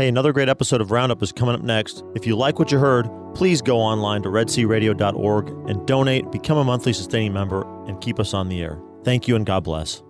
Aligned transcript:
Hey, 0.00 0.08
another 0.08 0.32
great 0.32 0.48
episode 0.48 0.80
of 0.80 0.92
Roundup 0.92 1.22
is 1.22 1.30
coming 1.30 1.54
up 1.54 1.60
next. 1.60 2.04
If 2.14 2.26
you 2.26 2.34
like 2.34 2.58
what 2.58 2.72
you 2.72 2.78
heard, 2.78 3.06
please 3.34 3.60
go 3.60 3.76
online 3.76 4.22
to 4.22 4.30
redsearadio.org 4.30 5.48
and 5.68 5.86
donate, 5.86 6.32
become 6.32 6.56
a 6.56 6.64
monthly 6.64 6.94
sustaining 6.94 7.34
member, 7.34 7.66
and 7.86 8.00
keep 8.00 8.18
us 8.18 8.32
on 8.32 8.48
the 8.48 8.62
air. 8.62 8.80
Thank 9.04 9.28
you 9.28 9.36
and 9.36 9.44
God 9.44 9.62
bless. 9.62 10.02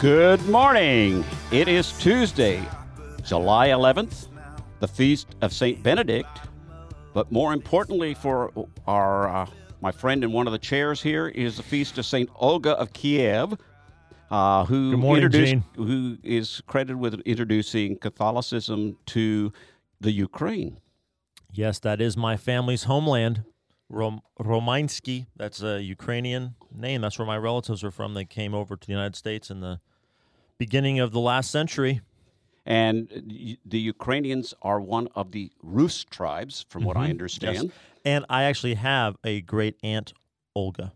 Good 0.00 0.44
morning. 0.48 1.24
It 1.52 1.68
is 1.68 1.92
Tuesday, 2.00 2.68
July 3.22 3.68
11th, 3.68 4.26
the 4.82 4.88
feast 4.88 5.36
of 5.42 5.52
St. 5.52 5.80
Benedict. 5.80 6.40
But 7.14 7.30
more 7.30 7.52
importantly, 7.52 8.14
for 8.14 8.52
our 8.88 9.28
uh, 9.28 9.46
my 9.80 9.92
friend 9.92 10.24
in 10.24 10.32
one 10.32 10.48
of 10.48 10.52
the 10.52 10.58
chairs 10.58 11.00
here 11.00 11.28
is 11.28 11.56
the 11.56 11.62
feast 11.62 11.98
of 11.98 12.04
St. 12.04 12.28
Olga 12.34 12.72
of 12.72 12.92
Kiev, 12.92 13.56
uh, 14.30 14.64
who 14.64 14.96
morning, 14.96 15.22
introduced, 15.22 15.52
Gene. 15.52 15.64
who 15.76 16.18
is 16.24 16.62
credited 16.66 16.96
with 16.96 17.20
introducing 17.20 17.96
Catholicism 17.96 18.96
to 19.06 19.52
the 20.00 20.10
Ukraine. 20.10 20.80
Yes, 21.52 21.78
that 21.78 22.00
is 22.00 22.16
my 22.16 22.36
family's 22.36 22.84
homeland, 22.84 23.44
Rom- 23.88 24.22
Romansky. 24.40 25.26
That's 25.36 25.62
a 25.62 25.80
Ukrainian 25.80 26.56
name. 26.74 27.02
That's 27.02 27.20
where 27.20 27.26
my 27.26 27.38
relatives 27.38 27.84
are 27.84 27.92
from. 27.92 28.14
They 28.14 28.24
came 28.24 28.52
over 28.52 28.74
to 28.74 28.86
the 28.86 28.92
United 28.92 29.14
States 29.14 29.48
in 29.48 29.60
the 29.60 29.80
beginning 30.58 30.98
of 30.98 31.12
the 31.12 31.20
last 31.20 31.52
century. 31.52 32.00
And 32.64 33.58
the 33.64 33.78
Ukrainians 33.80 34.54
are 34.62 34.80
one 34.80 35.08
of 35.14 35.32
the 35.32 35.50
Rus 35.62 36.04
tribes, 36.04 36.64
from 36.68 36.84
what 36.84 36.96
I 36.96 37.10
understand. 37.10 37.56
Mm-hmm. 37.56 37.66
Yes. 37.66 37.74
And 38.04 38.24
I 38.28 38.44
actually 38.44 38.74
have 38.74 39.16
a 39.24 39.40
great 39.40 39.76
aunt, 39.82 40.12
Olga. 40.54 40.92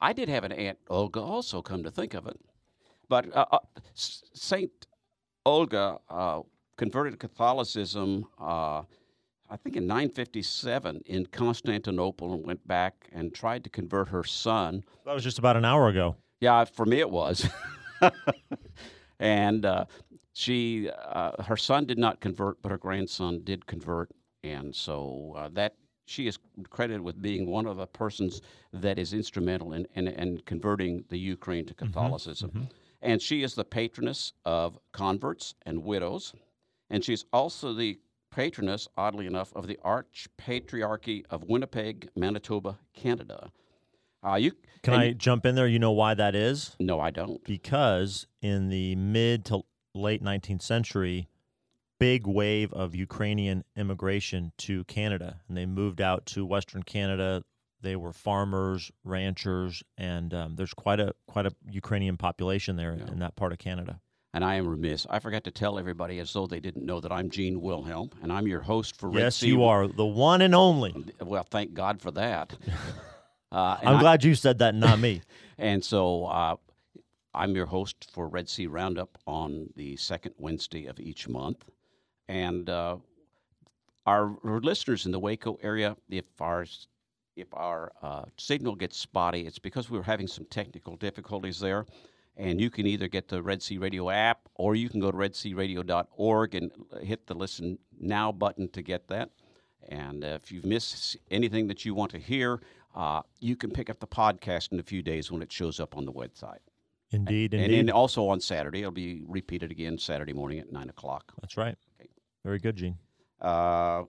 I 0.00 0.12
did 0.12 0.28
have 0.28 0.44
an 0.44 0.52
aunt 0.52 0.78
Olga 0.90 1.20
also, 1.20 1.62
come 1.62 1.82
to 1.84 1.90
think 1.90 2.12
of 2.12 2.26
it. 2.26 2.38
But 3.08 3.34
uh, 3.34 3.46
uh, 3.50 3.58
Saint 3.94 4.86
Olga 5.46 5.98
uh, 6.10 6.42
converted 6.76 7.12
to 7.12 7.28
Catholicism, 7.28 8.26
uh, 8.40 8.82
I 9.48 9.56
think 9.62 9.76
in 9.76 9.86
957 9.86 11.02
in 11.06 11.26
Constantinople, 11.26 12.34
and 12.34 12.44
went 12.44 12.66
back 12.66 13.08
and 13.12 13.34
tried 13.34 13.64
to 13.64 13.70
convert 13.70 14.08
her 14.08 14.24
son. 14.24 14.82
That 15.06 15.14
was 15.14 15.24
just 15.24 15.38
about 15.38 15.56
an 15.56 15.64
hour 15.64 15.88
ago. 15.88 16.16
Yeah, 16.40 16.64
for 16.64 16.84
me 16.84 16.98
it 16.98 17.10
was. 17.10 17.48
and 19.20 19.64
uh, 19.64 19.84
she, 20.32 20.90
uh, 20.90 21.42
her 21.42 21.56
son 21.56 21.84
did 21.84 21.98
not 21.98 22.20
convert, 22.20 22.60
but 22.62 22.70
her 22.70 22.78
grandson 22.78 23.42
did 23.44 23.66
convert, 23.66 24.10
and 24.42 24.74
so 24.74 25.34
uh, 25.36 25.48
that 25.52 25.74
she 26.06 26.26
is 26.26 26.38
credited 26.70 27.00
with 27.00 27.20
being 27.22 27.48
one 27.48 27.66
of 27.66 27.76
the 27.76 27.86
persons 27.86 28.42
that 28.72 28.98
is 28.98 29.12
instrumental 29.12 29.72
in, 29.72 29.86
in, 29.94 30.08
in 30.08 30.40
converting 30.46 31.04
the 31.08 31.18
Ukraine 31.18 31.64
to 31.66 31.74
Catholicism. 31.74 32.68
And 33.02 33.20
she 33.20 33.42
is 33.42 33.54
the 33.54 33.64
patroness 33.64 34.32
of 34.44 34.78
converts 34.92 35.54
and 35.66 35.82
widows, 35.82 36.34
and 36.90 37.04
she's 37.04 37.24
also 37.32 37.72
the 37.72 37.98
patroness, 38.30 38.88
oddly 38.96 39.26
enough, 39.26 39.52
of 39.54 39.66
the 39.66 39.78
Archeparchy 39.84 41.24
of 41.30 41.44
Winnipeg, 41.44 42.08
Manitoba, 42.16 42.78
Canada. 42.94 43.50
Uh, 44.24 44.36
you 44.36 44.52
Can 44.82 44.94
I 44.94 45.12
jump 45.12 45.44
in 45.44 45.56
there? 45.56 45.66
You 45.66 45.80
know 45.80 45.92
why 45.92 46.14
that 46.14 46.34
is? 46.34 46.76
No, 46.78 47.00
I 47.00 47.10
don't. 47.10 47.42
Because 47.44 48.26
in 48.40 48.68
the 48.68 48.94
mid 48.94 49.44
to 49.46 49.64
late 49.94 50.22
19th 50.22 50.62
century, 50.62 51.28
big 51.98 52.26
wave 52.26 52.72
of 52.72 52.94
Ukrainian 52.94 53.64
immigration 53.76 54.52
to 54.58 54.84
Canada, 54.84 55.40
and 55.48 55.56
they 55.56 55.66
moved 55.66 56.00
out 56.00 56.26
to 56.26 56.44
Western 56.44 56.82
Canada. 56.82 57.42
They 57.80 57.96
were 57.96 58.12
farmers, 58.12 58.90
ranchers, 59.04 59.82
and 59.98 60.32
um, 60.32 60.56
there's 60.56 60.74
quite 60.74 61.00
a 61.00 61.14
quite 61.26 61.46
a 61.46 61.52
Ukrainian 61.68 62.16
population 62.16 62.76
there 62.76 62.92
in 62.92 63.18
that 63.18 63.34
part 63.36 63.52
of 63.52 63.58
Canada. 63.58 64.00
And 64.34 64.44
I 64.44 64.54
am 64.54 64.66
remiss. 64.66 65.06
I 65.10 65.18
forgot 65.18 65.44
to 65.44 65.50
tell 65.50 65.78
everybody, 65.78 66.18
as 66.18 66.32
though 66.32 66.46
they 66.46 66.60
didn't 66.60 66.86
know, 66.86 67.00
that 67.00 67.12
I'm 67.12 67.28
Gene 67.28 67.60
Wilhelm, 67.60 68.10
and 68.22 68.32
I'm 68.32 68.46
your 68.46 68.60
host 68.62 68.96
for 68.96 69.10
Red 69.10 69.24
yes, 69.24 69.36
Sea. 69.36 69.48
you 69.48 69.64
are 69.64 69.86
the 69.86 70.06
one 70.06 70.40
and 70.40 70.54
only. 70.54 70.94
Well, 71.20 71.46
thank 71.50 71.74
God 71.74 72.00
for 72.00 72.10
that. 72.12 72.54
Uh, 73.52 73.76
I'm 73.82 73.96
I- 73.96 74.00
glad 74.00 74.24
you 74.24 74.34
said 74.34 74.60
that, 74.60 74.74
not 74.74 74.98
me. 74.98 75.20
And 75.58 75.84
so 75.84 76.24
uh, 76.24 76.56
I'm 77.34 77.54
your 77.54 77.66
host 77.66 78.10
for 78.12 78.28
Red 78.28 78.48
Sea 78.48 78.66
Roundup 78.66 79.18
on 79.26 79.70
the 79.74 79.96
second 79.96 80.34
Wednesday 80.36 80.86
of 80.86 81.00
each 81.00 81.28
month. 81.28 81.64
And 82.28 82.68
uh, 82.68 82.98
our, 84.06 84.36
listeners 84.42 85.06
in 85.06 85.12
the 85.12 85.18
Waco 85.18 85.58
area, 85.62 85.96
if 86.10 86.24
our 86.40 86.66
if 87.34 87.48
our 87.54 87.92
uh, 88.02 88.24
signal 88.36 88.74
gets 88.74 88.98
spotty, 88.98 89.46
it's 89.46 89.58
because 89.58 89.88
we 89.88 89.96
were 89.96 90.04
having 90.04 90.26
some 90.26 90.44
technical 90.46 90.96
difficulties 90.96 91.58
there. 91.58 91.86
And 92.36 92.60
you 92.60 92.68
can 92.68 92.86
either 92.86 93.08
get 93.08 93.28
the 93.28 93.42
Red 93.42 93.62
Sea 93.62 93.78
Radio 93.78 94.10
app 94.10 94.48
or 94.54 94.74
you 94.74 94.90
can 94.90 95.00
go 95.00 95.10
to 95.10 95.16
redsearadio.org 95.16 96.54
and 96.54 96.70
hit 97.02 97.26
the 97.26 97.34
listen 97.34 97.78
now 97.98 98.32
button 98.32 98.68
to 98.70 98.82
get 98.82 99.08
that. 99.08 99.30
And 99.88 100.24
uh, 100.24 100.38
if 100.42 100.52
you've 100.52 100.66
missed 100.66 101.16
anything 101.30 101.66
that 101.68 101.86
you 101.86 101.94
want 101.94 102.10
to 102.12 102.18
hear, 102.18 102.60
uh, 102.94 103.22
you 103.40 103.56
can 103.56 103.70
pick 103.70 103.88
up 103.88 103.98
the 104.00 104.06
podcast 104.06 104.72
in 104.72 104.78
a 104.78 104.82
few 104.82 105.02
days 105.02 105.32
when 105.32 105.40
it 105.40 105.50
shows 105.50 105.80
up 105.80 105.96
on 105.96 106.04
the 106.04 106.12
website. 106.12 106.58
Indeed, 107.12 107.54
And 107.54 107.64
indeed. 107.64 107.88
then 107.88 107.90
also 107.90 108.26
on 108.28 108.40
Saturday, 108.40 108.80
it'll 108.80 108.90
be 108.90 109.22
repeated 109.26 109.70
again 109.70 109.98
Saturday 109.98 110.32
morning 110.32 110.58
at 110.58 110.72
9 110.72 110.88
o'clock. 110.88 111.32
That's 111.40 111.56
right. 111.56 111.76
Okay. 112.00 112.08
Very 112.44 112.58
good, 112.58 112.76
Gene. 112.76 112.96
Uh, 113.40 114.04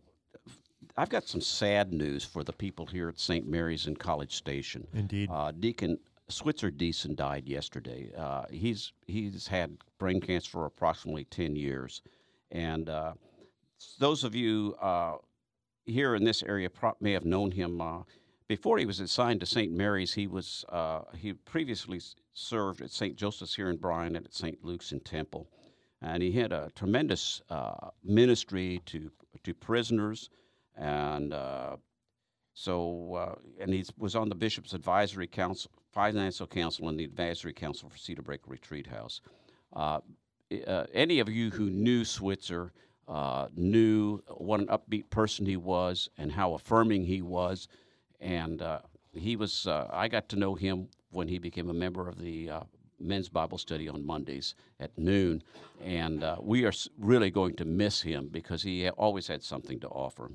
I've 0.96 1.10
got 1.10 1.28
some 1.28 1.42
sad 1.42 1.92
news 1.92 2.24
for 2.24 2.44
the 2.44 2.54
people 2.54 2.86
here 2.86 3.10
at 3.10 3.20
St. 3.20 3.48
Mary's 3.48 3.88
in 3.88 3.96
College 3.96 4.36
Station. 4.36 4.88
Indeed. 4.94 5.30
Uh, 5.32 5.52
Deacon 5.52 5.98
Switzer 6.30 6.72
Deason 6.72 7.16
died 7.16 7.48
yesterday. 7.48 8.12
Uh, 8.18 8.44
he's 8.50 8.94
he's 9.06 9.48
had 9.48 9.78
brain 10.00 10.22
cancer 10.22 10.50
for 10.50 10.66
approximately 10.66 11.26
ten 11.26 11.56
years, 11.56 12.02
and 12.52 12.90
uh, 12.90 13.14
those 14.00 14.24
of 14.24 14.34
you 14.36 14.76
uh, 14.82 15.16
here 15.86 16.16
in 16.16 16.24
this 16.24 16.42
area 16.44 16.70
pro- 16.70 16.96
may 17.02 17.12
have 17.12 17.26
known 17.26 17.52
him. 17.52 17.82
Before 18.54 18.78
he 18.78 18.86
was 18.86 19.00
assigned 19.00 19.40
to 19.40 19.48
St. 19.48 19.72
Mary's, 19.72 20.14
he 20.14 20.28
was 20.28 20.64
uh, 20.70 21.02
he 21.18 21.34
previously 21.34 22.00
served 22.34 22.82
at 22.82 22.92
St. 22.92 23.16
Joseph's 23.16 23.56
here 23.56 23.68
in 23.68 23.78
Bryan 23.78 24.16
and 24.16 24.28
at 24.28 24.36
St. 24.36 24.64
Luke's 24.64 24.92
in 24.92 25.00
Temple, 25.00 25.50
and 26.04 26.22
he 26.22 26.32
had 26.34 26.52
a 26.52 26.70
tremendous 26.76 27.42
uh, 27.50 27.90
ministry 28.04 28.80
to 28.86 29.12
to 29.42 29.56
prisoners, 29.56 30.30
and 30.78 31.34
uh, 31.34 31.78
so, 32.54 33.16
uh, 33.16 33.36
and 33.60 33.74
he 33.74 33.86
was 33.98 34.16
on 34.16 34.30
the 34.30 34.36
Bishop's 34.36 34.74
Advisory 34.74 35.26
Council, 35.26 35.72
Financial 35.92 36.46
Council, 36.46 36.90
and 36.90 37.00
the 37.00 37.06
Advisory 37.06 37.54
Council 37.54 37.90
for 37.90 37.98
Cedarbrake 37.98 38.46
Retreat 38.46 38.86
House. 38.86 39.22
Uh, 39.76 40.00
uh, 40.68 40.86
any 40.94 41.18
of 41.20 41.28
you 41.28 41.50
who 41.50 41.72
knew 41.72 42.06
Switzer 42.06 42.72
uh, 43.08 43.48
knew 43.56 44.20
what 44.28 44.60
an 44.60 44.68
upbeat 44.68 45.10
person 45.10 45.46
he 45.46 45.58
was 45.58 46.10
and 46.20 46.32
how 46.32 46.54
affirming 46.54 47.06
he 47.06 47.24
was. 47.24 47.68
And 48.24 48.62
uh, 48.62 48.80
he 49.14 49.36
was, 49.36 49.68
uh, 49.68 49.88
I 49.92 50.08
got 50.08 50.30
to 50.30 50.36
know 50.38 50.56
him 50.56 50.88
when 51.12 51.28
he 51.28 51.38
became 51.38 51.70
a 51.70 51.74
member 51.74 52.08
of 52.08 52.18
the 52.18 52.50
uh, 52.50 52.60
men's 53.00 53.30
Bible 53.30 53.58
study 53.58 53.90
on 53.90 54.06
Mondays 54.06 54.56
at 54.80 54.98
noon. 54.98 55.44
And 55.84 56.24
uh, 56.24 56.38
we 56.42 56.66
are 56.66 56.72
really 56.98 57.30
going 57.30 57.56
to 57.58 57.66
miss 57.66 58.02
him 58.02 58.30
because 58.32 58.64
he 58.64 58.90
always 58.90 59.28
had 59.28 59.44
something 59.44 59.80
to 59.82 59.88
offer. 59.90 60.32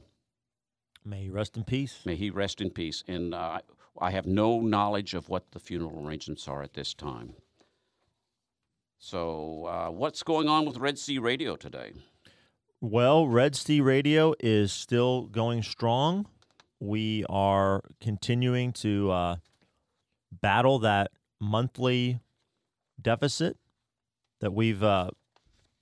May 1.04 1.24
you 1.24 1.32
rest 1.32 1.56
in 1.56 1.64
peace. 1.64 2.00
May 2.04 2.16
he 2.16 2.30
rest 2.30 2.60
in 2.60 2.70
peace. 2.70 3.02
And 3.08 3.34
uh, 3.34 3.60
I 3.98 4.10
have 4.10 4.26
no 4.26 4.60
knowledge 4.60 5.14
of 5.14 5.28
what 5.28 5.50
the 5.52 5.60
funeral 5.60 6.06
arrangements 6.06 6.46
are 6.46 6.62
at 6.62 6.74
this 6.74 6.92
time. 6.92 7.34
So, 9.00 9.64
uh, 9.66 9.90
what's 9.90 10.24
going 10.24 10.48
on 10.48 10.66
with 10.66 10.76
Red 10.76 10.98
Sea 10.98 11.18
Radio 11.18 11.54
today? 11.54 11.92
Well, 12.80 13.28
Red 13.28 13.54
Sea 13.54 13.80
Radio 13.80 14.34
is 14.40 14.72
still 14.72 15.22
going 15.22 15.62
strong. 15.62 16.26
We 16.80 17.24
are 17.28 17.82
continuing 18.00 18.72
to 18.74 19.10
uh, 19.10 19.36
battle 20.30 20.78
that 20.80 21.10
monthly 21.40 22.20
deficit 23.00 23.56
that 24.40 24.52
we've 24.52 24.82
uh, 24.82 25.10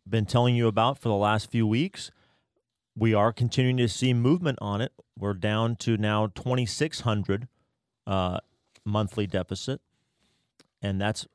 been 0.09 0.25
telling 0.27 0.55
you 0.55 0.69
about 0.69 0.99
for 0.99 1.09
the 1.09 1.15
last 1.15 1.51
few 1.51 1.67
weeks. 1.67 2.11
We 2.97 3.13
are 3.13 3.33
continuing 3.33 3.77
to 3.79 3.89
see 3.89 4.15
movement 4.15 4.59
on 4.63 4.81
it. 4.81 4.93
We're 5.19 5.35
down 5.35 5.77
to 5.77 5.97
now 5.97 6.29
2,600 6.29 7.49
uh, 8.07 8.39
monthly 8.85 9.27
deficit, 9.27 9.81
and 10.81 11.01
that's 11.01 11.27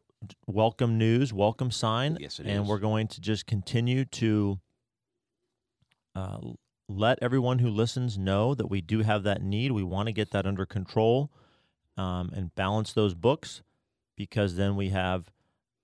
welcome 0.48 0.98
news, 0.98 1.34
welcome 1.34 1.72
sign. 1.72 2.18
Yes, 2.20 2.40
it 2.40 2.48
and 2.48 2.64
is. 2.64 2.70
we're 2.70 2.80
going 2.80 3.08
to 3.10 3.22
just 3.22 3.46
continue 3.46 4.06
to 4.06 4.60
uh, 6.16 6.38
let 6.96 7.20
everyone 7.22 7.60
who 7.60 7.70
listens 7.70 8.18
know 8.18 8.54
that 8.56 8.70
we 8.70 8.82
do 8.82 9.02
have 9.02 9.24
that 9.24 9.42
need. 9.42 9.72
We 9.72 9.84
want 9.84 10.08
to 10.08 10.14
get 10.14 10.32
that 10.32 10.46
under 10.46 10.66
control 10.66 11.32
um, 11.98 12.32
and 12.36 12.54
balance 12.56 12.94
those 12.94 13.14
books 13.14 13.62
because 14.16 14.56
then 14.56 14.76
we 14.76 14.90
have 14.90 15.32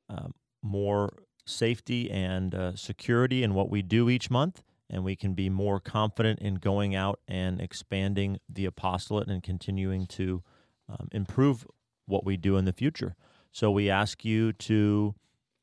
uh, 0.10 0.28
more 0.62 1.14
safety 1.46 2.12
and 2.12 2.54
uh, 2.54 2.76
security 2.76 3.44
in 3.44 3.54
what 3.54 3.70
we 3.70 3.82
do 3.82 4.10
each 4.10 4.30
month. 4.30 4.62
and 4.90 5.04
we 5.04 5.16
can 5.16 5.34
be 5.34 5.50
more 5.50 5.80
confident 5.80 6.40
in 6.40 6.56
going 6.56 6.96
out 6.96 7.20
and 7.28 7.60
expanding 7.60 8.40
the 8.48 8.66
apostolate 8.66 9.28
and 9.28 9.44
continuing 9.44 10.06
to 10.06 10.42
um, 10.90 11.08
improve 11.12 11.68
what 12.06 12.26
we 12.26 12.38
do 12.38 12.56
in 12.58 12.66
the 12.66 12.74
future. 12.74 13.16
So 13.52 13.70
we 13.70 13.90
ask 13.90 14.24
you 14.24 14.54
to 14.54 15.16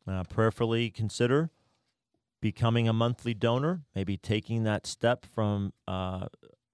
uh, 0.06 0.24
prayerfully 0.24 0.90
consider 0.90 1.50
becoming 2.44 2.86
a 2.86 2.92
monthly 2.92 3.32
donor, 3.32 3.80
maybe 3.94 4.18
taking 4.18 4.64
that 4.64 4.86
step 4.86 5.24
from 5.24 5.72
uh, 5.88 6.26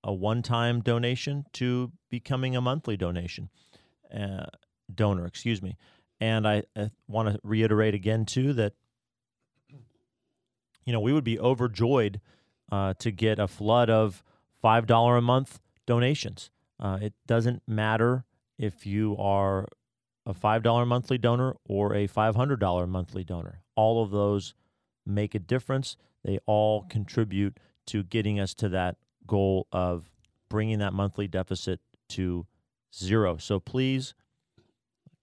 a 0.02 0.12
one-time 0.12 0.80
donation 0.80 1.44
to 1.52 1.92
becoming 2.10 2.56
a 2.56 2.60
monthly 2.60 2.96
donation 2.96 3.48
uh, 4.12 4.46
donor. 4.92 5.24
Excuse 5.24 5.62
me. 5.62 5.76
And 6.20 6.44
I, 6.48 6.64
I 6.76 6.90
want 7.06 7.28
to 7.28 7.38
reiterate 7.44 7.94
again 7.94 8.24
too 8.24 8.52
that 8.54 8.72
you 10.84 10.92
know 10.92 10.98
we 10.98 11.12
would 11.12 11.22
be 11.22 11.38
overjoyed 11.38 12.20
uh, 12.72 12.94
to 12.98 13.12
get 13.12 13.38
a 13.38 13.46
flood 13.46 13.88
of 13.88 14.24
five 14.60 14.88
dollar 14.88 15.18
a 15.18 15.22
month 15.22 15.60
donations. 15.86 16.50
Uh, 16.80 16.98
it 17.00 17.14
doesn't 17.28 17.62
matter 17.68 18.24
if 18.58 18.86
you 18.86 19.16
are 19.18 19.68
a 20.26 20.34
five 20.34 20.64
dollar 20.64 20.84
monthly 20.84 21.16
donor 21.16 21.54
or 21.64 21.94
a 21.94 22.08
five 22.08 22.34
hundred 22.34 22.58
dollar 22.58 22.88
monthly 22.88 23.22
donor. 23.22 23.62
All 23.76 24.02
of 24.02 24.10
those 24.10 24.52
make 25.10 25.34
a 25.34 25.38
difference. 25.38 25.96
They 26.24 26.38
all 26.46 26.82
contribute 26.88 27.58
to 27.86 28.02
getting 28.02 28.38
us 28.38 28.54
to 28.54 28.68
that 28.70 28.96
goal 29.26 29.66
of 29.72 30.10
bringing 30.48 30.78
that 30.78 30.92
monthly 30.92 31.28
deficit 31.28 31.80
to 32.10 32.46
zero. 32.94 33.36
So 33.36 33.60
please 33.60 34.14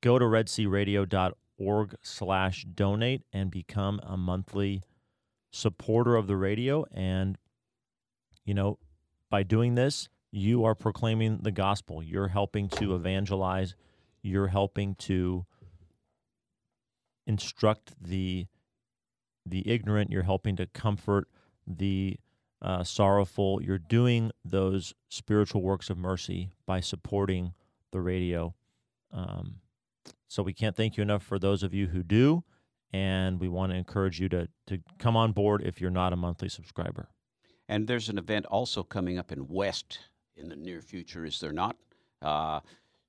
go 0.02 0.20
to 0.20 0.26
redsearadio.org 0.26 1.96
slash 2.02 2.66
donate 2.66 3.24
and 3.34 3.52
become 3.52 4.00
a 4.04 4.18
monthly 4.18 4.84
supporter 5.52 6.16
of 6.16 6.28
the 6.28 6.38
radio. 6.38 6.86
And, 6.94 7.38
you 8.46 8.54
know, 8.54 8.80
by 9.30 9.44
doing 9.44 9.76
this, 9.76 10.10
you 10.32 10.64
are 10.66 10.76
proclaiming 10.76 11.40
the 11.42 11.52
gospel. 11.52 12.04
You're 12.04 12.28
helping 12.28 12.70
to 12.70 12.96
evangelize. 12.96 13.76
You're 14.22 14.48
helping 14.48 14.96
to 14.96 15.46
instruct 17.26 17.94
the 18.02 18.48
the 19.50 19.70
ignorant. 19.70 20.12
You're 20.12 20.24
helping 20.24 20.56
to 20.58 20.66
comfort 20.68 21.28
the 21.66 22.18
uh, 22.62 22.84
sorrowful. 22.84 23.62
You're 23.62 23.78
doing 23.78 24.32
those 24.44 24.94
spiritual 25.10 25.62
works 25.62 25.90
of 25.90 25.98
mercy 25.98 26.50
by 26.66 26.80
supporting 26.80 27.54
the 27.92 28.02
radio. 28.02 28.56
Um, 29.12 29.56
so 30.28 30.44
we 30.44 30.54
can't 30.54 30.76
thank 30.76 30.98
you 30.98 31.04
enough 31.04 31.24
for 31.24 31.40
those 31.40 31.64
of 31.64 31.74
you 31.74 31.88
who 31.88 32.04
do, 32.04 32.44
and 32.92 33.40
we 33.40 33.48
want 33.48 33.72
to 33.72 33.78
encourage 33.78 34.20
you 34.20 34.30
to 34.30 34.50
to 34.68 34.80
come 35.00 35.16
on 35.16 35.32
board 35.32 35.62
if 35.64 35.80
you're 35.80 35.90
not 35.90 36.14
a 36.14 36.18
monthly 36.18 36.50
subscriber. 36.50 37.10
And 37.70 37.88
there's 37.88 38.10
an 38.10 38.18
event 38.18 38.46
also 38.46 38.84
coming 38.84 39.18
up 39.18 39.32
in 39.32 39.48
West 39.48 40.00
in 40.36 40.50
the 40.50 40.56
near 40.56 40.82
future, 40.82 41.26
is 41.26 41.40
there 41.40 41.52
not? 41.52 41.76
Uh, 42.22 42.60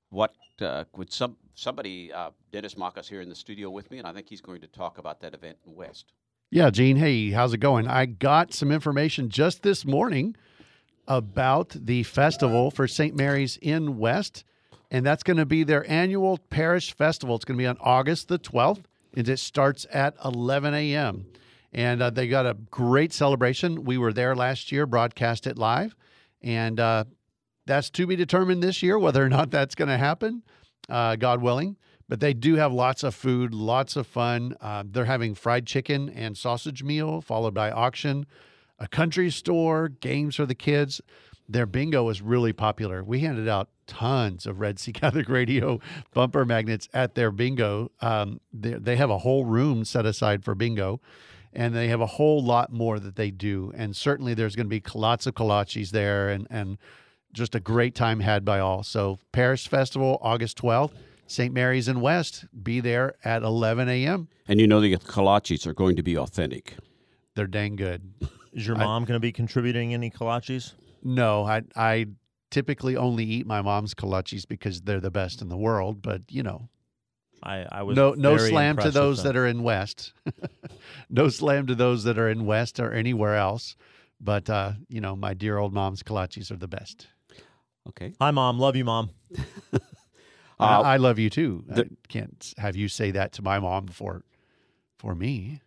what 0.09 0.33
uh, 0.61 0.85
would 0.95 1.11
some 1.11 1.37
somebody 1.53 2.11
uh, 2.11 2.31
Dennis 2.51 2.75
Makas 2.75 3.07
here 3.07 3.21
in 3.21 3.29
the 3.29 3.35
studio 3.35 3.69
with 3.69 3.89
me, 3.91 3.99
and 3.99 4.07
I 4.07 4.13
think 4.13 4.27
he's 4.27 4.41
going 4.41 4.61
to 4.61 4.67
talk 4.67 4.97
about 4.97 5.19
that 5.21 5.33
event 5.33 5.57
in 5.65 5.75
West. 5.75 6.13
Yeah, 6.51 6.71
Gene. 6.71 6.95
Hey, 6.97 7.29
how's 7.29 7.53
it 7.53 7.59
going? 7.59 7.87
I 7.87 8.07
got 8.07 8.55
some 8.55 8.71
information 8.71 9.29
just 9.29 9.61
this 9.61 9.85
morning 9.85 10.35
about 11.07 11.75
the 11.79 12.01
festival 12.01 12.71
for 12.71 12.87
St. 12.87 13.15
Mary's 13.15 13.57
in 13.57 13.99
West, 13.99 14.43
and 14.89 15.05
that's 15.05 15.21
going 15.21 15.37
to 15.37 15.45
be 15.45 15.63
their 15.63 15.87
annual 15.87 16.39
parish 16.39 16.95
festival. 16.95 17.35
It's 17.35 17.45
going 17.45 17.55
to 17.55 17.61
be 17.61 17.67
on 17.67 17.77
August 17.79 18.29
the 18.29 18.39
12th, 18.39 18.81
and 19.13 19.29
it 19.29 19.37
starts 19.37 19.85
at 19.93 20.15
11 20.25 20.73
a.m. 20.73 21.27
And 21.71 22.01
uh, 22.01 22.09
they 22.09 22.27
got 22.27 22.47
a 22.47 22.55
great 22.71 23.13
celebration. 23.13 23.83
We 23.83 23.99
were 23.99 24.11
there 24.11 24.35
last 24.35 24.71
year, 24.71 24.87
broadcast 24.87 25.45
it 25.45 25.55
live, 25.55 25.95
and 26.41 26.79
uh, 26.79 27.03
that's 27.67 27.91
to 27.91 28.07
be 28.07 28.15
determined 28.15 28.63
this 28.63 28.81
year 28.81 28.97
whether 28.97 29.23
or 29.23 29.29
not 29.29 29.51
that's 29.51 29.75
going 29.75 29.89
to 29.89 29.99
happen, 29.99 30.41
uh, 30.89 31.15
God 31.15 31.43
willing. 31.43 31.77
But 32.09 32.19
they 32.19 32.33
do 32.33 32.55
have 32.55 32.73
lots 32.73 33.03
of 33.03 33.13
food, 33.13 33.53
lots 33.53 33.95
of 33.95 34.07
fun. 34.07 34.57
Uh, 34.59 34.83
they're 34.85 35.05
having 35.05 35.35
fried 35.35 35.67
chicken 35.67 36.09
and 36.09 36.35
sausage 36.35 36.83
meal, 36.83 37.21
followed 37.21 37.53
by 37.53 37.69
auction, 37.69 38.25
a 38.79 38.87
country 38.87 39.29
store, 39.29 39.89
games 39.89 40.35
for 40.35 40.47
the 40.47 40.55
kids. 40.55 41.01
Their 41.47 41.67
bingo 41.67 42.09
is 42.09 42.21
really 42.21 42.51
popular. 42.51 43.03
We 43.03 43.19
handed 43.19 43.47
out 43.47 43.69
tons 43.85 44.47
of 44.47 44.59
Red 44.59 44.79
Sea 44.79 44.91
Catholic 44.93 45.29
Radio 45.29 45.79
bumper 46.11 46.45
magnets 46.45 46.89
at 46.95 47.13
their 47.13 47.29
bingo. 47.29 47.91
Um, 48.01 48.41
they, 48.51 48.73
they 48.73 48.95
have 48.95 49.11
a 49.11 49.19
whole 49.19 49.45
room 49.45 49.85
set 49.85 50.07
aside 50.07 50.43
for 50.43 50.55
bingo, 50.55 50.99
and 51.53 51.75
they 51.75 51.89
have 51.89 52.01
a 52.01 52.07
whole 52.07 52.43
lot 52.43 52.73
more 52.73 52.99
that 52.99 53.17
they 53.17 53.29
do. 53.29 53.71
And 53.75 53.95
certainly 53.95 54.33
there's 54.33 54.55
going 54.55 54.69
to 54.69 54.69
be 54.69 54.81
lots 54.95 55.27
of 55.27 55.35
kolaches 55.35 55.91
there 55.91 56.29
and, 56.29 56.47
and 56.49 56.79
just 57.33 57.53
a 57.53 57.59
great 57.59 57.93
time 57.93 58.21
had 58.21 58.43
by 58.43 58.59
all. 58.59 58.81
So, 58.81 59.19
Parish 59.31 59.67
Festival, 59.67 60.17
August 60.23 60.57
12th. 60.57 60.93
St. 61.29 61.53
Mary's 61.53 61.87
in 61.87 62.01
West. 62.01 62.45
Be 62.63 62.79
there 62.79 63.13
at 63.23 63.43
11 63.43 63.87
a.m. 63.87 64.27
And 64.47 64.59
you 64.59 64.67
know 64.67 64.81
the 64.81 64.97
kolaches 64.97 65.67
are 65.67 65.73
going 65.73 65.95
to 65.95 66.03
be 66.03 66.17
authentic. 66.17 66.75
They're 67.35 67.47
dang 67.47 67.75
good. 67.75 68.11
Is 68.51 68.65
your 68.65 68.75
mom 68.75 69.05
going 69.05 69.15
to 69.15 69.21
be 69.21 69.31
contributing 69.31 69.93
any 69.93 70.09
kolaches? 70.09 70.73
No, 71.03 71.45
I 71.45 71.61
I 71.75 72.07
typically 72.49 72.97
only 72.97 73.23
eat 73.23 73.45
my 73.45 73.61
mom's 73.61 73.93
kolaches 73.93 74.47
because 74.47 74.81
they're 74.81 74.99
the 74.99 75.11
best 75.11 75.41
in 75.41 75.49
the 75.49 75.55
world. 75.55 76.01
But 76.01 76.23
you 76.29 76.41
know, 76.41 76.67
I, 77.43 77.65
I 77.71 77.83
was 77.83 77.95
no 77.95 78.13
no 78.13 78.35
very 78.35 78.49
slam 78.49 78.77
to 78.77 78.89
those 78.89 79.17
them. 79.17 79.33
that 79.33 79.39
are 79.39 79.45
in 79.45 79.61
West. 79.61 80.13
no 81.11 81.29
slam 81.29 81.67
to 81.67 81.75
those 81.75 82.03
that 82.05 82.17
are 82.17 82.27
in 82.27 82.45
West 82.45 82.79
or 82.79 82.91
anywhere 82.91 83.35
else. 83.35 83.75
But 84.19 84.49
uh, 84.49 84.73
you 84.89 84.99
know, 84.99 85.15
my 85.15 85.35
dear 85.35 85.59
old 85.59 85.73
mom's 85.73 86.01
kolaches 86.01 86.51
are 86.51 86.57
the 86.57 86.67
best. 86.67 87.07
Okay. 87.87 88.13
Hi, 88.19 88.31
mom. 88.31 88.57
Love 88.59 88.75
you, 88.75 88.83
mom. 88.83 89.11
And 90.59 90.69
Uh, 90.69 90.81
I, 90.81 90.93
I 90.93 90.97
love 90.97 91.19
you 91.19 91.29
too. 91.29 91.63
I 91.73 91.83
can't 92.07 92.53
have 92.57 92.75
you 92.75 92.87
say 92.89 93.11
that 93.11 93.31
to 93.33 93.41
my 93.41 93.59
mom 93.59 93.87
for 93.87 94.23
for 94.97 95.15
me. 95.15 95.61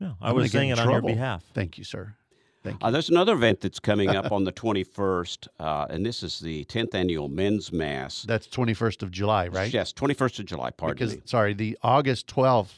Yeah, 0.00 0.12
I 0.20 0.30
I'm 0.30 0.36
was 0.36 0.50
saying 0.52 0.70
it 0.70 0.78
on 0.78 0.88
your 0.90 1.02
behalf. 1.02 1.44
Thank 1.54 1.76
you, 1.76 1.84
sir. 1.84 2.14
Thank 2.62 2.80
you. 2.82 2.86
Uh, 2.88 2.90
there's 2.90 3.10
another 3.10 3.34
event 3.34 3.60
that's 3.60 3.80
coming 3.80 4.10
up 4.10 4.32
on 4.32 4.44
the 4.44 4.52
21st, 4.52 5.48
uh, 5.60 5.86
and 5.90 6.04
this 6.06 6.22
is 6.22 6.38
the 6.40 6.64
10th 6.66 6.94
annual 6.94 7.28
Men's 7.28 7.72
Mass. 7.72 8.22
That's 8.22 8.46
21st 8.48 9.02
of 9.02 9.10
July, 9.10 9.48
right? 9.48 9.72
Yes, 9.72 9.92
21st 9.92 10.40
of 10.40 10.46
July. 10.46 10.70
Pardon 10.70 10.94
because 10.96 11.16
me. 11.16 11.22
sorry, 11.24 11.52
the 11.54 11.78
August 11.82 12.26
12th 12.28 12.74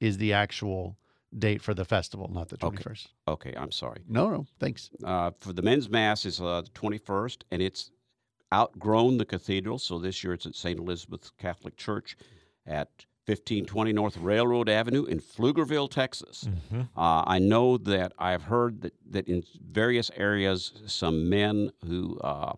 is 0.00 0.18
the 0.18 0.32
actual 0.32 0.96
date 1.36 1.62
for 1.62 1.72
the 1.74 1.84
festival, 1.84 2.30
not 2.32 2.48
the 2.48 2.56
Okay. 2.64 2.82
21st. 2.82 3.06
Okay, 3.28 3.54
I'm 3.56 3.70
sorry. 3.72 4.02
No, 4.08 4.28
no, 4.28 4.46
thanks. 4.60 4.90
Uh, 5.04 5.30
for 5.40 5.52
the 5.52 5.62
Men's 5.62 5.88
Mass 5.88 6.24
is 6.26 6.40
uh, 6.40 6.62
the 6.62 6.70
21st, 6.70 7.42
and 7.50 7.62
it's 7.62 7.90
outgrown 8.52 9.18
the 9.18 9.24
cathedral. 9.24 9.78
So 9.78 9.98
this 9.98 10.22
year 10.22 10.34
it's 10.34 10.46
at 10.46 10.54
St. 10.54 10.78
Elizabeth 10.78 11.30
Catholic 11.38 11.76
Church 11.76 12.16
at 12.66 12.88
1520 13.26 13.92
North 13.92 14.16
Railroad 14.16 14.68
Avenue 14.68 15.04
in 15.04 15.20
Pflugerville, 15.20 15.88
Texas. 15.88 16.48
Uh, 16.96 17.22
I 17.26 17.38
know 17.38 17.78
that 17.78 18.12
I've 18.18 18.42
heard 18.42 18.82
that, 18.82 18.94
that 19.10 19.28
in 19.28 19.44
various 19.64 20.10
areas, 20.16 20.72
some 20.86 21.28
men 21.28 21.70
who 21.86 22.18
uh, 22.18 22.54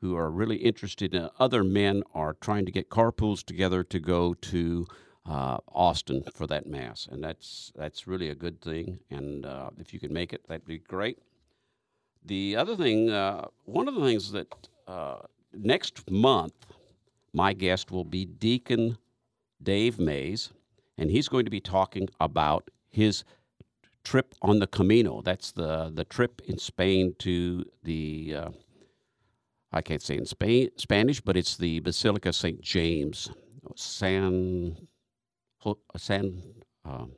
who 0.00 0.16
are 0.16 0.30
really 0.30 0.56
interested 0.56 1.14
in 1.14 1.28
other 1.38 1.64
men 1.64 2.02
are 2.14 2.34
trying 2.40 2.64
to 2.64 2.72
get 2.72 2.88
carpools 2.88 3.44
together 3.44 3.82
to 3.84 3.98
go 3.98 4.32
to 4.34 4.86
uh, 5.26 5.58
Austin 5.68 6.22
for 6.32 6.46
that 6.46 6.66
mass, 6.66 7.06
and 7.10 7.22
that's 7.22 7.70
that's 7.76 8.06
really 8.06 8.30
a 8.30 8.34
good 8.34 8.62
thing. 8.62 9.00
And 9.10 9.44
uh, 9.44 9.70
if 9.78 9.92
you 9.92 10.00
can 10.00 10.12
make 10.12 10.32
it, 10.32 10.46
that'd 10.48 10.64
be 10.64 10.78
great. 10.78 11.18
The 12.24 12.56
other 12.56 12.76
thing, 12.76 13.10
uh, 13.10 13.48
one 13.64 13.88
of 13.88 13.94
the 13.94 14.04
things 14.04 14.32
that 14.32 14.48
uh, 14.88 15.18
next 15.52 16.10
month, 16.10 16.54
my 17.32 17.52
guest 17.52 17.90
will 17.90 18.04
be 18.04 18.24
Deacon 18.24 18.98
Dave 19.62 19.98
Mays, 19.98 20.50
and 20.96 21.10
he's 21.10 21.28
going 21.28 21.44
to 21.44 21.50
be 21.50 21.60
talking 21.60 22.08
about 22.20 22.70
his 22.88 23.22
trip 24.02 24.34
on 24.40 24.58
the 24.58 24.66
Camino. 24.66 25.20
That's 25.22 25.52
the 25.52 25.90
the 25.94 26.04
trip 26.04 26.40
in 26.46 26.58
Spain 26.58 27.14
to 27.18 27.64
the 27.82 28.34
uh, 28.36 28.50
I 29.72 29.82
can't 29.82 30.02
say 30.02 30.16
in 30.16 30.24
Spain 30.24 30.70
Spanish, 30.76 31.20
but 31.20 31.36
it's 31.36 31.56
the 31.56 31.80
Basilica 31.80 32.32
Saint 32.32 32.62
James, 32.62 33.30
San 33.76 34.88
San 35.96 36.42
um, 36.84 37.12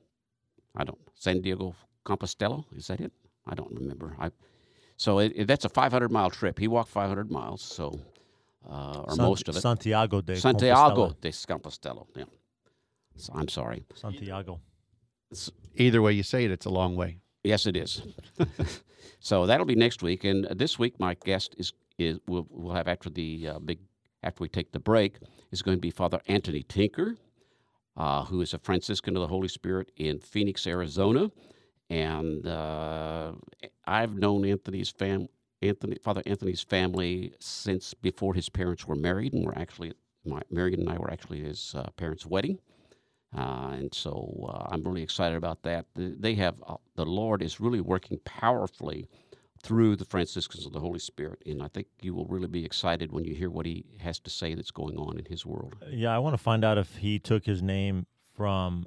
I 0.74 0.84
don't 0.84 0.98
San 1.14 1.40
Diego 1.40 1.74
Compostela. 2.04 2.64
Is 2.76 2.88
that 2.88 3.00
it? 3.00 3.12
I 3.46 3.54
don't 3.54 3.72
remember. 3.72 4.16
I 4.18 4.30
so 5.00 5.18
it, 5.18 5.32
it- 5.34 5.46
that's 5.48 5.64
a 5.64 5.68
500 5.70 6.10
mile 6.12 6.30
trip. 6.30 6.58
He 6.58 6.68
walked 6.68 6.90
500 6.90 7.30
miles, 7.30 7.62
so 7.62 7.98
uh, 8.68 9.00
or 9.06 9.10
Sant- 9.14 9.28
most 9.28 9.48
of 9.48 9.56
it. 9.56 9.60
Santiago 9.62 10.20
de 10.20 10.36
Santiago 10.36 11.08
Compostela. 11.08 11.20
de 11.20 11.30
Compostela. 11.32 12.06
Yeah. 12.16 12.24
So, 13.16 13.32
I'm 13.34 13.48
sorry. 13.48 13.84
Santiago. 13.94 14.60
Either 15.76 16.02
way 16.02 16.12
you 16.12 16.22
say 16.22 16.44
it, 16.44 16.50
it's 16.50 16.66
a 16.66 16.70
long 16.70 16.96
way. 16.96 17.18
Yes, 17.44 17.64
it 17.66 17.76
is. 17.76 18.02
so 19.20 19.46
that'll 19.46 19.66
be 19.66 19.74
next 19.74 20.02
week, 20.02 20.24
and 20.24 20.44
this 20.58 20.78
week 20.78 20.98
my 21.00 21.16
guest 21.24 21.54
is 21.58 21.72
is 21.98 22.18
we'll, 22.26 22.46
we'll 22.50 22.74
have 22.74 22.88
after 22.88 23.08
the 23.10 23.48
uh, 23.48 23.58
big 23.58 23.78
after 24.22 24.42
we 24.42 24.48
take 24.48 24.72
the 24.72 24.80
break 24.80 25.16
is 25.50 25.62
going 25.62 25.76
to 25.76 25.80
be 25.80 25.90
Father 25.90 26.20
Anthony 26.26 26.62
Tinker, 26.62 27.16
uh, 27.96 28.24
who 28.24 28.40
is 28.42 28.52
a 28.54 28.58
Franciscan 28.58 29.16
of 29.16 29.22
the 29.22 29.28
Holy 29.28 29.48
Spirit 29.48 29.90
in 29.96 30.18
Phoenix, 30.20 30.66
Arizona, 30.66 31.30
and 31.90 32.46
uh, 32.46 33.32
I've 33.84 34.14
known 34.14 34.44
Anthony's 34.44 34.90
fam, 34.90 35.28
Anthony, 35.60 35.96
Father 36.02 36.22
Anthony's 36.24 36.62
family 36.62 37.34
since 37.40 37.92
before 37.92 38.32
his 38.32 38.48
parents 38.48 38.86
were 38.86 38.94
married, 38.94 39.34
and 39.34 39.44
we're 39.44 39.54
actually, 39.56 39.92
my, 40.24 40.40
Marion 40.50 40.80
and 40.80 40.88
I 40.88 40.96
were 40.96 41.10
actually 41.10 41.40
at 41.40 41.46
his 41.46 41.74
uh, 41.76 41.90
parents' 41.96 42.24
wedding. 42.24 42.60
Uh, 43.36 43.70
and 43.72 43.94
so 43.94 44.50
uh, 44.52 44.68
I'm 44.70 44.82
really 44.82 45.02
excited 45.02 45.36
about 45.36 45.62
that. 45.62 45.86
They 45.94 46.34
have 46.34 46.54
uh, 46.66 46.76
the 46.96 47.04
Lord 47.04 47.42
is 47.42 47.60
really 47.60 47.80
working 47.80 48.18
powerfully 48.24 49.08
through 49.62 49.96
the 49.96 50.04
Franciscans 50.04 50.66
of 50.66 50.72
the 50.72 50.80
Holy 50.80 50.98
Spirit, 50.98 51.42
and 51.44 51.62
I 51.62 51.68
think 51.68 51.88
you 52.00 52.14
will 52.14 52.24
really 52.26 52.48
be 52.48 52.64
excited 52.64 53.12
when 53.12 53.24
you 53.24 53.34
hear 53.34 53.50
what 53.50 53.66
he 53.66 53.84
has 53.98 54.18
to 54.20 54.30
say 54.30 54.54
that's 54.54 54.70
going 54.70 54.96
on 54.96 55.18
in 55.18 55.26
his 55.26 55.44
world. 55.44 55.76
Yeah, 55.90 56.14
I 56.14 56.18
want 56.18 56.34
to 56.34 56.42
find 56.42 56.64
out 56.64 56.78
if 56.78 56.96
he 56.96 57.18
took 57.18 57.44
his 57.44 57.62
name 57.62 58.06
from 58.34 58.86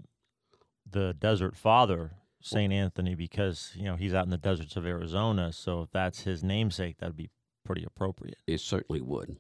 the 0.90 1.14
Desert 1.14 1.56
Father, 1.56 2.12
Saint 2.44 2.74
Anthony, 2.74 3.16
because 3.16 3.72
you 3.76 3.86
know 3.86 3.96
he's 3.96 4.14
out 4.14 4.26
in 4.26 4.30
the 4.30 4.38
deserts 4.38 4.76
of 4.76 4.86
Arizona. 4.86 5.52
So 5.54 5.82
if 5.82 5.92
that's 5.92 6.22
his 6.22 6.44
namesake, 6.44 6.98
that'd 7.00 7.16
be 7.16 7.30
pretty 7.66 7.86
appropriate. 7.86 8.38
It 8.46 8.60
certainly 8.60 9.02
would. 9.02 9.38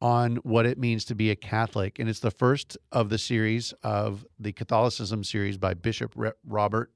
on 0.00 0.36
what 0.36 0.66
it 0.66 0.78
means 0.78 1.04
to 1.06 1.16
be 1.16 1.32
a 1.32 1.36
Catholic. 1.36 1.98
And 1.98 2.08
it's 2.08 2.20
the 2.20 2.30
first 2.30 2.78
of 2.92 3.08
the 3.08 3.18
series 3.18 3.72
of 3.82 4.24
the 4.38 4.52
Catholicism 4.52 5.24
series 5.24 5.58
by 5.58 5.74
Bishop 5.74 6.14
Robert 6.46 6.92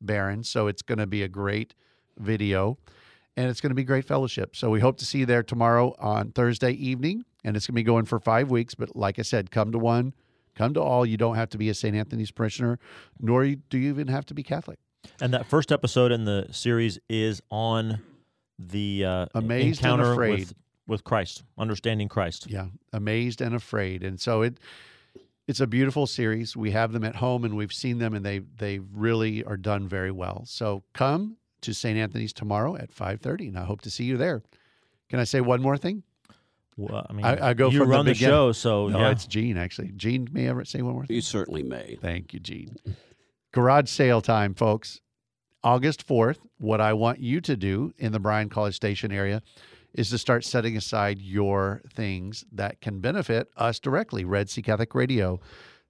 Barron. 0.00 0.42
So 0.42 0.66
it's 0.66 0.82
going 0.82 0.98
to 0.98 1.06
be 1.06 1.22
a 1.22 1.28
great 1.28 1.76
video 2.18 2.78
and 3.36 3.48
it's 3.48 3.60
going 3.60 3.70
to 3.70 3.76
be 3.76 3.84
great 3.84 4.06
fellowship. 4.06 4.56
So 4.56 4.70
we 4.70 4.80
hope 4.80 4.98
to 4.98 5.04
see 5.04 5.18
you 5.18 5.26
there 5.26 5.44
tomorrow 5.44 5.94
on 6.00 6.32
Thursday 6.32 6.72
evening. 6.72 7.24
And 7.44 7.56
it's 7.56 7.68
going 7.68 7.74
to 7.74 7.80
be 7.80 7.84
going 7.84 8.06
for 8.06 8.18
five 8.18 8.50
weeks. 8.50 8.74
But 8.74 8.96
like 8.96 9.20
I 9.20 9.22
said, 9.22 9.52
come 9.52 9.70
to 9.70 9.78
one, 9.78 10.14
come 10.54 10.74
to 10.74 10.80
all. 10.80 11.04
You 11.06 11.16
don't 11.16 11.36
have 11.36 11.50
to 11.50 11.58
be 11.58 11.68
a 11.68 11.74
St. 11.74 11.94
Anthony's 11.96 12.30
parishioner, 12.30 12.78
nor 13.20 13.44
do 13.46 13.78
you 13.78 13.90
even 13.90 14.08
have 14.08 14.26
to 14.26 14.34
be 14.34 14.42
Catholic. 14.42 14.78
And 15.20 15.32
that 15.34 15.46
first 15.46 15.72
episode 15.72 16.12
in 16.12 16.24
the 16.24 16.46
series 16.50 16.98
is 17.08 17.42
on 17.50 18.00
the 18.58 19.04
uh, 19.04 19.26
Amazed 19.34 19.80
encounter 19.80 20.12
Afraid. 20.12 20.38
with 20.38 20.54
with 20.86 21.04
Christ, 21.04 21.44
understanding 21.56 22.08
Christ. 22.08 22.50
Yeah, 22.50 22.66
amazed 22.92 23.40
and 23.40 23.54
afraid. 23.54 24.02
And 24.02 24.20
so 24.20 24.42
it 24.42 24.58
it's 25.48 25.60
a 25.60 25.66
beautiful 25.66 26.06
series. 26.06 26.56
We 26.56 26.70
have 26.70 26.92
them 26.92 27.04
at 27.04 27.16
home 27.16 27.44
and 27.44 27.56
we've 27.56 27.72
seen 27.72 27.98
them 27.98 28.14
and 28.14 28.24
they 28.24 28.40
they 28.40 28.78
really 28.78 29.44
are 29.44 29.56
done 29.56 29.88
very 29.88 30.10
well. 30.10 30.44
So 30.46 30.84
come 30.92 31.36
to 31.62 31.72
St. 31.72 31.98
Anthony's 31.98 32.32
tomorrow 32.32 32.76
at 32.76 32.92
5:30 32.94 33.48
and 33.48 33.58
I 33.58 33.64
hope 33.64 33.80
to 33.82 33.90
see 33.90 34.04
you 34.04 34.16
there. 34.16 34.42
Can 35.08 35.18
I 35.20 35.24
say 35.24 35.40
one 35.40 35.62
more 35.62 35.76
thing? 35.76 36.02
Well, 36.76 37.06
I 37.08 37.12
mean, 37.12 37.24
I- 37.26 37.50
I 37.50 37.54
go 37.54 37.68
you 37.70 37.78
from 37.80 37.88
the 37.88 37.94
run 37.96 38.06
the, 38.06 38.12
beginning. 38.12 38.32
show, 38.32 38.52
so 38.52 38.88
No, 38.88 38.98
yeah. 39.00 39.10
it's 39.10 39.26
Gene 39.26 39.56
actually. 39.58 39.92
Gene 39.96 40.28
may 40.32 40.48
ever 40.48 40.64
say 40.64 40.82
one 40.82 40.94
more 40.94 41.06
thing. 41.06 41.14
You 41.14 41.20
certainly 41.22 41.62
may. 41.62 41.98
Thank 42.00 42.32
you, 42.32 42.40
Gene. 42.40 42.76
Garage 43.52 43.90
sale 43.90 44.20
time, 44.22 44.54
folks. 44.54 45.00
August 45.62 46.06
4th. 46.06 46.38
What 46.58 46.80
I 46.80 46.92
want 46.92 47.20
you 47.20 47.40
to 47.42 47.56
do 47.56 47.92
in 47.98 48.12
the 48.12 48.18
Bryan 48.18 48.48
College 48.48 48.74
Station 48.74 49.12
area 49.12 49.42
is 49.94 50.08
to 50.10 50.18
start 50.18 50.44
setting 50.44 50.76
aside 50.76 51.20
your 51.20 51.82
things 51.92 52.44
that 52.50 52.80
can 52.80 53.00
benefit 53.00 53.48
us 53.56 53.78
directly. 53.78 54.24
Red 54.24 54.48
Sea 54.48 54.62
Catholic 54.62 54.94
Radio, 54.94 55.38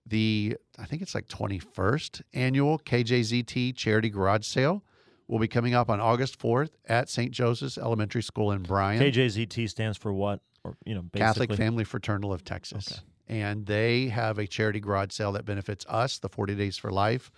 the 0.04 0.56
I 0.78 0.84
think 0.86 1.00
it's 1.02 1.14
like 1.14 1.28
21st 1.28 2.22
annual 2.34 2.78
KJZT 2.80 3.76
charity 3.76 4.10
garage 4.10 4.44
sale 4.46 4.82
will 5.28 5.38
be 5.38 5.46
coming 5.48 5.72
up 5.72 5.88
on 5.88 6.00
August 6.00 6.38
4th 6.38 6.70
at 6.88 7.08
St. 7.08 7.30
Joseph's 7.30 7.78
Elementary 7.78 8.22
School 8.22 8.50
in 8.50 8.62
Bryan. 8.64 9.00
KJZT 9.00 9.70
stands 9.70 9.96
for 9.96 10.12
what? 10.12 10.40
Or 10.64 10.76
you 10.84 10.94
know, 10.94 11.02
basically. 11.02 11.20
Catholic 11.20 11.54
Family 11.54 11.84
Fraternal 11.84 12.32
of 12.32 12.44
Texas. 12.44 12.92
Okay. 12.92 13.40
And 13.40 13.66
they 13.66 14.08
have 14.08 14.38
a 14.38 14.46
charity 14.46 14.80
garage 14.80 15.12
sale 15.12 15.32
that 15.32 15.44
benefits 15.44 15.86
us, 15.88 16.18
the 16.18 16.28
40 16.28 16.54
Days 16.54 16.76
for 16.76 16.90
Life, 16.90 17.30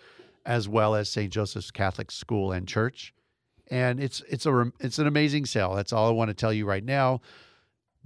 as 0.44 0.68
well 0.68 0.94
as 0.94 1.08
St. 1.08 1.32
Joseph's 1.32 1.70
Catholic 1.70 2.10
School 2.10 2.52
and 2.52 2.66
Church. 2.66 3.14
And 3.70 4.00
it's 4.00 4.22
it's 4.28 4.44
a 4.44 4.72
it's 4.80 4.98
an 4.98 5.06
amazing 5.06 5.46
sale. 5.46 5.74
That's 5.74 5.92
all 5.92 6.08
I 6.08 6.12
want 6.12 6.28
to 6.28 6.34
tell 6.34 6.52
you 6.52 6.66
right 6.66 6.84
now. 6.84 7.20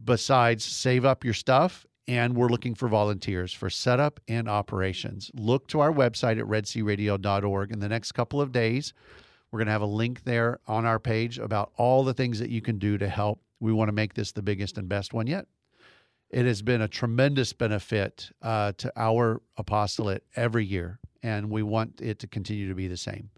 Besides, 0.02 0.64
save 0.64 1.04
up 1.04 1.24
your 1.24 1.34
stuff 1.34 1.84
and 2.08 2.34
we're 2.34 2.48
looking 2.48 2.74
for 2.74 2.88
volunteers 2.88 3.52
for 3.52 3.68
setup 3.68 4.18
and 4.26 4.48
operations. 4.48 5.30
Look 5.34 5.68
to 5.68 5.80
our 5.80 5.92
website 5.92 6.40
at 6.40 6.46
redsearadio.org 6.46 7.70
in 7.70 7.80
the 7.80 7.88
next 7.88 8.12
couple 8.12 8.40
of 8.40 8.50
days. 8.50 8.94
We're 9.50 9.58
going 9.58 9.66
to 9.66 9.72
have 9.72 9.82
a 9.82 9.86
link 9.86 10.24
there 10.24 10.58
on 10.66 10.86
our 10.86 10.98
page 10.98 11.38
about 11.38 11.70
all 11.76 12.04
the 12.04 12.14
things 12.14 12.38
that 12.38 12.48
you 12.48 12.62
can 12.62 12.78
do 12.78 12.96
to 12.96 13.08
help. 13.08 13.40
We 13.60 13.72
want 13.72 13.88
to 13.88 13.92
make 13.92 14.14
this 14.14 14.32
the 14.32 14.42
biggest 14.42 14.78
and 14.78 14.88
best 14.88 15.12
one 15.12 15.26
yet. 15.26 15.46
It 16.30 16.44
has 16.44 16.62
been 16.62 16.82
a 16.82 16.88
tremendous 16.88 17.52
benefit 17.52 18.30
uh, 18.42 18.72
to 18.78 18.92
our 18.96 19.40
apostolate 19.56 20.24
every 20.36 20.64
year, 20.64 21.00
and 21.22 21.50
we 21.50 21.62
want 21.62 22.00
it 22.02 22.18
to 22.20 22.26
continue 22.26 22.68
to 22.68 22.74
be 22.74 22.86
the 22.86 22.98
same. 22.98 23.30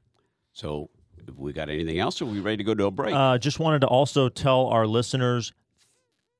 So, 0.52 0.90
if 1.28 1.36
we 1.36 1.52
got 1.52 1.68
anything 1.68 2.00
else, 2.00 2.20
or 2.20 2.24
are 2.24 2.28
we 2.28 2.40
ready 2.40 2.56
to 2.56 2.64
go 2.64 2.74
to 2.74 2.86
a 2.86 2.90
break? 2.90 3.14
Uh, 3.14 3.38
just 3.38 3.60
wanted 3.60 3.82
to 3.82 3.86
also 3.86 4.28
tell 4.28 4.66
our 4.66 4.86
listeners 4.86 5.52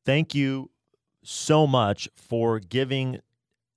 thank 0.05 0.35
you 0.35 0.71
so 1.23 1.67
much 1.67 2.09
for 2.17 2.59
giving 2.59 3.21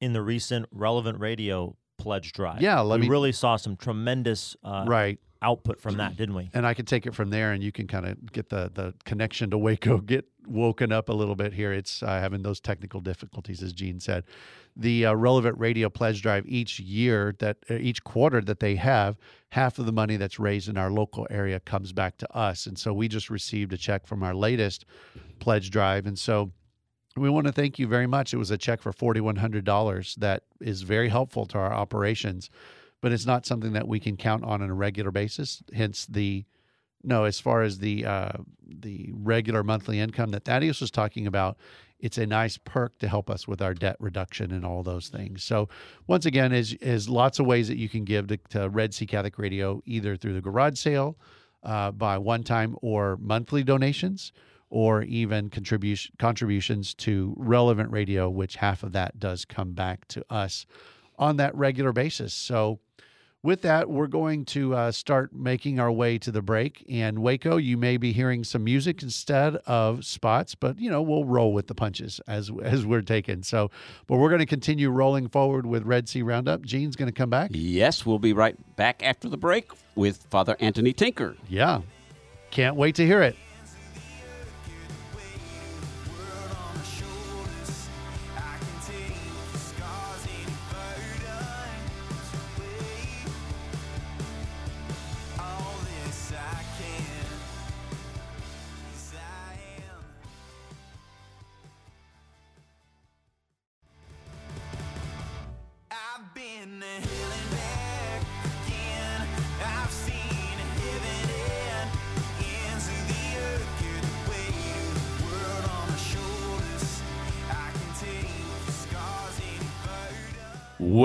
in 0.02 0.14
the 0.14 0.22
recent 0.22 0.66
relevant 0.72 1.20
radio 1.20 1.76
pledge 1.98 2.34
drive. 2.34 2.62
Yeah, 2.62 2.80
let 2.82 3.00
we 3.00 3.06
me- 3.06 3.10
really 3.10 3.32
saw 3.32 3.56
some 3.56 3.76
tremendous 3.76 4.56
uh, 4.64 4.86
right. 4.88 5.20
Output 5.44 5.80
from 5.80 5.98
that, 5.98 6.16
didn't 6.16 6.36
we? 6.36 6.50
and 6.54 6.66
I 6.66 6.74
can 6.74 6.86
take 6.86 7.06
it 7.06 7.14
from 7.14 7.30
there, 7.30 7.52
and 7.52 7.62
you 7.64 7.72
can 7.72 7.88
kind 7.88 8.06
of 8.06 8.32
get 8.32 8.50
the 8.50 8.72
the 8.74 8.94
connection 9.06 9.50
to 9.52 9.58
Waco 9.58 9.98
get 10.14 10.26
woken 10.48 10.92
up 10.92 11.10
a 11.10 11.14
little 11.14 11.36
bit 11.36 11.54
here. 11.54 11.72
It's 11.72 12.02
uh, 12.04 12.08
having 12.08 12.42
those 12.42 12.60
technical 12.60 13.00
difficulties, 13.00 13.62
as 13.64 13.74
Gene 13.74 14.00
said. 14.00 14.24
The 14.76 15.06
uh, 15.06 15.14
relevant 15.14 15.58
radio 15.60 15.90
pledge 15.90 16.22
drive 16.22 16.46
each 16.48 16.80
year 16.80 17.36
that 17.40 17.58
uh, 17.70 17.76
each 17.76 18.04
quarter 18.04 18.42
that 18.42 18.60
they 18.60 18.76
have, 18.76 19.18
half 19.50 19.78
of 19.80 19.86
the 19.86 19.92
money 19.92 20.18
that's 20.18 20.40
raised 20.40 20.68
in 20.68 20.78
our 20.78 20.90
local 20.90 21.28
area 21.30 21.60
comes 21.60 21.94
back 21.94 22.18
to 22.18 22.36
us, 22.36 22.66
and 22.66 22.78
so 22.78 22.92
we 22.94 23.08
just 23.08 23.30
received 23.30 23.72
a 23.74 23.78
check 23.78 24.08
from 24.08 24.24
our 24.24 24.34
latest 24.34 24.86
pledge 25.40 25.70
drive, 25.70 26.06
and 26.08 26.18
so 26.18 26.52
We 27.16 27.30
want 27.30 27.46
to 27.46 27.54
thank 27.54 27.78
you 27.78 27.86
very 27.88 28.08
much. 28.08 28.34
It 28.34 28.38
was 28.38 28.50
a 28.50 28.58
check 28.58 28.82
for 28.82 28.92
$4,100 28.92 30.16
that 30.16 30.44
is 30.60 30.82
very 30.82 31.10
helpful 31.10 31.46
to 31.48 31.58
our 31.60 31.72
operations, 31.72 32.50
but 33.04 33.12
it's 33.12 33.26
not 33.26 33.46
something 33.46 33.74
that 33.74 33.86
we 33.86 34.00
can 34.00 34.16
count 34.16 34.46
on 34.46 34.62
on 34.62 34.70
a 34.70 34.74
regular 34.74 35.12
basis. 35.12 35.62
Hence 35.74 36.06
the 36.06 36.46
no, 37.04 37.26
as 37.26 37.38
far 37.38 37.62
as 37.62 37.80
the 37.80 38.06
uh, 38.06 38.32
the 38.66 39.12
regular 39.12 39.62
monthly 39.62 40.00
income 40.00 40.32
that 40.32 40.46
Thaddeus 40.46 40.80
was 40.80 40.90
talking 40.90 41.28
about, 41.28 41.58
it's 42.00 42.18
a 42.18 42.26
nice 42.26 42.58
perk 42.58 42.98
to 43.00 43.10
help 43.10 43.30
us 43.30 43.46
with 43.46 43.62
our 43.62 43.74
debt 43.74 43.98
reduction 44.00 44.54
and 44.54 44.66
all 44.66 44.84
those 44.84 45.10
things. 45.10 45.44
So 45.44 45.68
once 46.08 46.26
again, 46.26 46.54
is 46.54 46.76
is 46.76 47.10
lots 47.10 47.40
of 47.40 47.46
ways 47.46 47.68
that 47.68 47.78
you 47.78 47.90
can 47.90 48.06
give 48.06 48.28
to, 48.28 48.38
to 48.52 48.70
Red 48.70 48.94
Sea 48.94 49.06
Catholic 49.06 49.38
Radio, 49.38 49.82
either 49.86 50.16
through 50.16 50.36
the 50.36 50.42
garage 50.42 50.80
sale, 50.80 51.18
uh, 51.62 51.92
by 51.92 52.18
one 52.18 52.44
time 52.44 52.78
or 52.82 53.18
monthly 53.20 53.66
donations 53.66 54.32
or 54.70 55.04
even 55.04 55.50
contribution 55.50 56.16
contributions 56.20 56.94
to 56.94 57.34
relevant 57.38 57.92
radio, 57.92 58.30
which 58.30 58.56
half 58.56 58.82
of 58.82 58.94
that 58.94 59.20
does 59.20 59.44
come 59.44 59.74
back 59.74 60.08
to 60.08 60.24
us 60.30 60.66
on 61.18 61.38
that 61.38 61.56
regular 61.56 61.92
basis. 61.92 62.34
So, 62.34 62.80
with 63.44 63.62
that, 63.64 63.90
we're 63.90 64.08
going 64.08 64.46
to 64.46 64.74
uh, 64.74 64.92
start 64.94 65.36
making 65.36 65.78
our 65.78 65.92
way 65.92 66.18
to 66.18 66.32
the 66.32 66.42
break. 66.42 66.86
And 66.90 67.20
Waco, 67.20 67.58
you 67.58 67.76
may 67.76 67.98
be 67.98 68.14
hearing 68.14 68.46
some 68.46 68.64
music 68.64 69.04
instead 69.04 69.58
of 69.68 70.06
spots, 70.06 70.56
but 70.56 70.80
you 70.80 70.90
know 70.90 71.02
we'll 71.02 71.26
roll 71.26 71.52
with 71.52 71.68
the 71.68 71.76
punches 71.76 72.22
as 72.26 72.50
as 72.64 72.86
we're 72.86 73.02
taking. 73.02 73.44
So, 73.44 73.70
but 74.08 74.18
we're 74.18 74.30
going 74.30 74.40
to 74.40 74.46
continue 74.46 74.90
rolling 74.90 75.28
forward 75.28 75.66
with 75.66 75.84
Red 75.84 76.08
Sea 76.08 76.22
Roundup. 76.22 76.62
Gene's 76.62 76.96
going 76.96 77.10
to 77.10 77.14
come 77.14 77.30
back. 77.30 77.52
Yes, 77.54 78.06
we'll 78.06 78.18
be 78.18 78.32
right 78.32 78.56
back 78.78 79.04
after 79.04 79.28
the 79.28 79.38
break 79.38 79.72
with 79.96 80.26
Father 80.30 80.56
Anthony 80.62 80.94
Tinker. 80.94 81.36
Yeah, 81.50 81.82
can't 82.50 82.78
wait 82.78 82.96
to 82.96 83.06
hear 83.06 83.22
it. 83.22 83.36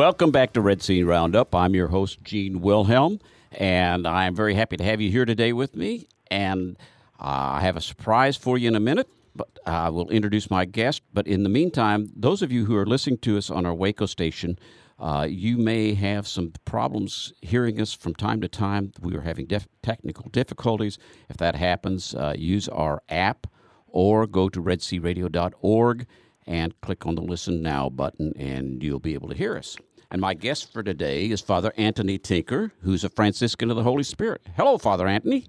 Welcome 0.09 0.31
back 0.31 0.55
to 0.55 0.62
Red 0.62 0.81
Sea 0.81 1.03
Roundup. 1.03 1.55
I'm 1.55 1.75
your 1.75 1.88
host, 1.88 2.25
Gene 2.25 2.62
Wilhelm, 2.62 3.21
and 3.53 4.07
I 4.07 4.25
am 4.25 4.35
very 4.35 4.55
happy 4.55 4.79
to 4.79 4.83
have 4.83 5.03
you 5.03 5.11
here 5.11 5.27
today 5.27 5.53
with 5.53 5.77
me. 5.77 6.09
And 6.31 6.79
uh, 7.21 7.57
I 7.57 7.61
have 7.61 7.77
a 7.77 7.83
surprise 7.83 8.35
for 8.35 8.57
you 8.57 8.69
in 8.69 8.75
a 8.75 8.81
minute, 8.81 9.07
but 9.37 9.59
I 9.67 9.91
will 9.91 10.09
introduce 10.09 10.50
my 10.50 10.65
guest. 10.65 11.03
But 11.12 11.27
in 11.27 11.43
the 11.43 11.50
meantime, 11.50 12.11
those 12.17 12.41
of 12.41 12.50
you 12.50 12.65
who 12.65 12.75
are 12.75 12.87
listening 12.87 13.19
to 13.19 13.37
us 13.37 13.50
on 13.50 13.67
our 13.67 13.75
Waco 13.75 14.07
station, 14.07 14.59
uh, 14.99 15.27
you 15.29 15.59
may 15.59 15.93
have 15.93 16.27
some 16.27 16.55
problems 16.65 17.35
hearing 17.43 17.79
us 17.79 17.93
from 17.93 18.15
time 18.15 18.41
to 18.41 18.49
time. 18.49 18.93
We 19.03 19.15
are 19.15 19.21
having 19.21 19.45
def- 19.45 19.69
technical 19.83 20.31
difficulties. 20.31 20.97
If 21.29 21.37
that 21.37 21.55
happens, 21.55 22.15
uh, 22.15 22.33
use 22.35 22.67
our 22.71 23.03
app 23.11 23.47
or 23.87 24.27
go 24.27 24.49
to 24.49 24.62
redsearadio.org 24.62 26.07
and 26.47 26.81
click 26.81 27.05
on 27.05 27.15
the 27.15 27.21
Listen 27.21 27.61
Now 27.61 27.91
button, 27.91 28.33
and 28.38 28.83
you'll 28.83 29.00
be 29.00 29.12
able 29.12 29.29
to 29.29 29.35
hear 29.35 29.55
us. 29.55 29.77
And 30.11 30.23
my 30.23 30.33
guest 30.33 30.73
for 30.73 30.83
today 30.83 31.27
is 31.27 31.43
Father 31.43 31.71
Anthony 31.77 32.17
Tinker, 32.17 32.73
who's 32.81 33.05
a 33.05 33.11
Franciscan 33.11 33.71
of 33.71 33.77
the 33.77 33.83
Holy 33.83 34.03
Spirit. 34.03 34.40
Hello, 34.57 34.79
Father 34.79 35.07
Anthony. 35.07 35.44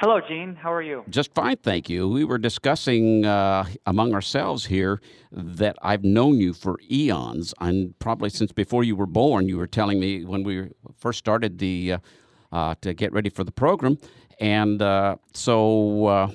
Hello, 0.00 0.20
Gene. 0.20 0.54
How 0.54 0.70
are 0.70 0.82
you? 0.82 1.02
Just 1.08 1.34
fine, 1.34 1.56
thank 1.56 1.88
you. 1.88 2.06
We 2.08 2.24
were 2.24 2.36
discussing 2.36 3.24
uh, 3.24 3.64
among 3.86 4.12
ourselves 4.12 4.66
here 4.66 5.00
that 5.32 5.76
I've 5.80 6.04
known 6.04 6.38
you 6.38 6.52
for 6.52 6.78
eons, 6.90 7.54
and 7.58 7.98
probably 7.98 8.28
since 8.28 8.52
before 8.52 8.84
you 8.84 8.94
were 8.94 9.06
born. 9.06 9.48
You 9.48 9.56
were 9.56 9.66
telling 9.66 9.98
me 9.98 10.26
when 10.26 10.44
we 10.44 10.68
first 10.98 11.18
started 11.18 11.58
the 11.58 11.94
uh, 11.94 11.98
uh, 12.52 12.74
to 12.82 12.92
get 12.92 13.12
ready 13.14 13.30
for 13.30 13.44
the 13.44 13.50
program, 13.50 13.98
and 14.38 14.82
uh, 14.82 15.16
so 15.32 16.06
uh, 16.06 16.30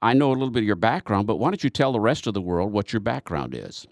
I 0.00 0.14
know 0.14 0.30
a 0.30 0.32
little 0.32 0.50
bit 0.50 0.60
of 0.60 0.66
your 0.66 0.76
background, 0.76 1.26
but 1.26 1.36
why 1.36 1.50
don't 1.50 1.64
you 1.64 1.70
tell 1.70 1.92
the 1.92 2.00
rest 2.00 2.28
of 2.28 2.34
the 2.34 2.40
world 2.40 2.72
what 2.72 2.92
your 2.92 3.00
background 3.00 3.54
is? 3.54 3.86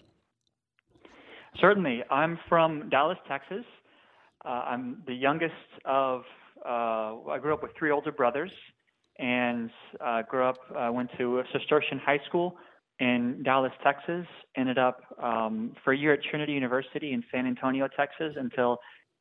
Certainly. 1.59 2.03
I'm 2.09 2.39
from 2.49 2.89
Dallas, 2.89 3.17
Texas. 3.27 3.65
Uh, 4.43 4.49
I'm 4.49 5.01
the 5.07 5.13
youngest 5.13 5.53
of, 5.85 6.21
uh, 6.65 7.29
I 7.29 7.39
grew 7.41 7.53
up 7.53 7.63
with 7.63 7.71
three 7.77 7.91
older 7.91 8.11
brothers 8.11 8.51
and 9.17 9.69
uh, 10.05 10.21
grew 10.23 10.43
up, 10.43 10.57
uh, 10.75 10.91
went 10.91 11.09
to 11.17 11.39
a 11.39 11.43
Cistercian 11.53 11.99
high 11.99 12.19
school 12.27 12.57
in 12.99 13.41
Dallas, 13.43 13.71
Texas. 13.83 14.25
Ended 14.57 14.77
up 14.77 15.01
um, 15.21 15.73
for 15.83 15.93
a 15.93 15.97
year 15.97 16.13
at 16.13 16.19
Trinity 16.29 16.53
University 16.53 17.13
in 17.13 17.23
San 17.31 17.47
Antonio, 17.47 17.87
Texas 17.95 18.33
until 18.37 18.77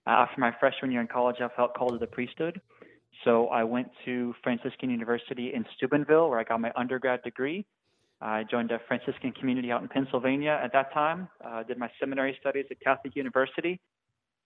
after 0.06 0.40
my 0.40 0.52
freshman 0.60 0.90
year 0.90 1.00
in 1.00 1.06
college, 1.06 1.36
I 1.40 1.48
felt 1.56 1.74
called 1.74 1.92
to 1.92 1.98
the 1.98 2.06
priesthood. 2.06 2.60
So 3.24 3.46
I 3.48 3.64
went 3.64 3.88
to 4.04 4.34
Franciscan 4.42 4.90
University 4.90 5.52
in 5.54 5.64
Steubenville, 5.76 6.28
where 6.28 6.40
I 6.40 6.44
got 6.44 6.60
my 6.60 6.72
undergrad 6.76 7.22
degree. 7.22 7.64
I 8.20 8.44
joined 8.44 8.70
a 8.70 8.80
Franciscan 8.88 9.32
community 9.32 9.70
out 9.70 9.82
in 9.82 9.88
Pennsylvania 9.88 10.58
at 10.62 10.72
that 10.72 10.92
time. 10.92 11.28
Uh, 11.44 11.62
did 11.62 11.78
my 11.78 11.90
seminary 12.00 12.36
studies 12.40 12.66
at 12.70 12.80
Catholic 12.80 13.16
University, 13.16 13.80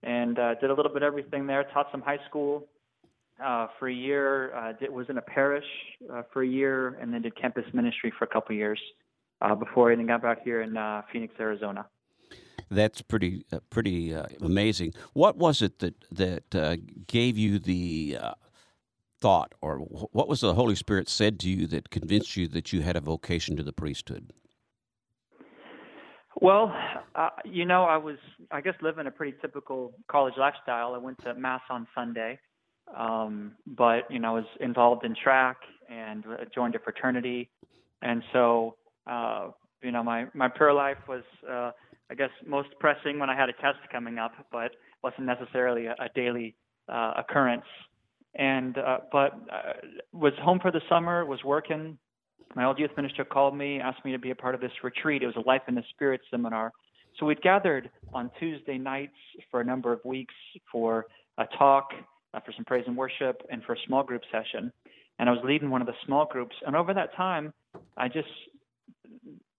and 0.02 0.38
uh, 0.38 0.54
did 0.54 0.70
a 0.70 0.74
little 0.74 0.92
bit 0.92 1.02
of 1.02 1.07
everything 1.07 1.46
there. 1.46 1.64
Taught 1.72 1.88
some 1.92 2.00
high 2.00 2.18
school 2.28 2.66
uh, 3.44 3.68
for 3.78 3.88
a 3.88 3.94
year. 3.94 4.54
Uh, 4.54 4.72
did, 4.72 4.90
was 4.90 5.07
in 5.09 5.18
a 5.18 5.22
parish 5.22 5.64
uh, 6.12 6.22
for 6.33 6.42
a 6.42 6.46
year, 6.46 6.98
and 7.00 7.12
then 7.12 7.22
did 7.22 7.37
campus 7.37 7.64
ministry 7.72 8.12
for 8.18 8.24
a 8.24 8.28
couple 8.28 8.54
years 8.54 8.81
uh, 9.40 9.54
before 9.54 9.92
I 9.92 9.96
then 9.96 10.07
got 10.07 10.22
back 10.22 10.42
here 10.42 10.62
in 10.62 10.76
uh, 10.76 11.02
Phoenix, 11.12 11.35
Arizona. 11.38 11.87
That's 12.70 13.00
pretty 13.00 13.46
uh, 13.50 13.61
pretty 13.70 14.14
uh, 14.14 14.26
amazing. 14.42 14.92
What 15.14 15.37
was 15.37 15.62
it 15.62 15.78
that 15.78 15.94
that 16.12 16.54
uh, 16.54 16.76
gave 17.07 17.38
you 17.38 17.59
the 17.59 18.18
uh, 18.20 18.35
thought, 19.20 19.54
or 19.61 19.78
what 19.78 20.28
was 20.28 20.40
the 20.40 20.54
Holy 20.54 20.74
Spirit 20.74 21.09
said 21.09 21.38
to 21.40 21.48
you 21.48 21.66
that 21.68 21.90
convinced 21.90 22.37
you 22.37 22.48
that 22.48 22.72
you 22.72 22.83
had 22.83 22.96
a 22.96 23.00
vocation 23.00 23.57
to 23.57 23.62
the 23.62 23.72
priesthood? 23.72 24.33
Well, 26.40 26.72
uh, 27.16 27.31
you 27.44 27.64
know, 27.64 27.83
I 27.83 27.96
was, 27.96 28.16
I 28.52 28.61
guess, 28.61 28.74
living 28.81 29.07
a 29.07 29.11
pretty 29.11 29.37
typical 29.40 29.92
college 30.09 30.35
lifestyle. 30.38 30.94
I 30.94 30.98
went 30.98 31.18
to 31.24 31.35
mass 31.35 31.62
on 31.68 31.88
Sunday, 31.94 32.38
um, 32.96 33.52
but 33.66 34.11
you 34.11 34.20
know, 34.20 34.37
I 34.37 34.40
was 34.40 34.44
involved 34.61 35.04
in 35.04 35.16
track 35.20 35.57
and 35.90 36.24
joined 36.54 36.76
a 36.76 36.78
fraternity, 36.78 37.50
and 38.02 38.22
so, 38.33 38.76
uh, 39.11 39.48
you 39.83 39.90
know, 39.90 40.04
my 40.04 40.26
my 40.33 40.48
prayer 40.48 40.72
life 40.72 40.98
was, 41.09 41.24
uh, 41.50 41.72
I 42.09 42.14
guess, 42.16 42.31
most 42.46 42.68
pressing 42.78 43.18
when 43.18 43.31
I 43.31 43.37
had 43.37 43.48
a 43.48 43.54
test 43.54 43.78
coming 43.90 44.18
up, 44.18 44.33
but 44.52 44.70
wasn't 45.02 45.26
necessarily 45.26 45.87
a, 45.87 45.92
a 45.92 46.09
daily 46.14 46.54
uh, 46.88 47.14
occurrence 47.16 47.64
and 48.35 48.79
uh, 48.79 48.99
but 49.11 49.33
uh, 49.53 49.73
was 50.12 50.33
home 50.41 50.59
for 50.61 50.71
the 50.71 50.81
summer, 50.88 51.25
was 51.25 51.43
working. 51.45 51.99
My 52.55 52.64
old 52.64 52.79
youth 52.79 52.91
minister 52.97 53.25
called 53.25 53.57
me, 53.57 53.81
asked 53.81 54.05
me 54.05 54.12
to 54.12 54.19
be 54.19 54.31
a 54.31 54.35
part 54.35 54.55
of 54.55 54.61
this 54.61 54.73
retreat. 54.83 55.23
It 55.23 55.27
was 55.27 55.37
a 55.37 55.47
Life 55.47 55.62
in 55.69 55.75
the 55.75 55.85
Spirit 55.91 56.21
seminar. 56.31 56.73
So 57.19 57.27
we'd 57.27 57.43
gathered 57.43 57.91
on 58.12 58.31
Tuesday 58.38 58.79
nights 58.79 59.17
for 59.51 59.61
a 59.61 59.64
number 59.64 59.93
of 59.93 60.01
weeks 60.05 60.35
for 60.71 61.07
a 61.38 61.47
talk, 61.59 61.88
uh, 62.35 62.41
for 62.41 62.53
some 62.53 62.64
praise 62.64 62.85
and 62.87 62.97
worship, 62.97 63.43
and 63.51 63.62
for 63.64 63.75
a 63.75 63.79
small 63.87 64.03
group 64.03 64.23
session. 64.31 64.73
And 65.19 65.29
I 65.29 65.33
was 65.33 65.41
leading 65.45 65.69
one 65.69 65.81
of 65.81 65.87
the 65.87 65.95
small 66.07 66.27
groups. 66.27 66.55
And 66.67 66.77
over 66.77 66.95
that 66.95 67.14
time, 67.17 67.53
I 67.97 68.09
just, 68.09 68.29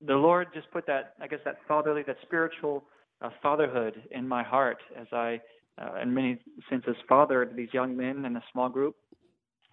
the 0.06 0.16
Lord 0.16 0.48
just 0.54 0.72
put 0.72 0.88
that, 0.88 1.14
I 1.22 1.28
guess, 1.28 1.40
that 1.46 1.58
fatherly, 1.68 2.04
that 2.08 2.18
spiritual 2.22 2.86
uh, 3.22 3.30
fatherhood 3.42 4.02
in 4.12 4.28
my 4.28 4.42
heart 4.42 4.78
as 4.98 5.08
I 5.12 5.42
uh, 5.80 6.02
in 6.02 6.13
many 6.13 6.39
senses 6.70 6.96
fathered 7.08 7.56
these 7.56 7.70
young 7.74 7.96
men 7.96 8.26
in 8.26 8.36
a 8.36 8.44
small 8.52 8.70
group. 8.70 8.96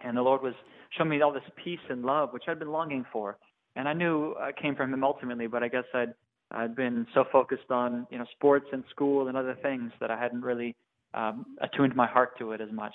And 0.01 0.15
the 0.15 0.21
Lord 0.21 0.41
was 0.41 0.53
showing 0.95 1.09
me 1.09 1.21
all 1.21 1.33
this 1.33 1.43
peace 1.63 1.79
and 1.89 2.03
love, 2.03 2.31
which 2.31 2.43
I'd 2.47 2.59
been 2.59 2.71
longing 2.71 3.05
for. 3.11 3.37
And 3.75 3.87
I 3.87 3.93
knew 3.93 4.35
I 4.39 4.51
came 4.51 4.75
from 4.75 4.93
Him 4.93 5.03
ultimately, 5.03 5.47
but 5.47 5.63
I 5.63 5.67
guess 5.67 5.85
I'd 5.93 6.13
I'd 6.49 6.75
been 6.75 7.05
so 7.13 7.25
focused 7.31 7.71
on 7.71 8.07
you 8.09 8.17
know 8.17 8.25
sports 8.35 8.67
and 8.71 8.83
school 8.89 9.27
and 9.27 9.35
other 9.35 9.57
things 9.61 9.91
that 9.99 10.11
I 10.11 10.19
hadn't 10.19 10.41
really 10.41 10.75
um, 11.13 11.45
attuned 11.61 11.95
my 11.95 12.07
heart 12.07 12.37
to 12.39 12.53
it 12.53 12.61
as 12.61 12.71
much. 12.71 12.93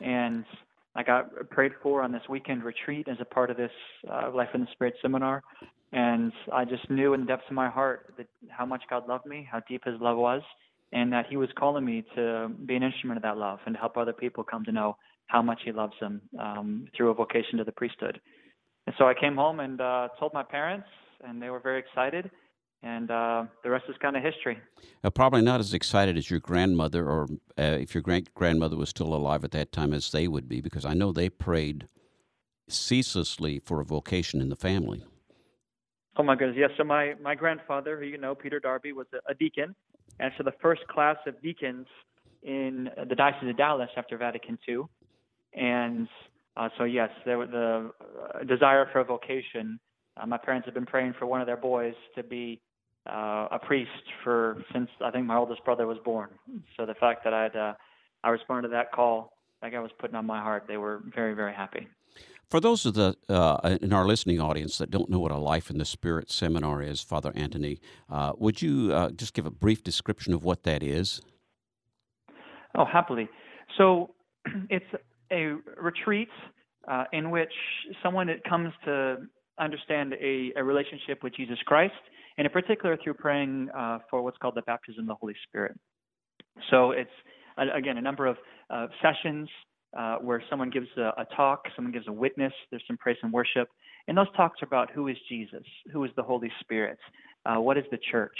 And 0.00 0.44
I 0.94 1.02
got 1.02 1.50
prayed 1.50 1.72
for 1.82 2.02
on 2.02 2.12
this 2.12 2.22
weekend 2.28 2.64
retreat 2.64 3.08
as 3.08 3.18
a 3.20 3.24
part 3.24 3.50
of 3.50 3.56
this 3.56 3.70
uh, 4.10 4.30
Life 4.30 4.50
in 4.54 4.62
the 4.62 4.66
Spirit 4.72 4.94
seminar, 5.02 5.42
and 5.92 6.32
I 6.52 6.64
just 6.64 6.88
knew 6.90 7.14
in 7.14 7.20
the 7.20 7.26
depths 7.26 7.46
of 7.48 7.54
my 7.54 7.68
heart 7.68 8.14
that 8.16 8.26
how 8.48 8.66
much 8.66 8.82
God 8.90 9.08
loved 9.08 9.26
me, 9.26 9.46
how 9.50 9.60
deep 9.68 9.84
His 9.84 10.00
love 10.00 10.16
was, 10.16 10.42
and 10.92 11.12
that 11.12 11.26
he 11.28 11.36
was 11.36 11.48
calling 11.58 11.84
me 11.84 12.04
to 12.14 12.50
be 12.66 12.76
an 12.76 12.82
instrument 12.82 13.16
of 13.16 13.22
that 13.22 13.36
love 13.36 13.58
and 13.66 13.74
to 13.74 13.80
help 13.80 13.96
other 13.96 14.12
people 14.12 14.44
come 14.44 14.64
to 14.64 14.72
know 14.72 14.96
how 15.26 15.40
much 15.40 15.60
he 15.64 15.72
loves 15.72 15.94
them 16.00 16.20
um, 16.38 16.86
through 16.96 17.10
a 17.10 17.14
vocation 17.14 17.58
to 17.58 17.64
the 17.64 17.72
priesthood. 17.72 18.20
And 18.86 18.94
so 18.98 19.06
I 19.06 19.14
came 19.14 19.36
home 19.36 19.60
and 19.60 19.80
uh, 19.80 20.08
told 20.18 20.34
my 20.34 20.42
parents, 20.42 20.88
and 21.24 21.40
they 21.40 21.50
were 21.50 21.60
very 21.60 21.78
excited. 21.78 22.30
And 22.82 23.10
uh, 23.12 23.44
the 23.62 23.70
rest 23.70 23.84
is 23.88 23.94
kind 24.02 24.16
of 24.16 24.24
history. 24.24 24.58
Probably 25.14 25.40
not 25.40 25.60
as 25.60 25.72
excited 25.72 26.18
as 26.18 26.28
your 26.28 26.40
grandmother, 26.40 27.08
or 27.08 27.28
uh, 27.56 27.78
if 27.80 27.94
your 27.94 28.02
great 28.02 28.34
grandmother 28.34 28.76
was 28.76 28.88
still 28.88 29.14
alive 29.14 29.44
at 29.44 29.52
that 29.52 29.70
time, 29.70 29.94
as 29.94 30.10
they 30.10 30.26
would 30.26 30.48
be, 30.48 30.60
because 30.60 30.84
I 30.84 30.92
know 30.92 31.12
they 31.12 31.30
prayed 31.30 31.86
ceaselessly 32.68 33.60
for 33.60 33.80
a 33.80 33.84
vocation 33.84 34.40
in 34.40 34.48
the 34.48 34.56
family. 34.56 35.04
Oh 36.16 36.22
my 36.22 36.36
goodness, 36.36 36.56
yes. 36.58 36.70
So 36.76 36.84
my 36.84 37.14
my 37.22 37.34
grandfather, 37.34 37.98
who 37.98 38.04
you 38.04 38.18
know, 38.18 38.34
Peter 38.34 38.60
Darby, 38.60 38.92
was 38.92 39.06
a, 39.14 39.30
a 39.30 39.34
deacon, 39.34 39.74
and 40.20 40.32
so 40.36 40.44
the 40.44 40.52
first 40.60 40.86
class 40.88 41.16
of 41.26 41.40
deacons 41.42 41.86
in 42.42 42.90
the 43.08 43.14
Diocese 43.14 43.48
of 43.50 43.56
Dallas 43.56 43.88
after 43.96 44.18
Vatican 44.18 44.58
II, 44.68 44.82
and 45.54 46.06
uh, 46.56 46.68
so 46.76 46.84
yes, 46.84 47.08
there 47.24 47.38
was 47.38 47.48
the 47.50 47.90
uh, 48.34 48.44
desire 48.44 48.88
for 48.92 49.00
a 49.00 49.04
vocation. 49.04 49.80
Uh, 50.20 50.26
my 50.26 50.36
parents 50.36 50.66
have 50.66 50.74
been 50.74 50.86
praying 50.86 51.14
for 51.18 51.24
one 51.24 51.40
of 51.40 51.46
their 51.46 51.56
boys 51.56 51.94
to 52.14 52.22
be 52.22 52.60
uh, 53.10 53.48
a 53.50 53.58
priest 53.58 53.90
for 54.22 54.62
since 54.72 54.90
I 55.02 55.10
think 55.10 55.24
my 55.24 55.36
oldest 55.36 55.64
brother 55.64 55.86
was 55.86 55.98
born. 56.04 56.28
So 56.76 56.84
the 56.84 56.94
fact 56.94 57.24
that 57.24 57.32
I'd 57.32 57.56
uh, 57.56 57.72
I 58.22 58.28
responded 58.28 58.68
to 58.68 58.72
that 58.72 58.92
call, 58.92 59.32
like 59.62 59.74
I 59.74 59.80
was 59.80 59.90
putting 59.98 60.16
on 60.16 60.26
my 60.26 60.42
heart, 60.42 60.64
they 60.68 60.76
were 60.76 61.00
very 61.14 61.32
very 61.32 61.54
happy. 61.54 61.88
For 62.52 62.60
those 62.60 62.84
of 62.84 62.92
the 62.92 63.16
uh, 63.30 63.78
in 63.80 63.94
our 63.94 64.04
listening 64.04 64.38
audience 64.38 64.76
that 64.76 64.90
don't 64.90 65.08
know 65.08 65.18
what 65.18 65.30
a 65.30 65.38
Life 65.38 65.70
in 65.70 65.78
the 65.78 65.86
Spirit 65.86 66.30
seminar 66.30 66.82
is, 66.82 67.00
Father 67.00 67.32
Anthony, 67.34 67.80
uh, 68.10 68.34
would 68.36 68.60
you 68.60 68.92
uh, 68.92 69.10
just 69.10 69.32
give 69.32 69.46
a 69.46 69.50
brief 69.50 69.82
description 69.82 70.34
of 70.34 70.44
what 70.44 70.62
that 70.64 70.82
is? 70.82 71.22
Oh, 72.76 72.84
happily. 72.84 73.26
So 73.78 74.10
it's 74.68 74.84
a 75.32 75.54
retreat 75.80 76.28
uh, 76.86 77.04
in 77.14 77.30
which 77.30 77.54
someone 78.02 78.28
comes 78.46 78.74
to 78.84 79.16
understand 79.58 80.12
a, 80.20 80.52
a, 80.54 80.62
relationship 80.62 81.22
with 81.22 81.34
Jesus 81.34 81.56
Christ, 81.64 81.94
and 82.36 82.46
in 82.46 82.52
particular 82.52 82.98
through 83.02 83.14
praying 83.14 83.70
uh, 83.74 84.00
for 84.10 84.20
what's 84.20 84.36
called 84.36 84.56
the 84.56 84.62
baptism 84.66 85.04
of 85.04 85.08
the 85.08 85.14
Holy 85.14 85.36
Spirit. 85.48 85.74
So 86.70 86.90
it's 86.90 87.08
again 87.56 87.96
a 87.96 88.02
number 88.02 88.26
of 88.26 88.36
uh, 88.68 88.88
sessions 89.00 89.48
uh, 89.96 90.16
where 90.16 90.42
someone 90.48 90.70
gives 90.70 90.88
a, 90.96 91.12
a, 91.18 91.26
talk, 91.36 91.66
someone 91.76 91.92
gives 91.92 92.08
a 92.08 92.12
witness, 92.12 92.52
there's 92.70 92.82
some 92.86 92.96
praise 92.96 93.16
and 93.22 93.32
worship. 93.32 93.68
And 94.08 94.16
those 94.16 94.32
talks 94.36 94.62
are 94.62 94.66
about 94.66 94.90
who 94.90 95.08
is 95.08 95.16
Jesus, 95.28 95.64
who 95.92 96.04
is 96.04 96.10
the 96.16 96.22
Holy 96.22 96.50
Spirit, 96.60 96.98
uh, 97.46 97.60
what 97.60 97.76
is 97.78 97.84
the 97.90 97.98
church. 98.10 98.38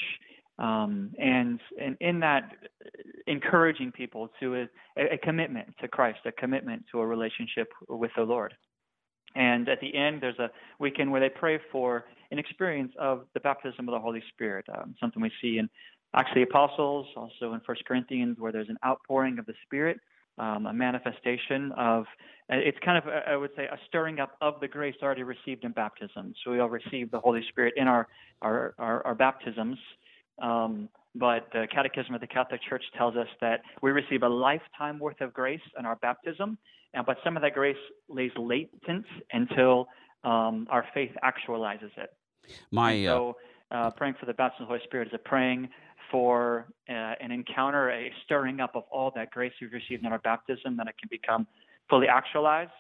Um, 0.59 1.13
and, 1.19 1.61
and 1.81 1.97
in 2.01 2.21
that, 2.21 2.53
encouraging 3.27 3.93
people 3.93 4.31
to 4.41 4.67
a, 4.97 5.15
a 5.15 5.19
commitment 5.19 5.75
to 5.81 5.89
Christ, 5.89 6.21
a 6.25 6.33
commitment 6.33 6.85
to 6.93 7.01
a 7.01 7.07
relationship 7.07 7.73
with 7.89 8.11
the 8.17 8.23
Lord. 8.23 8.55
And 9.35 9.69
at 9.69 9.81
the 9.81 9.95
end, 9.95 10.21
there's 10.21 10.39
a 10.39 10.51
weekend 10.79 11.11
where 11.11 11.21
they 11.21 11.31
pray 11.31 11.59
for 11.71 12.05
an 12.31 12.39
experience 12.39 12.93
of 12.99 13.25
the 13.35 13.41
baptism 13.41 13.89
of 13.89 13.93
the 13.93 14.01
Holy 14.01 14.23
Spirit, 14.33 14.67
um, 14.77 14.95
something 15.01 15.23
we 15.23 15.33
see 15.41 15.59
in 15.59 15.69
Acts 16.15 16.31
of 16.31 16.35
the 16.35 16.43
Apostles, 16.43 17.07
also 17.17 17.55
in 17.55 17.61
First 17.67 17.85
Corinthians, 17.87 18.39
where 18.39 18.53
there's 18.53 18.69
an 18.69 18.79
outpouring 18.85 19.39
of 19.39 19.47
the 19.47 19.55
Spirit 19.65 19.99
um, 20.43 20.67
a 20.67 20.73
manifestation 20.73 21.73
of 21.79 22.05
uh, 22.53 22.57
it's 22.57 22.79
kind 22.85 22.99
of 22.99 23.05
I 23.09 23.37
would 23.37 23.51
say 23.57 23.65
a 23.65 23.79
stirring 23.87 24.19
up 24.19 24.33
of 24.41 24.55
the 24.61 24.67
grace 24.67 24.97
already 25.03 25.23
received 25.23 25.65
in 25.65 25.73
baptism. 25.73 26.35
So 26.43 26.51
we 26.51 26.59
all 26.59 26.69
receive 26.69 27.11
the 27.11 27.21
Holy 27.21 27.43
Spirit 27.49 27.75
in 27.77 27.87
our 27.87 28.09
our 28.43 28.75
our, 28.79 29.07
our 29.07 29.15
baptisms. 29.15 29.79
Um, 30.41 30.89
but 31.15 31.49
the 31.53 31.69
Catechism 31.73 32.15
of 32.15 32.21
the 32.21 32.27
Catholic 32.27 32.61
Church 32.69 32.83
tells 32.97 33.17
us 33.17 33.29
that 33.41 33.61
we 33.83 33.91
receive 33.91 34.23
a 34.23 34.29
lifetime 34.29 34.99
worth 34.99 35.21
of 35.21 35.33
grace 35.33 35.61
in 35.79 35.87
our 35.87 35.97
baptism, 35.97 36.59
and 36.95 37.07
but 37.07 37.19
some 37.23 37.37
of 37.37 37.43
that 37.43 37.55
grace 37.55 37.77
lays 38.09 38.33
latent 38.37 39.07
until 39.33 39.87
um, 40.25 40.67
our 40.71 40.85
faith 40.95 41.13
actualizes 41.23 41.93
it. 41.97 42.11
My 42.71 43.05
so, 43.05 43.37
uh, 43.71 43.91
praying 43.91 44.15
for 44.19 44.27
the 44.27 44.35
baptism 44.35 44.65
of 44.65 44.69
the 44.69 44.75
Holy 44.75 44.87
Spirit 44.87 45.09
is 45.09 45.15
a 45.15 45.19
praying 45.19 45.69
for 46.13 46.67
uh, 46.89 46.93
an 46.93 47.33
encounter, 47.33 47.91
a 47.91 48.13
stirring 48.25 48.61
up 48.61 48.77
of 48.77 48.85
all 48.93 49.11
that 49.17 49.31
grace 49.31 49.53
we've 49.61 49.73
received 49.73 50.05
in 50.05 50.13
our 50.13 50.19
baptism, 50.21 50.77
that 50.77 50.87
it 50.87 50.95
can 51.01 51.09
become 51.11 51.47
fully 51.91 52.07
actualized, 52.07 52.71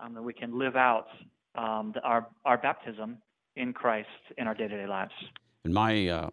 um, 0.00 0.14
that 0.14 0.22
we 0.22 0.32
can 0.32 0.58
live 0.58 0.74
out 0.74 1.06
um, 1.54 1.92
the, 1.94 2.00
our 2.00 2.26
our 2.44 2.58
baptism 2.58 3.18
in 3.56 3.72
Christ 3.72 4.08
in 4.38 4.46
our 4.48 4.54
day-to-day 4.54 4.86
lives. 4.86 5.12
And 5.64 5.74
my 5.74 6.08
uh, 6.08 6.30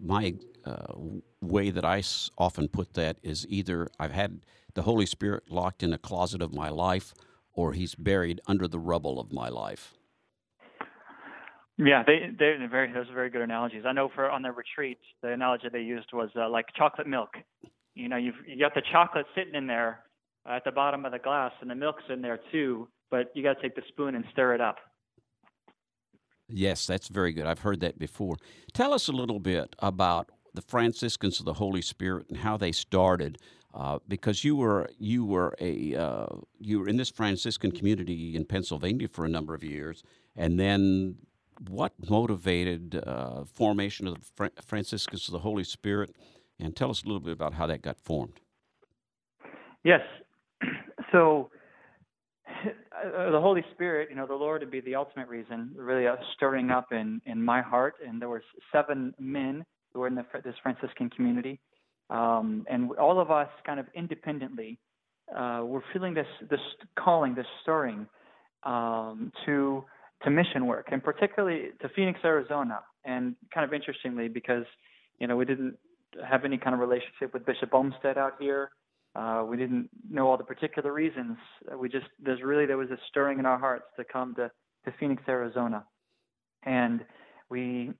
my 0.00 0.34
uh, 0.64 0.94
way 1.40 1.70
that 1.70 1.84
I 1.84 2.02
often 2.36 2.68
put 2.68 2.94
that 2.94 3.18
is 3.22 3.46
either 3.48 3.88
I've 4.00 4.12
had 4.12 4.40
the 4.74 4.82
Holy 4.82 5.06
Spirit 5.06 5.44
locked 5.50 5.82
in 5.82 5.92
a 5.92 5.98
closet 5.98 6.40
of 6.40 6.54
my 6.54 6.70
life, 6.70 7.12
or 7.52 7.72
He's 7.72 7.94
buried 7.94 8.40
under 8.46 8.66
the 8.66 8.78
rubble 8.78 9.20
of 9.20 9.32
my 9.32 9.48
life. 9.48 9.97
Yeah, 11.78 12.02
they 12.04 12.30
they're 12.36 12.68
very 12.68 12.92
those 12.92 13.08
are 13.08 13.14
very 13.14 13.30
good 13.30 13.40
analogies. 13.40 13.84
I 13.86 13.92
know 13.92 14.10
for 14.12 14.28
on 14.28 14.42
their 14.42 14.52
retreat, 14.52 14.98
the 15.22 15.28
analogy 15.28 15.68
they 15.72 15.80
used 15.80 16.08
was 16.12 16.28
uh, 16.36 16.48
like 16.50 16.66
chocolate 16.76 17.06
milk. 17.06 17.30
You 17.94 18.08
know, 18.08 18.16
you've 18.16 18.34
you 18.46 18.58
got 18.58 18.74
the 18.74 18.82
chocolate 18.92 19.26
sitting 19.36 19.54
in 19.54 19.68
there 19.68 20.00
at 20.44 20.64
the 20.64 20.72
bottom 20.72 21.04
of 21.04 21.12
the 21.12 21.20
glass, 21.20 21.52
and 21.60 21.70
the 21.70 21.76
milk's 21.76 22.02
in 22.10 22.20
there 22.20 22.40
too. 22.50 22.88
But 23.10 23.30
you 23.34 23.44
got 23.44 23.54
to 23.54 23.62
take 23.62 23.76
the 23.76 23.82
spoon 23.88 24.16
and 24.16 24.24
stir 24.32 24.54
it 24.54 24.60
up. 24.60 24.76
Yes, 26.48 26.86
that's 26.86 27.08
very 27.08 27.32
good. 27.32 27.46
I've 27.46 27.60
heard 27.60 27.80
that 27.80 27.98
before. 27.98 28.36
Tell 28.74 28.92
us 28.92 29.08
a 29.08 29.12
little 29.12 29.38
bit 29.38 29.76
about 29.78 30.30
the 30.54 30.62
Franciscans 30.62 31.38
of 31.38 31.46
the 31.46 31.54
Holy 31.54 31.82
Spirit 31.82 32.26
and 32.28 32.38
how 32.38 32.56
they 32.56 32.72
started. 32.72 33.38
Uh, 33.72 33.98
because 34.08 34.42
you 34.42 34.56
were 34.56 34.88
you 34.98 35.24
were 35.24 35.54
a 35.60 35.94
uh, 35.94 36.26
you 36.58 36.80
were 36.80 36.88
in 36.88 36.96
this 36.96 37.10
Franciscan 37.10 37.70
community 37.70 38.34
in 38.34 38.44
Pennsylvania 38.44 39.06
for 39.06 39.24
a 39.24 39.28
number 39.28 39.54
of 39.54 39.62
years, 39.62 40.02
and 40.34 40.58
then 40.58 41.16
what 41.66 41.92
motivated 42.08 43.02
uh, 43.06 43.44
formation 43.44 44.06
of 44.06 44.16
the 44.36 44.50
Franciscans 44.64 45.28
of 45.28 45.32
the 45.32 45.40
Holy 45.40 45.64
Spirit, 45.64 46.14
and 46.58 46.74
tell 46.76 46.90
us 46.90 47.02
a 47.02 47.06
little 47.06 47.20
bit 47.20 47.32
about 47.32 47.54
how 47.54 47.66
that 47.66 47.82
got 47.82 47.98
formed. 47.98 48.40
Yes, 49.84 50.00
so 51.12 51.50
uh, 52.64 53.30
the 53.30 53.40
Holy 53.40 53.64
Spirit, 53.74 54.08
you 54.10 54.16
know, 54.16 54.26
the 54.26 54.34
Lord 54.34 54.60
would 54.62 54.70
be 54.70 54.80
the 54.80 54.94
ultimate 54.94 55.28
reason, 55.28 55.70
really 55.76 56.06
uh, 56.06 56.16
stirring 56.34 56.70
up 56.70 56.92
in 56.92 57.20
in 57.26 57.42
my 57.42 57.62
heart. 57.62 57.94
And 58.06 58.20
there 58.20 58.28
were 58.28 58.42
seven 58.72 59.14
men 59.18 59.64
who 59.92 60.00
were 60.00 60.08
in 60.08 60.14
the, 60.14 60.24
this 60.44 60.54
Franciscan 60.62 61.10
community, 61.10 61.60
um, 62.10 62.66
and 62.68 62.90
all 62.92 63.20
of 63.20 63.30
us, 63.30 63.48
kind 63.64 63.80
of 63.80 63.86
independently, 63.94 64.78
uh, 65.36 65.62
were 65.64 65.82
feeling 65.92 66.14
this 66.14 66.26
this 66.50 66.60
calling, 66.98 67.34
this 67.34 67.46
stirring 67.62 68.06
um, 68.64 69.32
to 69.46 69.84
to 70.22 70.30
mission 70.30 70.66
work, 70.66 70.88
and 70.90 71.02
particularly 71.02 71.70
to 71.80 71.88
Phoenix, 71.90 72.20
Arizona. 72.24 72.80
And 73.04 73.36
kind 73.54 73.64
of 73.64 73.72
interestingly, 73.72 74.28
because 74.28 74.64
you 75.18 75.26
know 75.26 75.36
we 75.36 75.44
didn't 75.44 75.76
have 76.28 76.44
any 76.44 76.58
kind 76.58 76.74
of 76.74 76.80
relationship 76.80 77.32
with 77.32 77.46
Bishop 77.46 77.72
Olmsted 77.72 78.18
out 78.18 78.34
here. 78.40 78.70
Uh, 79.14 79.44
we 79.48 79.56
didn't 79.56 79.88
know 80.10 80.28
all 80.28 80.36
the 80.36 80.44
particular 80.44 80.92
reasons. 80.92 81.36
We 81.76 81.88
just 81.88 82.06
there's 82.22 82.42
really 82.42 82.66
there 82.66 82.76
was 82.76 82.90
a 82.90 82.98
stirring 83.08 83.38
in 83.38 83.46
our 83.46 83.58
hearts 83.58 83.86
to 83.96 84.04
come 84.04 84.34
to 84.34 84.50
to 84.84 84.94
Phoenix, 84.98 85.22
Arizona, 85.28 85.84
and 86.64 87.04
we 87.50 87.92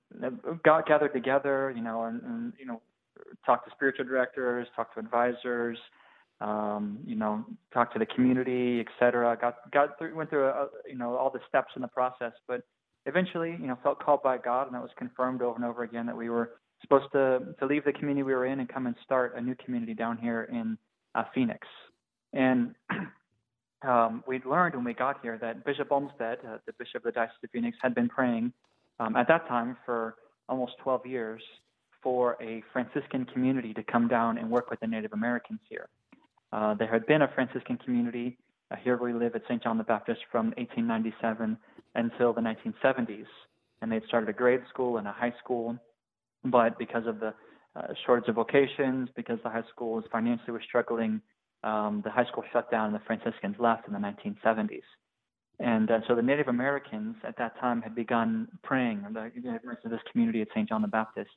got 0.63 0.87
gathered 0.87 1.13
together, 1.13 1.73
you 1.75 1.81
know, 1.81 2.03
and, 2.03 2.21
and 2.21 2.53
you 2.59 2.65
know, 2.65 2.81
talked 3.45 3.65
to 3.67 3.71
spiritual 3.75 4.05
directors, 4.05 4.67
talked 4.75 4.93
to 4.93 4.99
advisors, 4.99 5.77
um, 6.41 6.99
you 7.05 7.15
know, 7.15 7.45
talk 7.73 7.91
to 7.93 7.99
the 7.99 8.05
community, 8.05 8.79
et 8.79 8.87
cetera. 8.99 9.37
Got 9.39 9.71
got 9.71 9.97
through, 9.97 10.15
went 10.15 10.29
through, 10.29 10.45
a, 10.45 10.67
you 10.87 10.97
know, 10.97 11.15
all 11.15 11.29
the 11.29 11.41
steps 11.47 11.73
in 11.75 11.81
the 11.81 11.87
process, 11.87 12.31
but 12.47 12.63
eventually, 13.05 13.51
you 13.51 13.67
know, 13.67 13.77
felt 13.83 13.99
called 13.99 14.23
by 14.23 14.37
God, 14.37 14.67
and 14.67 14.75
that 14.75 14.81
was 14.81 14.91
confirmed 14.97 15.41
over 15.41 15.55
and 15.55 15.65
over 15.65 15.83
again 15.83 16.05
that 16.05 16.15
we 16.15 16.29
were 16.29 16.51
supposed 16.81 17.11
to 17.11 17.55
to 17.59 17.65
leave 17.65 17.83
the 17.83 17.93
community 17.93 18.23
we 18.23 18.33
were 18.33 18.45
in 18.45 18.59
and 18.59 18.69
come 18.69 18.87
and 18.87 18.95
start 19.03 19.35
a 19.35 19.41
new 19.41 19.55
community 19.55 19.93
down 19.93 20.17
here 20.17 20.43
in 20.51 20.77
uh, 21.15 21.23
Phoenix. 21.33 21.67
And 22.33 22.75
um, 23.81 24.23
we'd 24.27 24.45
learned 24.45 24.75
when 24.75 24.85
we 24.85 24.93
got 24.93 25.21
here 25.21 25.37
that 25.41 25.65
Bishop 25.65 25.91
Olmsted, 25.91 26.39
uh, 26.47 26.57
the 26.65 26.73
Bishop 26.77 26.97
of 26.97 27.03
the 27.03 27.11
Diocese 27.11 27.35
of 27.43 27.49
Phoenix, 27.51 27.77
had 27.81 27.93
been 27.95 28.07
praying 28.07 28.53
um, 28.99 29.15
at 29.15 29.27
that 29.27 29.47
time 29.47 29.77
for 29.85 30.15
almost 30.47 30.73
12 30.83 31.05
years 31.05 31.41
for 32.01 32.37
a 32.41 32.63
Franciscan 32.71 33.25
community 33.25 33.73
to 33.73 33.83
come 33.83 34.07
down 34.07 34.37
and 34.37 34.49
work 34.49 34.69
with 34.69 34.79
the 34.79 34.87
Native 34.87 35.11
Americans 35.13 35.59
here. 35.69 35.89
Uh, 36.51 36.73
there 36.73 36.91
had 36.91 37.05
been 37.05 37.21
a 37.21 37.27
Franciscan 37.35 37.77
community 37.77 38.37
uh, 38.71 38.75
here 38.83 38.97
where 38.97 39.13
we 39.13 39.19
live 39.19 39.35
at 39.35 39.43
St. 39.43 39.61
John 39.61 39.77
the 39.77 39.83
Baptist 39.83 40.21
from 40.31 40.47
1897 40.57 41.57
until 41.95 42.33
the 42.33 42.41
1970s. 42.41 43.25
And 43.81 43.91
they'd 43.91 44.03
started 44.07 44.29
a 44.29 44.33
grade 44.33 44.61
school 44.69 44.97
and 44.97 45.07
a 45.07 45.11
high 45.11 45.33
school. 45.43 45.77
But 46.43 46.77
because 46.77 47.05
of 47.07 47.19
the 47.19 47.33
uh, 47.75 47.87
shortage 48.05 48.29
of 48.29 48.35
vocations, 48.35 49.09
because 49.15 49.39
the 49.43 49.49
high 49.49 49.63
school 49.69 49.95
was 49.95 50.05
financially 50.11 50.51
was 50.51 50.61
struggling, 50.67 51.21
um, 51.63 52.01
the 52.03 52.11
high 52.11 52.25
school 52.25 52.43
shut 52.51 52.71
down 52.71 52.87
and 52.87 52.95
the 52.95 53.01
Franciscans 53.05 53.55
left 53.59 53.87
in 53.87 53.93
the 53.93 53.99
1970s. 53.99 54.81
And 55.59 55.91
uh, 55.91 55.99
so 56.07 56.15
the 56.15 56.21
Native 56.21 56.47
Americans 56.47 57.15
at 57.27 57.37
that 57.37 57.59
time 57.59 57.81
had 57.81 57.93
begun 57.93 58.47
praying, 58.63 59.05
the 59.13 59.19
Americans 59.19 59.79
of 59.83 59.91
this 59.91 59.99
community 60.11 60.41
at 60.41 60.47
St. 60.49 60.69
John 60.69 60.81
the 60.81 60.87
Baptist, 60.87 61.31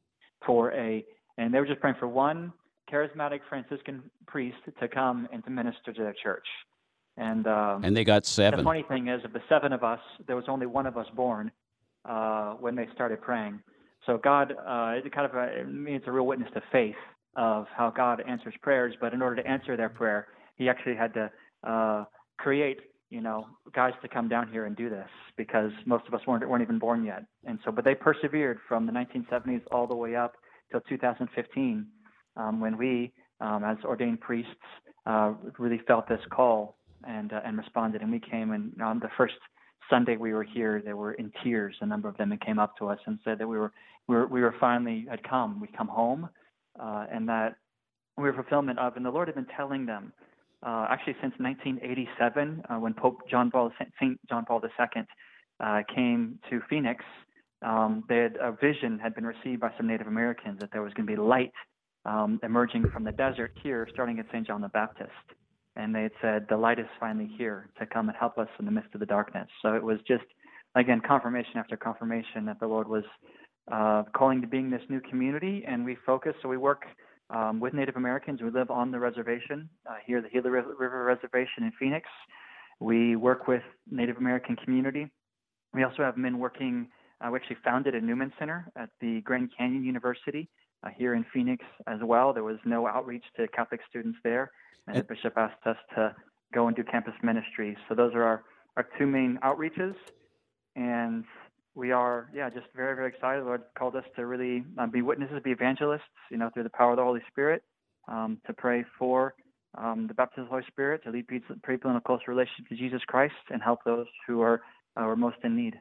for 0.47 0.73
a, 0.73 1.05
and 1.39 1.53
they 1.53 1.59
were 1.59 1.67
just 1.67 1.81
praying 1.81 1.97
for 1.99 2.07
one 2.09 2.53
charismatic 2.93 3.41
Franciscan 3.49 4.03
priest 4.27 4.59
to 4.81 4.89
come 4.89 5.29
and 5.33 5.45
to 5.45 5.51
minister 5.51 5.93
to 5.93 6.03
their 6.03 6.15
church. 6.23 6.47
And 7.17 7.47
um, 7.47 7.85
and 7.85 7.97
they 7.97 8.05
got 8.05 8.25
seven. 8.25 8.59
The 8.59 8.65
funny 8.65 8.85
thing 8.89 9.09
is, 9.09 9.25
of 9.25 9.33
the 9.33 9.43
seven 9.49 9.73
of 9.73 9.85
us, 9.85 10.01
there 10.27 10.37
was 10.37 10.47
only 10.49 10.67
one 10.67 10.87
of 10.87 10.97
us 10.97 11.07
born, 11.15 11.51
uh, 12.05 12.55
when 12.55 12.75
they 12.75 12.87
started 12.95 13.21
praying. 13.21 13.61
So 14.07 14.19
God, 14.19 14.53
uh, 14.53 14.95
it 14.97 15.13
kind 15.13 15.27
of 15.27 15.35
a, 15.35 15.61
it 15.61 15.73
means 15.73 16.03
a 16.07 16.13
real 16.13 16.27
witness 16.27 16.49
to 16.55 16.63
faith 16.73 16.97
of 17.37 17.67
how 17.75 17.91
God 17.91 18.23
answers 18.27 18.55
prayers. 18.63 18.95
But 19.01 19.15
in 19.15 19.23
order 19.23 19.43
to 19.43 19.49
answer 19.49 19.77
their 19.77 19.89
prayer, 19.89 20.29
He 20.57 20.69
actually 20.69 20.97
had 20.97 21.15
to 21.15 21.31
uh, 21.65 22.05
create, 22.39 22.81
you 23.11 23.21
know, 23.21 23.47
guys 23.75 23.93
to 24.03 24.09
come 24.09 24.29
down 24.29 24.51
here 24.51 24.65
and 24.65 24.75
do 24.75 24.89
this 24.91 25.09
because 25.37 25.71
most 25.87 26.05
of 26.09 26.15
us 26.15 26.21
weren't 26.27 26.49
weren't 26.49 26.63
even 26.63 26.79
born 26.79 27.05
yet. 27.05 27.25
And 27.45 27.59
so, 27.65 27.71
but 27.71 27.85
they 27.85 27.95
persevered 27.95 28.59
from 28.69 28.87
the 28.87 28.93
1970s 28.93 29.63
all 29.71 29.87
the 29.87 29.95
way 29.97 30.17
up 30.17 30.35
till 30.71 30.81
2015, 30.81 31.87
um, 32.37 32.61
when 32.61 32.77
we, 32.77 33.13
um, 33.41 33.65
as 33.65 33.77
ordained 33.85 34.21
priests, 34.21 34.51
uh, 35.07 35.33
really 35.59 35.81
felt 35.87 36.09
this 36.09 36.21
call 36.31 36.77
and 37.05 37.33
uh, 37.33 37.41
and 37.45 37.59
responded. 37.59 38.03
And 38.03 38.13
we 38.13 38.21
came 38.21 38.53
and 38.53 38.73
on 38.81 38.99
the 39.01 39.09
first 39.17 39.35
Sunday 39.91 40.17
we 40.17 40.33
were 40.33 40.45
here, 40.45 40.83
they 40.85 40.93
were 40.93 41.15
in 41.15 41.33
tears. 41.43 41.75
A 41.81 41.87
number 41.87 42.09
of 42.09 42.17
them 42.17 42.33
and 42.33 42.41
came 42.41 42.59
up 42.59 42.77
to 42.79 42.89
us 42.89 42.99
and 43.07 43.19
said 43.25 43.39
that 43.39 43.49
we 43.49 43.59
were 43.59 43.73
we 44.09 44.17
were, 44.17 44.27
we 44.27 44.41
were 44.41 44.55
finally 44.61 45.07
had 45.09 45.23
come. 45.23 45.61
We'd 45.61 45.77
come 45.77 45.89
home, 45.89 46.29
uh, 46.81 47.07
and 47.13 47.29
that 47.29 47.57
we 48.17 48.25
were 48.25 48.33
fulfillment 48.33 48.79
of. 48.79 48.97
And 48.97 49.05
the 49.05 49.11
Lord 49.11 49.29
had 49.29 49.35
been 49.35 49.47
telling 49.57 49.87
them 49.87 50.13
uh, 50.65 50.87
actually 50.91 51.15
since 51.21 51.35
1987, 51.39 52.63
uh, 52.69 52.77
when 52.77 52.95
Pope 52.95 53.19
John 53.31 53.51
Paul 53.51 53.73
Saint 54.01 54.21
John 54.29 54.45
Paul 54.45 54.63
II 54.63 55.03
uh, 55.61 55.83
came 55.95 56.39
to 56.51 56.61
Phoenix. 56.69 57.05
Um, 57.63 58.03
they 58.09 58.17
had, 58.17 58.37
a 58.41 58.53
vision 58.53 58.99
had 58.99 59.15
been 59.15 59.25
received 59.25 59.61
by 59.61 59.71
some 59.77 59.87
Native 59.87 60.09
Americans 60.09 60.59
that 60.61 60.71
there 60.73 60.83
was 60.83 60.93
going 60.95 61.07
to 61.07 61.13
be 61.13 61.21
light 61.21 61.53
um, 62.05 62.41
emerging 62.43 62.91
from 62.93 63.05
the 63.05 63.13
desert 63.13 63.53
here, 63.63 63.89
starting 63.93 64.19
at 64.19 64.27
St. 64.33 64.47
John 64.47 64.61
the 64.61 64.69
Baptist 64.69 65.11
and 65.77 65.95
they 65.95 66.03
had 66.03 66.13
said, 66.21 66.47
The 66.49 66.57
light 66.57 66.79
is 66.79 66.87
finally 67.01 67.31
here 67.39 67.69
to 67.79 67.87
come 67.87 68.09
and 68.09 68.17
help 68.19 68.39
us 68.39 68.49
in 68.59 68.67
the 68.67 68.71
midst 68.71 68.95
of 68.95 69.01
the 69.01 69.07
darkness. 69.07 69.49
So 69.63 69.75
it 69.75 69.83
was 69.83 69.99
just, 70.07 70.25
again, 70.75 71.01
confirmation 71.07 71.57
after 71.57 71.77
confirmation 71.77 72.45
that 72.47 72.61
the 72.61 72.67
Lord 72.67 72.89
was 72.89 73.05
uh, 73.71 74.03
calling 74.15 74.41
to 74.43 74.47
being 74.47 74.71
this 74.71 74.83
new 74.89 75.01
community, 75.01 75.65
and 75.67 75.85
we 75.85 75.97
focus. 76.05 76.35
So 76.43 76.49
we 76.49 76.57
work 76.57 76.83
um, 77.31 77.61
with 77.61 77.73
Native 77.73 77.97
Americans. 77.97 78.41
We 78.43 78.51
live 78.51 78.71
on 78.71 78.91
the 78.91 78.99
reservation 78.99 79.69
uh, 79.89 79.95
here, 80.05 80.21
the 80.21 80.29
Gila 80.29 80.51
River 80.51 81.05
Reservation 81.05 81.65
in 81.65 81.73
Phoenix. 81.79 82.07
We 82.81 83.17
work 83.17 83.47
with 83.49 83.63
Native 83.91 84.17
American 84.17 84.57
community. 84.57 85.11
We 85.73 85.85
also 85.85 86.03
have 86.03 86.17
men 86.17 86.39
working. 86.39 86.89
Uh, 87.21 87.31
we 87.31 87.39
actually 87.39 87.57
founded 87.65 87.95
a 87.95 88.01
Newman 88.01 88.33
Center 88.39 88.71
at 88.77 88.91
the 89.01 89.21
Grand 89.23 89.51
Canyon 89.57 89.85
University 89.85 90.51
uh, 90.83 90.89
here 90.97 91.15
in 91.15 91.25
Phoenix 91.33 91.65
as 91.87 91.99
well. 92.03 92.33
There 92.33 92.45
was 92.45 92.59
no 92.65 92.87
outreach 92.87 93.25
to 93.37 93.49
Catholic 93.49 93.81
students 93.89 94.19
there 94.25 94.51
and 94.87 94.97
the 94.97 95.03
bishop 95.03 95.35
asked 95.37 95.67
us 95.67 95.77
to 95.95 96.15
go 96.53 96.67
and 96.67 96.77
do 96.77 96.83
campus 96.83 97.15
ministry. 97.23 97.77
So 97.89 97.95
those 97.95 98.15
are 98.15 98.23
our, 98.23 98.45
our 98.77 98.89
two 98.99 99.07
main 99.07 99.39
outreaches, 99.43 99.95
and 100.77 101.25
we 101.75 101.91
are 101.93 102.29
yeah 102.35 102.51
just 102.51 102.67
very 102.75 102.95
very 102.97 103.09
excited. 103.09 103.43
The 103.43 103.47
Lord 103.47 103.63
called 103.79 103.97
us 103.97 104.05
to 104.17 104.27
really 104.27 104.65
uh, 104.79 104.87
be 104.87 105.03
witnesses, 105.03 105.41
be 105.43 105.51
evangelists, 105.53 106.03
you 106.31 106.37
know, 106.37 106.51
through 106.53 106.65
the 106.65 106.71
power 106.71 106.93
of 106.93 106.97
the 106.97 107.05
Holy 107.05 107.23
Spirit, 107.31 107.63
um, 108.09 108.39
to 108.47 108.53
pray 108.53 108.85
for 108.99 109.35
um, 109.79 110.07
the 110.07 110.15
baptism 110.15 110.43
of 110.45 110.49
the 110.49 110.51
Holy 110.51 110.65
Spirit, 110.69 111.03
to 111.05 111.11
lead 111.11 111.27
people 111.29 111.91
in 111.91 111.97
a 111.97 112.01
close 112.01 112.21
relationship 112.27 112.69
to 112.69 112.77
Jesus 112.77 113.03
Christ, 113.07 113.35
and 113.51 113.63
help 113.63 113.81
those 113.85 114.07
who 114.27 114.41
are 114.43 114.63
uh, 114.97 115.01
are 115.01 115.17
most 115.17 115.39
in 115.45 115.57
need. 115.57 115.77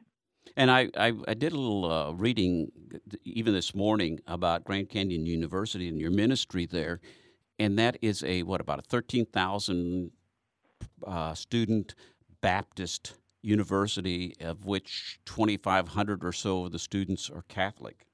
And 0.56 0.70
I, 0.70 0.88
I, 0.96 1.12
I, 1.28 1.34
did 1.34 1.52
a 1.52 1.56
little 1.56 1.90
uh, 1.90 2.12
reading 2.12 2.70
even 3.24 3.54
this 3.54 3.74
morning 3.74 4.20
about 4.26 4.64
Grand 4.64 4.90
Canyon 4.90 5.24
University 5.24 5.88
and 5.88 5.98
your 5.98 6.10
ministry 6.10 6.66
there 6.66 7.00
and 7.62 7.78
that 7.78 7.96
is 8.02 8.24
a 8.24 8.42
what 8.42 8.60
about 8.60 8.78
a 8.78 8.82
thirteen 8.82 9.26
thousand 9.26 10.10
uh, 11.06 11.34
student 11.34 11.94
Baptist 12.40 13.14
university, 13.42 14.34
of 14.40 14.64
which 14.64 15.20
twenty 15.24 15.56
five 15.56 15.88
hundred 15.88 16.24
or 16.24 16.32
so 16.32 16.66
of 16.66 16.72
the 16.72 16.78
students 16.78 17.30
are 17.30 17.44
Catholic. 17.48 18.06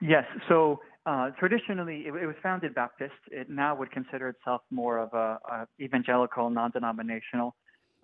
Yes, 0.00 0.24
so 0.48 0.80
uh, 1.06 1.30
traditionally 1.38 2.04
it, 2.06 2.14
it, 2.14 2.26
was 2.26 2.36
founded 2.42 2.74
Baptist. 2.74 3.14
It 3.30 3.48
now 3.48 3.74
would 3.76 3.90
consider 3.90 4.28
itself 4.28 4.62
more 4.70 4.98
of 4.98 5.14
a, 5.14 5.38
a 5.50 5.68
evangelical, 5.80 6.50
non-denominational 6.50 7.54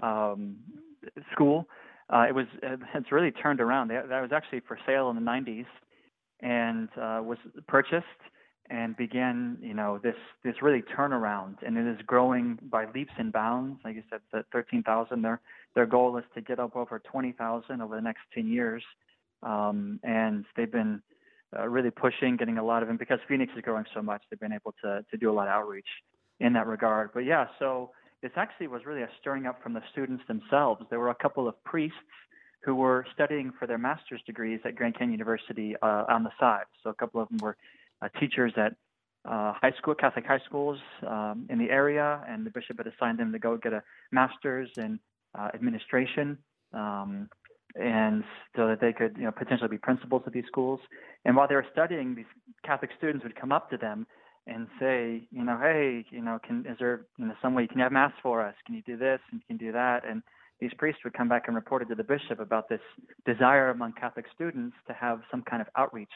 um, 0.03 0.57
school. 1.33 1.67
Uh, 2.13 2.27
it 2.29 2.35
was 2.35 2.47
it's 2.63 3.13
really 3.13 3.31
turned 3.31 3.61
around. 3.61 3.89
That 3.89 4.09
was 4.09 4.33
actually 4.33 4.61
for 4.61 4.79
sale 4.87 5.11
in 5.11 5.17
the 5.17 5.23
90s 5.23 5.67
and 6.43 6.89
uh, 6.97 7.23
was 7.23 7.39
purchased 7.69 8.05
and 8.71 8.97
began, 8.97 9.59
you 9.61 9.75
know, 9.75 9.99
this 10.03 10.15
this 10.45 10.55
really 10.63 10.83
turnaround, 10.97 11.57
and 11.67 11.77
it 11.77 11.87
is 11.87 11.99
growing 12.07 12.59
by 12.71 12.87
leaps 12.95 13.13
and 13.19 13.33
bounds. 13.33 13.81
Like 13.85 13.97
you 13.97 14.03
said, 14.11 14.21
the 14.33 14.45
13,000. 14.53 15.23
Their 15.23 15.41
their 15.75 15.87
goal 15.87 16.17
is 16.17 16.25
to 16.35 16.41
get 16.41 16.59
up 16.59 16.77
over 16.77 17.01
20,000 17.01 17.81
over 17.81 17.95
the 17.95 18.03
next 18.03 18.21
10 18.35 18.47
years, 18.47 18.83
um, 19.43 20.01
and 20.03 20.45
they've 20.57 20.71
been 20.71 21.03
uh, 21.57 21.69
really 21.69 21.91
pushing, 21.91 22.37
getting 22.37 22.59
a 22.59 22.65
lot 22.65 22.83
of, 22.83 22.89
them 22.89 22.97
because 22.97 23.19
Phoenix 23.29 23.53
is 23.57 23.63
growing 23.63 23.85
so 23.95 24.03
much, 24.03 24.23
they've 24.31 24.41
been 24.41 24.53
able 24.53 24.75
to 24.85 25.05
to 25.11 25.17
do 25.17 25.31
a 25.31 25.35
lot 25.35 25.49
of 25.49 25.53
outreach 25.53 25.89
in 26.39 26.53
that 26.53 26.67
regard. 26.67 27.11
But 27.13 27.25
yeah, 27.25 27.47
so 27.59 27.91
this 28.23 28.33
actually 28.37 28.69
was 28.69 28.85
really 28.85 29.03
a 29.03 29.09
stirring 29.21 29.47
up 29.47 29.63
from 29.63 29.73
the 29.73 29.83
students 29.93 30.23
themselves. 30.29 30.85
There 30.91 31.01
were 31.01 31.11
a 31.11 31.15
couple 31.15 31.49
of 31.49 31.63
priests 31.65 31.97
who 32.63 32.75
were 32.75 33.07
studying 33.15 33.53
for 33.59 33.67
their 33.67 33.79
master's 33.79 34.21
degrees 34.27 34.61
at 34.65 34.75
Grand 34.75 34.95
Canyon 34.95 35.13
University 35.13 35.75
uh, 35.81 36.05
on 36.09 36.25
the 36.25 36.31
side. 36.39 36.65
So 36.83 36.91
a 36.91 36.95
couple 36.95 37.21
of 37.23 37.29
them 37.29 37.39
were 37.39 37.57
uh, 38.03 38.09
teachers 38.19 38.53
at 38.57 38.75
uh, 39.25 39.53
high 39.55 39.73
school, 39.79 39.95
Catholic 39.95 40.27
high 40.27 40.41
schools 40.47 40.79
um, 41.07 41.47
in 41.49 41.59
the 41.59 41.71
area, 41.71 42.23
and 42.29 42.45
the 42.45 42.51
bishop 42.51 42.79
had 42.79 42.87
assigned 42.87 43.19
them 43.19 43.33
to 43.33 43.39
go 43.39 43.57
get 43.57 43.73
a 43.73 43.83
master's 44.13 44.71
in 44.77 44.99
uh, 45.39 45.49
administration, 45.55 46.39
um, 46.73 47.29
and 47.77 48.25
so 48.57 48.67
that 48.67 48.81
they 48.81 48.93
could, 48.93 49.17
you 49.17 49.25
know, 49.25 49.31
potentially 49.31 49.69
be 49.69 49.79
principals 49.79 50.23
of 50.27 50.33
these 50.33 50.47
schools. 50.47 50.81
And 51.25 51.37
while 51.37 51.49
they 51.49 51.55
were 51.55 51.67
studying, 51.71 52.15
these 52.15 52.25
Catholic 52.65 52.91
students 52.99 53.23
would 53.25 53.37
come 53.37 53.53
up 53.53 53.71
to 53.71 53.77
them 53.77 54.07
and 54.51 54.67
say, 54.79 55.23
you 55.31 55.45
know, 55.45 55.59
hey, 55.61 56.05
you 56.11 56.21
know, 56.21 56.39
can 56.45 56.67
is 56.69 56.77
there 56.79 57.07
you 57.17 57.27
know 57.27 57.35
some 57.41 57.55
way 57.55 57.63
you 57.63 57.69
can 57.69 57.79
have 57.79 57.93
mass 57.93 58.13
for 58.23 58.45
us? 58.45 58.55
Can 58.67 58.75
you 58.75 58.83
do 58.83 58.97
this 58.97 59.21
and 59.31 59.41
can 59.47 59.57
you 59.57 59.67
do 59.69 59.73
that? 59.73 60.07
And 60.07 60.23
these 60.61 60.73
priests 60.77 61.01
would 61.05 61.15
come 61.15 61.29
back 61.29 61.45
and 61.47 61.55
report 61.57 61.83
it 61.83 61.87
to 61.87 61.95
the 61.95 62.05
bishop 62.05 62.41
about 62.41 62.69
this 62.69 62.81
desire 63.25 63.71
among 63.71 63.93
Catholic 63.93 64.27
students 64.35 64.77
to 64.89 64.93
have 64.93 65.21
some 65.31 65.43
kind 65.43 65.63
of 65.63 65.69
outreach 65.77 66.09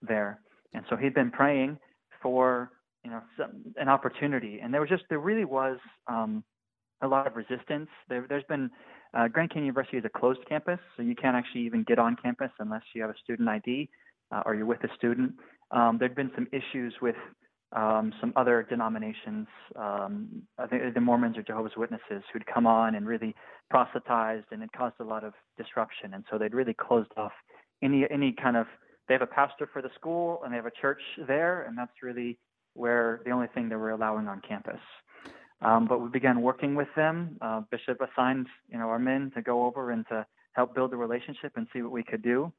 there. 0.00 0.40
And 0.72 0.84
so 0.88 0.96
he'd 0.96 1.12
been 1.12 1.30
praying 1.30 1.78
for 2.22 2.70
you 3.04 3.10
know 3.10 3.20
some, 3.36 3.50
an 3.76 3.88
opportunity, 3.88 4.60
and 4.62 4.72
there 4.72 4.80
was 4.80 4.88
just 4.88 5.02
there 5.08 5.18
really 5.18 5.44
was 5.44 5.78
um, 6.06 6.44
a 7.02 7.08
lot 7.08 7.26
of 7.26 7.34
resistance. 7.34 7.88
There, 8.08 8.24
has 8.30 8.44
been 8.48 8.70
uh, 9.12 9.26
Grand 9.28 9.50
Canyon 9.50 9.66
University 9.66 9.96
is 9.98 10.04
a 10.04 10.18
closed 10.18 10.40
campus, 10.48 10.78
so 10.96 11.02
you 11.02 11.16
can't 11.16 11.36
actually 11.36 11.62
even 11.62 11.82
get 11.82 11.98
on 11.98 12.16
campus 12.22 12.50
unless 12.60 12.82
you 12.94 13.02
have 13.02 13.10
a 13.10 13.18
student 13.22 13.48
ID 13.48 13.90
uh, 14.30 14.42
or 14.46 14.54
you're 14.54 14.66
with 14.66 14.82
a 14.84 14.94
student. 14.96 15.32
Um, 15.72 15.96
there'd 15.98 16.14
been 16.14 16.30
some 16.34 16.46
issues 16.52 16.94
with 17.02 17.16
um, 17.74 18.12
some 18.20 18.32
other 18.36 18.66
denominations, 18.68 19.46
um, 19.76 20.42
I 20.58 20.66
think 20.66 20.94
the 20.94 21.00
Mormons 21.00 21.38
or 21.38 21.42
Jehovah's 21.42 21.72
Witnesses, 21.76 22.22
who'd 22.32 22.46
come 22.46 22.66
on 22.66 22.94
and 22.94 23.06
really 23.06 23.34
proselytized, 23.70 24.46
and 24.50 24.62
it 24.62 24.70
caused 24.76 24.96
a 25.00 25.04
lot 25.04 25.24
of 25.24 25.32
disruption. 25.56 26.14
And 26.14 26.24
so 26.30 26.38
they'd 26.38 26.54
really 26.54 26.74
closed 26.74 27.10
off 27.16 27.32
any 27.82 28.06
any 28.10 28.32
kind 28.32 28.56
of 28.56 28.66
they 29.08 29.14
have 29.14 29.22
a 29.22 29.26
pastor 29.26 29.68
for 29.72 29.82
the 29.82 29.90
school 29.94 30.40
and 30.44 30.52
they 30.52 30.56
have 30.56 30.66
a 30.66 30.80
church 30.80 31.00
there, 31.26 31.62
and 31.62 31.76
that's 31.76 32.02
really 32.02 32.38
where 32.74 33.20
the 33.24 33.30
only 33.30 33.48
thing 33.48 33.68
they 33.68 33.76
were 33.76 33.90
allowing 33.90 34.28
on 34.28 34.40
campus. 34.46 34.80
Um, 35.60 35.86
but 35.86 36.00
we 36.00 36.08
began 36.08 36.42
working 36.42 36.74
with 36.74 36.88
them. 36.96 37.36
Uh, 37.40 37.62
Bishop 37.70 38.00
assigned, 38.00 38.46
you 38.68 38.78
know, 38.78 38.88
our 38.88 38.98
men 38.98 39.30
to 39.34 39.42
go 39.42 39.64
over 39.64 39.92
and 39.92 40.04
to 40.08 40.26
help 40.52 40.74
build 40.74 40.92
a 40.92 40.96
relationship 40.96 41.52
and 41.56 41.66
see 41.72 41.82
what 41.82 41.92
we 41.92 42.02
could 42.02 42.22
do. 42.22 42.52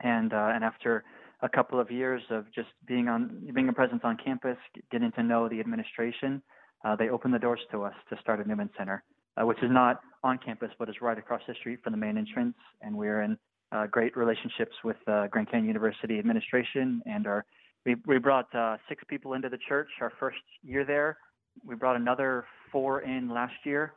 And 0.00 0.32
uh, 0.32 0.50
and 0.54 0.62
after 0.62 1.04
a 1.40 1.48
couple 1.48 1.78
of 1.78 1.90
years 1.90 2.22
of 2.30 2.46
just 2.54 2.68
being 2.86 3.08
on 3.08 3.46
being 3.54 3.68
a 3.68 3.72
presence 3.72 4.00
on 4.04 4.16
campus, 4.22 4.56
getting 4.90 5.12
to 5.12 5.22
know 5.22 5.48
the 5.48 5.60
administration, 5.60 6.42
uh, 6.84 6.96
they 6.96 7.08
opened 7.08 7.34
the 7.34 7.38
doors 7.38 7.60
to 7.70 7.82
us 7.82 7.94
to 8.10 8.16
start 8.20 8.44
a 8.44 8.48
Newman 8.48 8.70
Center, 8.78 9.02
uh, 9.36 9.44
which 9.44 9.58
is 9.62 9.70
not 9.70 10.00
on 10.24 10.38
campus 10.38 10.70
but 10.78 10.88
is 10.88 10.96
right 11.00 11.18
across 11.18 11.42
the 11.46 11.54
street 11.54 11.80
from 11.82 11.92
the 11.92 11.98
main 11.98 12.16
entrance. 12.16 12.54
And 12.80 12.96
we're 12.96 13.22
in 13.22 13.38
uh, 13.72 13.86
great 13.86 14.16
relationships 14.16 14.72
with 14.84 14.96
uh, 15.06 15.26
Grand 15.28 15.50
Canyon 15.50 15.66
University 15.66 16.18
administration, 16.18 17.02
and 17.06 17.26
our 17.26 17.44
we, 17.84 17.94
we 18.04 18.18
brought 18.18 18.52
uh, 18.54 18.76
six 18.88 19.04
people 19.06 19.34
into 19.34 19.48
the 19.48 19.58
church 19.68 19.88
our 20.00 20.12
first 20.18 20.38
year 20.62 20.84
there. 20.84 21.18
We 21.64 21.76
brought 21.76 21.96
another 21.96 22.44
four 22.72 23.02
in 23.02 23.28
last 23.28 23.54
year, 23.64 23.94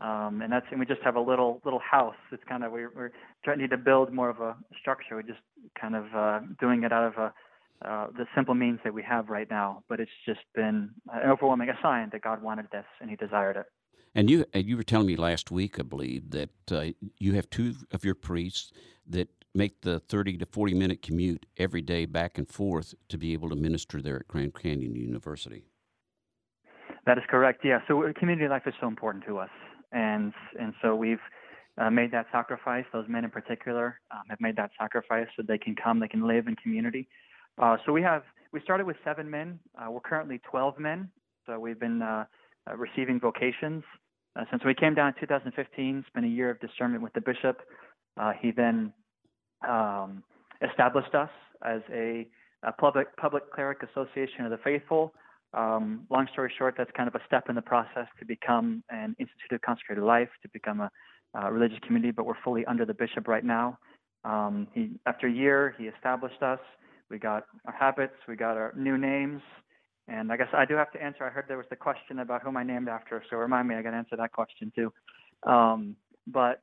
um, 0.00 0.42
and 0.42 0.52
that's 0.52 0.66
and 0.70 0.78
we 0.78 0.86
just 0.86 1.02
have 1.02 1.16
a 1.16 1.20
little 1.20 1.60
little 1.64 1.80
house. 1.80 2.14
It's 2.32 2.42
kind 2.48 2.64
of 2.64 2.72
we're, 2.72 2.90
we're 2.94 3.10
trying 3.44 3.66
to 3.68 3.76
build 3.76 4.12
more 4.12 4.30
of 4.30 4.40
a 4.40 4.56
structure. 4.80 5.16
We're 5.16 5.22
just 5.22 5.40
kind 5.80 5.96
of 5.96 6.04
uh, 6.14 6.40
doing 6.60 6.84
it 6.84 6.92
out 6.92 7.04
of 7.04 7.14
a 7.14 7.34
uh, 7.84 8.08
the 8.16 8.26
simple 8.34 8.54
means 8.54 8.80
that 8.84 8.92
we 8.92 9.02
have 9.02 9.28
right 9.28 9.48
now. 9.50 9.82
But 9.88 10.00
it's 10.00 10.10
just 10.26 10.40
been 10.54 10.90
an 11.12 11.30
overwhelming 11.30 11.68
sign 11.82 12.10
that 12.12 12.22
God 12.22 12.42
wanted 12.42 12.66
this 12.72 12.84
and 13.00 13.10
He 13.10 13.16
desired 13.16 13.56
it. 13.56 13.66
And 14.14 14.30
you 14.30 14.44
you 14.54 14.76
were 14.76 14.82
telling 14.82 15.06
me 15.06 15.16
last 15.16 15.50
week, 15.50 15.78
I 15.78 15.82
believe, 15.82 16.30
that 16.30 16.50
uh, 16.70 16.86
you 17.18 17.34
have 17.34 17.50
two 17.50 17.74
of 17.92 18.04
your 18.04 18.14
priests 18.14 18.72
that 19.08 19.28
make 19.54 19.80
the 19.80 19.98
30 19.98 20.38
to 20.38 20.46
40 20.46 20.74
minute 20.74 21.02
commute 21.02 21.46
every 21.56 21.82
day 21.82 22.04
back 22.04 22.38
and 22.38 22.48
forth 22.48 22.94
to 23.08 23.18
be 23.18 23.32
able 23.32 23.48
to 23.48 23.56
minister 23.56 24.00
there 24.00 24.16
at 24.16 24.28
Grand 24.28 24.54
Canyon 24.54 24.94
University. 24.94 25.64
That 27.06 27.16
is 27.16 27.24
correct. 27.28 27.64
Yeah. 27.64 27.78
So 27.88 28.02
uh, 28.02 28.12
community 28.18 28.48
life 28.48 28.62
is 28.66 28.74
so 28.80 28.86
important 28.86 29.24
to 29.26 29.38
us, 29.38 29.50
and 29.92 30.32
and 30.58 30.74
so 30.82 30.94
we've 30.94 31.20
uh, 31.78 31.90
made 31.90 32.10
that 32.12 32.26
sacrifice. 32.32 32.84
Those 32.92 33.06
men 33.08 33.24
in 33.24 33.30
particular 33.30 34.00
um, 34.10 34.22
have 34.28 34.40
made 34.40 34.56
that 34.56 34.70
sacrifice 34.78 35.26
so 35.36 35.42
they 35.46 35.58
can 35.58 35.76
come, 35.76 36.00
they 36.00 36.08
can 36.08 36.26
live 36.26 36.46
in 36.46 36.56
community. 36.56 37.08
Uh, 37.60 37.76
so 37.84 37.92
we 37.92 38.02
have 38.02 38.22
we 38.52 38.60
started 38.62 38.86
with 38.86 38.96
seven 39.04 39.30
men. 39.30 39.58
Uh, 39.76 39.90
we're 39.90 40.00
currently 40.00 40.40
12 40.50 40.78
men. 40.78 41.10
So 41.46 41.58
we've 41.58 41.78
been 41.78 42.02
uh, 42.02 42.24
uh, 42.70 42.76
receiving 42.76 43.20
vocations 43.20 43.82
uh, 44.36 44.44
since 44.50 44.64
we 44.64 44.74
came 44.74 44.94
down 44.94 45.08
in 45.08 45.14
2015. 45.20 45.98
It's 45.98 46.08
been 46.14 46.24
a 46.24 46.28
year 46.28 46.50
of 46.50 46.60
discernment 46.60 47.02
with 47.02 47.12
the 47.12 47.20
bishop. 47.20 47.60
he 48.40 48.50
then 48.50 48.92
um, 49.68 50.22
established 50.68 51.14
us 51.14 51.30
as 51.64 51.80
a, 51.92 52.26
a, 52.62 52.72
public 52.72 53.14
public 53.16 53.50
cleric 53.52 53.78
association 53.82 54.44
of 54.44 54.50
the 54.50 54.58
faithful. 54.58 55.12
Um, 55.54 56.06
long 56.10 56.28
story 56.32 56.52
short, 56.56 56.74
that's 56.76 56.90
kind 56.96 57.08
of 57.08 57.14
a 57.14 57.20
step 57.26 57.48
in 57.48 57.54
the 57.54 57.62
process 57.62 58.06
to 58.18 58.24
become 58.26 58.82
an 58.90 59.16
institute 59.18 59.52
of 59.52 59.60
consecrated 59.62 60.02
life, 60.04 60.28
to 60.42 60.48
become 60.52 60.80
a, 60.80 60.90
a 61.34 61.52
religious 61.52 61.78
community. 61.86 62.10
But 62.10 62.26
we're 62.26 62.40
fully 62.44 62.64
under 62.66 62.84
the 62.84 62.94
bishop 62.94 63.28
right 63.28 63.44
now. 63.44 63.78
Um, 64.24 64.68
he, 64.74 64.90
after 65.06 65.26
a 65.26 65.32
year, 65.32 65.74
he 65.78 65.84
established 65.84 66.42
us. 66.42 66.60
We 67.10 67.18
got 67.18 67.44
our 67.66 67.72
habits, 67.72 68.14
we 68.26 68.36
got 68.36 68.56
our 68.58 68.74
new 68.76 68.98
names, 68.98 69.40
and 70.08 70.30
I 70.30 70.36
guess 70.36 70.48
I 70.52 70.66
do 70.66 70.74
have 70.74 70.90
to 70.92 71.02
answer. 71.02 71.24
I 71.24 71.30
heard 71.30 71.46
there 71.48 71.56
was 71.56 71.66
the 71.70 71.76
question 71.76 72.18
about 72.18 72.42
whom 72.42 72.56
I 72.58 72.62
named 72.62 72.88
after, 72.88 73.22
so 73.30 73.36
remind 73.36 73.66
me, 73.66 73.76
I 73.76 73.82
got 73.82 73.92
to 73.92 73.96
answer 73.96 74.16
that 74.16 74.32
question 74.32 74.70
too. 74.74 74.92
Um, 75.50 75.96
but 76.26 76.60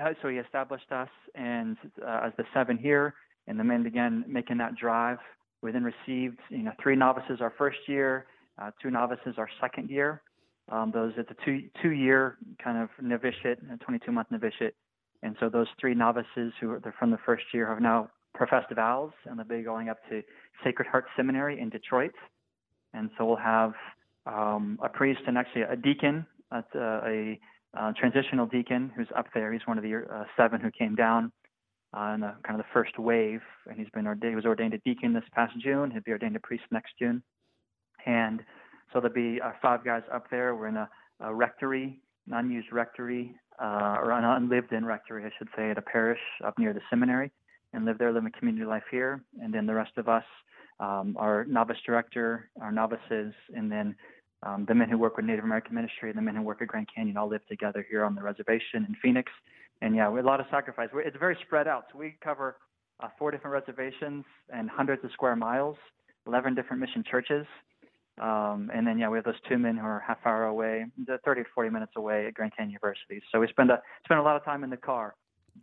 uh, 0.00 0.14
so 0.22 0.28
he 0.28 0.36
established 0.36 0.90
us, 0.90 1.10
and 1.34 1.76
uh, 2.06 2.20
as 2.24 2.32
the 2.38 2.44
seven 2.54 2.78
here, 2.78 3.14
and 3.46 3.60
the 3.60 3.64
men 3.64 3.82
began 3.82 4.24
making 4.26 4.58
that 4.58 4.74
drive. 4.76 5.18
We 5.62 5.72
then 5.72 5.84
received, 5.84 6.38
you 6.50 6.62
know, 6.62 6.72
three 6.82 6.96
novices 6.96 7.40
our 7.40 7.52
first 7.58 7.78
year, 7.86 8.26
uh, 8.60 8.70
two 8.80 8.90
novices 8.90 9.34
our 9.38 9.48
second 9.60 9.90
year. 9.90 10.22
Um, 10.70 10.90
those 10.92 11.12
at 11.18 11.28
the 11.28 11.34
two 11.44 11.62
two 11.82 11.90
year 11.90 12.36
kind 12.62 12.78
of 12.78 12.90
novitiate, 13.00 13.58
a 13.72 13.76
22 13.78 14.12
month 14.12 14.28
novitiate, 14.30 14.74
and 15.22 15.34
so 15.40 15.48
those 15.48 15.66
three 15.80 15.94
novices 15.94 16.52
who 16.60 16.70
are 16.70 16.94
from 16.98 17.10
the 17.10 17.18
first 17.24 17.44
year 17.52 17.66
have 17.68 17.80
now 17.80 18.10
professed 18.34 18.72
vows, 18.74 19.12
and 19.26 19.38
they'll 19.38 19.46
be 19.46 19.62
going 19.62 19.88
up 19.88 19.98
to 20.10 20.22
Sacred 20.62 20.86
Heart 20.88 21.06
Seminary 21.16 21.60
in 21.60 21.70
Detroit. 21.70 22.12
And 22.94 23.10
so 23.18 23.26
we'll 23.26 23.36
have 23.36 23.72
um, 24.26 24.78
a 24.82 24.88
priest 24.88 25.20
and 25.26 25.36
actually 25.36 25.62
a 25.62 25.76
deacon, 25.76 26.26
uh, 26.52 26.62
a, 26.74 27.38
a, 27.74 27.92
transitional 27.94 28.46
deacon 28.46 28.90
who's 28.96 29.08
up 29.16 29.26
there. 29.34 29.52
He's 29.52 29.66
one 29.66 29.78
of 29.78 29.84
the 29.84 29.94
uh, 29.96 30.24
seven 30.36 30.60
who 30.60 30.70
came 30.70 30.94
down 30.94 31.32
uh, 31.96 32.12
in 32.14 32.20
the, 32.20 32.34
kind 32.44 32.58
of 32.58 32.66
the 32.66 32.72
first 32.72 32.98
wave, 32.98 33.40
and 33.66 33.78
he's 33.78 33.88
been 33.94 34.06
ordained. 34.06 34.32
He 34.32 34.36
was 34.36 34.44
ordained 34.44 34.74
a 34.74 34.78
deacon 34.78 35.12
this 35.12 35.24
past 35.32 35.54
June. 35.60 35.90
He'll 35.90 36.02
be 36.02 36.12
ordained 36.12 36.36
a 36.36 36.40
priest 36.40 36.64
next 36.70 36.92
June. 36.98 37.22
And 38.06 38.40
so 38.92 39.00
there'll 39.00 39.14
be 39.14 39.40
uh, 39.40 39.52
five 39.60 39.84
guys 39.84 40.02
up 40.12 40.26
there. 40.30 40.54
We're 40.54 40.68
in 40.68 40.76
a, 40.76 40.88
a 41.20 41.34
rectory, 41.34 42.00
an 42.26 42.34
unused 42.34 42.72
rectory, 42.72 43.34
uh, 43.60 43.96
or 44.00 44.12
an 44.12 44.24
unlived-in 44.24 44.84
rectory, 44.84 45.24
I 45.24 45.30
should 45.38 45.48
say, 45.56 45.70
at 45.70 45.78
a 45.78 45.82
parish 45.82 46.20
up 46.44 46.58
near 46.58 46.72
the 46.72 46.80
seminary 46.90 47.32
and 47.72 47.84
live 47.84 47.98
there, 47.98 48.12
live 48.12 48.24
a 48.24 48.30
community 48.30 48.64
life 48.64 48.84
here. 48.90 49.22
And 49.42 49.52
then 49.52 49.66
the 49.66 49.74
rest 49.74 49.92
of 49.96 50.08
us, 50.08 50.24
um, 50.80 51.16
our 51.18 51.44
novice 51.44 51.78
director, 51.84 52.50
our 52.60 52.72
novices, 52.72 53.34
and 53.54 53.70
then 53.70 53.96
um, 54.44 54.64
the 54.68 54.74
men 54.74 54.88
who 54.88 54.96
work 54.96 55.16
with 55.16 55.26
Native 55.26 55.44
American 55.44 55.74
ministry 55.74 56.08
and 56.08 56.16
the 56.16 56.22
men 56.22 56.36
who 56.36 56.42
work 56.42 56.62
at 56.62 56.68
Grand 56.68 56.88
Canyon 56.94 57.16
all 57.16 57.28
live 57.28 57.44
together 57.46 57.84
here 57.90 58.04
on 58.04 58.14
the 58.14 58.22
reservation 58.22 58.86
in 58.88 58.94
Phoenix. 59.02 59.30
And 59.80 59.94
yeah, 59.94 60.08
a 60.08 60.22
lot 60.22 60.40
of 60.40 60.46
sacrifice. 60.50 60.88
It's 60.94 61.16
very 61.18 61.36
spread 61.46 61.68
out. 61.68 61.84
So 61.92 61.98
we 61.98 62.16
cover 62.22 62.56
uh, 63.00 63.08
four 63.18 63.30
different 63.30 63.52
reservations 63.52 64.24
and 64.52 64.68
hundreds 64.68 65.04
of 65.04 65.12
square 65.12 65.36
miles, 65.36 65.76
11 66.26 66.54
different 66.54 66.80
mission 66.80 67.04
churches. 67.08 67.46
Um, 68.20 68.70
and 68.74 68.84
then 68.84 68.98
yeah, 68.98 69.08
we 69.08 69.16
have 69.18 69.24
those 69.24 69.40
two 69.48 69.58
men 69.58 69.76
who 69.76 69.86
are 69.86 70.02
half 70.04 70.18
hour 70.26 70.46
away, 70.46 70.84
30 71.24 71.42
to 71.44 71.48
40 71.54 71.70
minutes 71.70 71.92
away 71.96 72.26
at 72.26 72.34
Grand 72.34 72.52
Canyon 72.56 72.72
University. 72.72 73.22
So 73.30 73.38
we 73.38 73.46
spend 73.46 73.70
a 73.70 73.80
spend 74.04 74.18
a 74.18 74.22
lot 74.24 74.34
of 74.34 74.44
time 74.44 74.64
in 74.64 74.70
the 74.70 74.76
car 74.76 75.14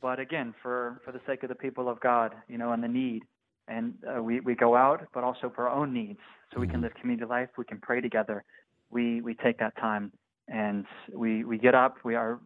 but 0.02 0.20
again, 0.20 0.54
for 0.62 1.02
for 1.04 1.12
the 1.12 1.22
sake 1.26 1.44
of 1.44 1.50
the 1.50 1.56
people 1.56 1.90
of 1.90 2.00
God, 2.00 2.34
you 2.48 2.58
know, 2.58 2.72
and 2.72 2.84
the 2.84 2.88
need, 2.88 3.24
and 3.68 3.94
uh, 4.06 4.22
we 4.22 4.40
we 4.40 4.56
go 4.56 4.76
out, 4.76 5.06
but 5.14 5.24
also 5.24 5.52
for 5.56 5.68
our 5.68 5.76
own 5.76 5.94
needs, 5.94 6.20
so 6.54 6.60
we 6.60 6.68
can 6.68 6.82
live 6.82 6.94
community 7.00 7.28
life. 7.28 7.50
We 7.58 7.66
can 7.66 7.80
pray 7.80 8.02
together. 8.02 8.44
We 8.90 9.22
we 9.22 9.36
take 9.36 9.60
that 9.60 9.76
time, 9.78 10.12
and 10.48 10.86
we 11.14 11.44
we 11.44 11.58
get 11.58 11.76
up. 11.76 11.98
We 12.04 12.16
our 12.16 12.40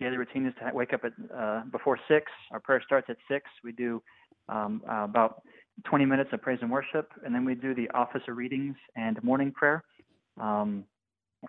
daily 0.00 0.16
routine 0.16 0.46
is 0.46 0.54
to 0.60 0.74
wake 0.74 0.92
up 0.92 1.02
at 1.04 1.12
uh, 1.36 1.62
before 1.70 1.98
six. 2.08 2.30
Our 2.52 2.60
prayer 2.60 2.82
starts 2.84 3.06
at 3.10 3.16
six. 3.30 3.46
We 3.62 3.72
do 3.72 4.02
um, 4.48 4.82
uh, 4.90 5.04
about 5.04 5.42
20 5.84 6.04
minutes 6.04 6.30
of 6.32 6.42
praise 6.42 6.58
and 6.62 6.70
worship, 6.70 7.10
and 7.24 7.34
then 7.34 7.44
we 7.44 7.54
do 7.54 7.74
the 7.74 7.88
office 7.90 8.22
of 8.28 8.36
readings 8.36 8.76
and 8.96 9.22
morning 9.22 9.52
prayer 9.52 9.82
um, 10.40 10.84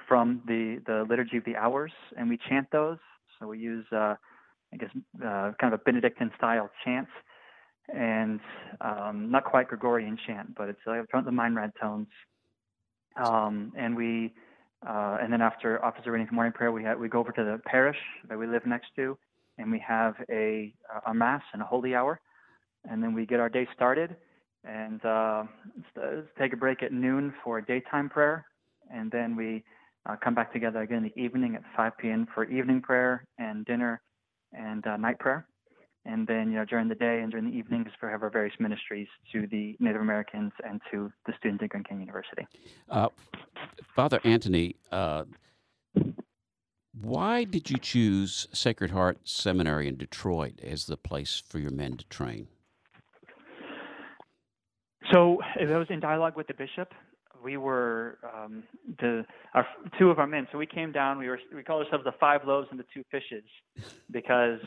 from 0.07 0.41
the 0.47 0.81
the 0.85 1.05
liturgy 1.09 1.37
of 1.37 1.45
the 1.45 1.55
hours, 1.55 1.91
and 2.17 2.29
we 2.29 2.39
chant 2.49 2.67
those. 2.71 2.97
So 3.39 3.47
we 3.47 3.59
use 3.59 3.85
uh, 3.91 4.15
I 4.75 4.77
guess, 4.77 4.89
uh, 5.23 5.51
kind 5.59 5.73
of 5.73 5.79
a 5.79 5.83
Benedictine 5.83 6.31
style 6.37 6.69
chant, 6.83 7.07
and 7.93 8.39
um, 8.81 9.31
not 9.31 9.45
quite 9.45 9.67
Gregorian 9.67 10.17
chant, 10.27 10.55
but 10.55 10.69
it's 10.69 10.79
like 10.85 11.05
the 11.11 11.31
Meinrad 11.31 11.71
tones. 11.81 12.07
Um, 13.23 13.71
and 13.77 13.95
we, 13.95 14.33
uh, 14.87 15.17
and 15.21 15.31
then 15.31 15.41
after 15.41 15.83
officer 15.83 16.09
of 16.09 16.13
reading 16.13 16.27
morning 16.31 16.53
prayer, 16.53 16.71
we 16.71 16.83
we 16.95 17.09
go 17.09 17.19
over 17.19 17.31
to 17.31 17.43
the 17.43 17.59
parish 17.65 17.97
that 18.29 18.37
we 18.37 18.47
live 18.47 18.65
next 18.65 18.87
to, 18.95 19.17
and 19.57 19.71
we 19.71 19.79
have 19.79 20.15
a 20.29 20.73
a 21.05 21.13
mass 21.13 21.41
and 21.53 21.61
a 21.61 21.65
holy 21.65 21.95
hour, 21.95 22.19
and 22.89 23.01
then 23.01 23.13
we 23.13 23.25
get 23.25 23.39
our 23.39 23.49
day 23.49 23.67
started, 23.75 24.15
and 24.63 25.03
uh, 25.05 25.43
take 26.39 26.53
a 26.53 26.57
break 26.57 26.83
at 26.83 26.91
noon 26.91 27.33
for 27.43 27.61
daytime 27.61 28.09
prayer, 28.09 28.45
and 28.91 29.11
then 29.11 29.35
we 29.35 29.63
uh, 30.07 30.15
come 30.23 30.35
back 30.35 30.53
together 30.53 30.81
again 30.81 30.97
in 30.97 31.11
the 31.15 31.21
evening 31.21 31.55
at 31.55 31.63
5 31.75 31.97
p.m. 31.97 32.27
for 32.33 32.45
evening 32.45 32.81
prayer 32.81 33.25
and 33.37 33.65
dinner 33.65 34.01
and 34.53 34.85
uh, 34.85 34.97
night 34.97 35.19
prayer. 35.19 35.47
And 36.07 36.27
then, 36.27 36.51
you 36.51 36.57
know, 36.57 36.65
during 36.65 36.87
the 36.87 36.95
day 36.95 37.21
and 37.21 37.31
during 37.31 37.49
the 37.49 37.57
evenings, 37.57 37.87
we 38.01 38.09
have 38.09 38.21
our 38.21 38.29
various 38.29 38.53
ministries 38.59 39.07
to 39.31 39.47
the 39.47 39.75
Native 39.79 40.01
Americans 40.01 40.51
and 40.63 40.79
to 40.91 41.11
the 41.25 41.33
students 41.39 41.63
at 41.63 41.69
Grand 41.69 41.87
Canyon 41.87 42.05
University. 42.05 42.45
Uh, 42.89 43.09
Father 43.95 44.19
Antony, 44.23 44.75
uh, 44.91 45.23
why 47.01 47.43
did 47.43 47.69
you 47.69 47.77
choose 47.77 48.47
Sacred 48.53 48.91
Heart 48.91 49.19
Seminary 49.23 49.87
in 49.87 49.95
Detroit 49.95 50.59
as 50.63 50.85
the 50.85 50.97
place 50.97 51.41
for 51.47 51.59
your 51.59 51.71
men 51.71 51.97
to 51.97 52.05
train? 52.05 52.47
So 55.11 55.39
it 55.59 55.67
was 55.67 55.87
in 55.89 55.99
dialogue 55.99 56.35
with 56.35 56.47
the 56.47 56.53
bishop 56.53 56.93
we 57.45 57.57
were 57.57 58.17
um, 58.23 58.63
the 58.99 59.23
our 59.53 59.65
two 59.99 60.09
of 60.09 60.17
our 60.17 60.25
men. 60.25 60.47
So 60.51 60.57
we 60.57 60.65
came 60.65 60.91
down. 60.91 61.19
We 61.19 61.29
were 61.29 61.39
we 61.55 61.63
called 61.63 61.85
ourselves 61.85 62.03
the 62.03 62.13
five 62.19 62.41
loaves 62.45 62.67
and 62.71 62.79
the 62.79 62.85
two 62.91 63.03
fishes 63.11 63.43
because 64.11 64.59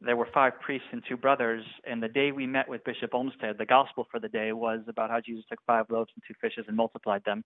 there 0.00 0.16
were 0.16 0.28
five 0.34 0.60
priests 0.60 0.88
and 0.90 1.02
two 1.08 1.16
brothers. 1.16 1.64
And 1.88 2.02
the 2.02 2.08
day 2.08 2.32
we 2.32 2.46
met 2.46 2.68
with 2.68 2.84
Bishop 2.84 3.14
Olmsted, 3.14 3.56
the 3.58 3.64
gospel 3.64 4.06
for 4.10 4.18
the 4.18 4.28
day 4.28 4.52
was 4.52 4.80
about 4.88 5.08
how 5.08 5.20
Jesus 5.20 5.44
took 5.48 5.60
five 5.66 5.86
loaves 5.88 6.10
and 6.14 6.22
two 6.26 6.34
fishes 6.40 6.64
and 6.66 6.76
multiplied 6.76 7.22
them. 7.24 7.44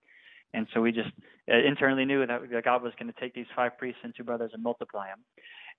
And 0.53 0.67
so 0.73 0.81
we 0.81 0.93
just 0.93 1.11
uh, 1.51 1.57
internally 1.57 2.05
knew 2.05 2.27
that 2.27 2.65
God 2.65 2.83
was 2.83 2.93
going 2.99 3.13
to 3.13 3.21
take 3.21 3.35
these 3.35 3.47
five 3.55 3.79
priests 3.79 4.01
and 4.03 4.15
two 4.17 4.25
brothers 4.25 4.51
and 4.53 4.63
multiply 4.63 5.07
them. 5.09 5.21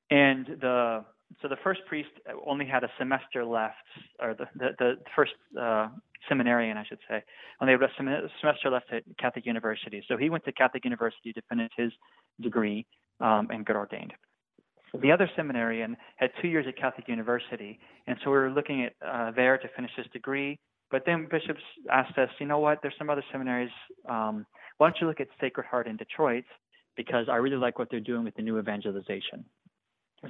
And 0.10 0.46
the 0.60 1.06
so 1.42 1.48
the 1.48 1.58
first 1.64 1.82
priest 1.88 2.10
only 2.46 2.66
had 2.66 2.84
a 2.84 2.90
semester 2.98 3.46
left, 3.46 3.76
or 4.20 4.34
the 4.34 4.46
the, 4.56 4.70
the 4.78 4.94
first 5.16 5.32
uh, 5.60 5.88
seminarian, 6.28 6.78
I 6.78 6.86
should 6.86 7.00
say, 7.10 7.24
only 7.62 7.74
had 7.74 7.82
a 7.82 8.28
semester 8.40 8.70
left 8.70 8.92
at 8.92 9.04
Catholic 9.18 9.46
University. 9.46 10.04
So 10.08 10.18
he 10.18 10.30
went 10.30 10.44
to 10.46 10.52
Catholic 10.52 10.84
University 10.84 11.32
to 11.34 11.42
finish 11.50 11.72
his 11.78 11.92
degree 12.42 12.86
um, 13.22 13.48
and 13.50 13.66
got 13.66 13.78
ordained. 13.78 14.14
The 15.02 15.12
other 15.12 15.30
seminarian 15.38 15.96
had 16.18 16.32
two 16.42 16.50
years 16.50 16.66
at 16.68 16.78
Catholic 16.78 17.08
University, 17.08 17.80
and 18.08 18.18
so 18.24 18.30
we 18.30 18.38
were 18.38 18.52
looking 18.52 18.84
at 18.84 18.94
uh, 19.06 19.32
there 19.32 19.58
to 19.58 19.68
finish 19.76 19.92
his 19.96 20.06
degree. 20.12 20.60
But 20.90 21.04
then 21.06 21.30
bishops 21.32 21.62
asked 21.90 22.18
us, 22.18 22.30
you 22.40 22.46
know 22.46 22.60
what? 22.60 22.80
There's 22.82 22.94
some 22.98 23.10
other 23.10 23.24
seminaries. 23.32 23.72
Um, 24.10 24.46
why 24.82 24.88
don't 24.88 24.98
you 25.00 25.06
look 25.06 25.20
at 25.20 25.28
Sacred 25.40 25.68
Heart 25.68 25.86
in 25.86 25.96
Detroit? 25.96 26.44
Because 26.98 27.28
I 27.30 27.36
really 27.36 27.56
like 27.56 27.78
what 27.78 27.90
they're 27.92 28.00
doing 28.00 28.24
with 28.24 28.34
the 28.34 28.42
new 28.42 28.58
evangelization. 28.58 29.46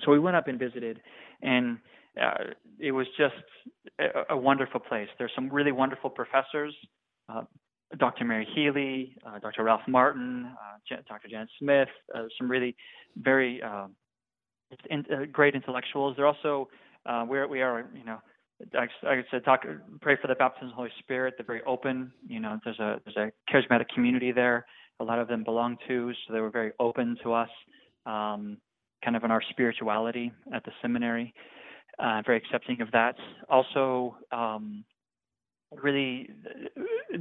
So 0.04 0.12
we 0.12 0.20
went 0.20 0.36
up 0.36 0.50
and 0.50 0.60
visited, 0.60 1.00
and 1.42 1.78
uh, 2.21 2.52
it 2.78 2.92
was 2.92 3.08
just 3.17 3.34
a, 3.98 4.34
a, 4.34 4.38
wonderful 4.38 4.82
place. 4.82 5.08
There's 5.17 5.32
some 5.36 5.50
really 5.50 5.71
wonderful 5.71 6.10
professors. 6.10 6.75
Uh, 7.30 7.44
Dr. 7.98 8.25
Mary 8.25 8.46
Healy, 8.54 9.15
uh, 9.25 9.40
Dr. 9.40 9.63
Ralph 9.63 9.88
Martin, 9.88 10.52
uh, 10.52 10.96
Dr. 11.08 11.30
Janet 11.30 11.48
Smith, 11.58 11.88
uh, 12.13 12.23
some 12.38 12.52
really 12.52 12.75
very 13.15 13.62
uh, 13.63 13.88
in, 14.90 15.06
great 15.32 15.56
intellectuals. 15.56 16.17
They're 16.17 16.28
also 16.28 16.67
we 17.30 17.62
are, 17.62 17.90
you 17.96 18.04
know, 18.04 18.19
I, 18.78 18.88
I 19.08 19.24
said, 19.32 19.44
talk, 19.44 19.64
pray 20.02 20.18
for 20.22 20.28
the 20.28 20.36
baptism 20.36 20.68
of 20.68 20.72
the 20.72 20.76
Holy 20.76 20.92
Spirit. 21.00 21.36
They're 21.38 21.46
very 21.46 21.64
open. 21.64 22.12
You 22.28 22.40
know, 22.40 22.60
there's 22.64 22.80
a 22.80 23.02
there's 23.06 23.18
a 23.18 23.52
charismatic 23.52 23.90
community 23.94 24.32
there. 24.32 24.66
A 25.00 25.04
lot 25.04 25.20
of 25.20 25.28
them 25.28 25.44
belong 25.44 25.78
to, 25.88 26.12
so 26.14 26.34
they 26.34 26.40
were 26.40 26.52
very 26.52 26.72
open 26.80 27.18
to 27.24 27.34
us. 27.34 27.50
Um, 28.06 28.58
kind 29.04 29.16
of 29.16 29.24
in 29.24 29.32
our 29.32 29.42
spirituality 29.50 30.32
at 30.54 30.64
the 30.64 30.72
seminary. 30.82 31.34
Uh, 32.00 32.22
very 32.26 32.38
accepting 32.38 32.82
of 32.82 32.92
that. 32.92 33.16
Also, 33.50 34.16
um, 34.32 34.84
really 35.72 36.30
uh, 36.78 37.18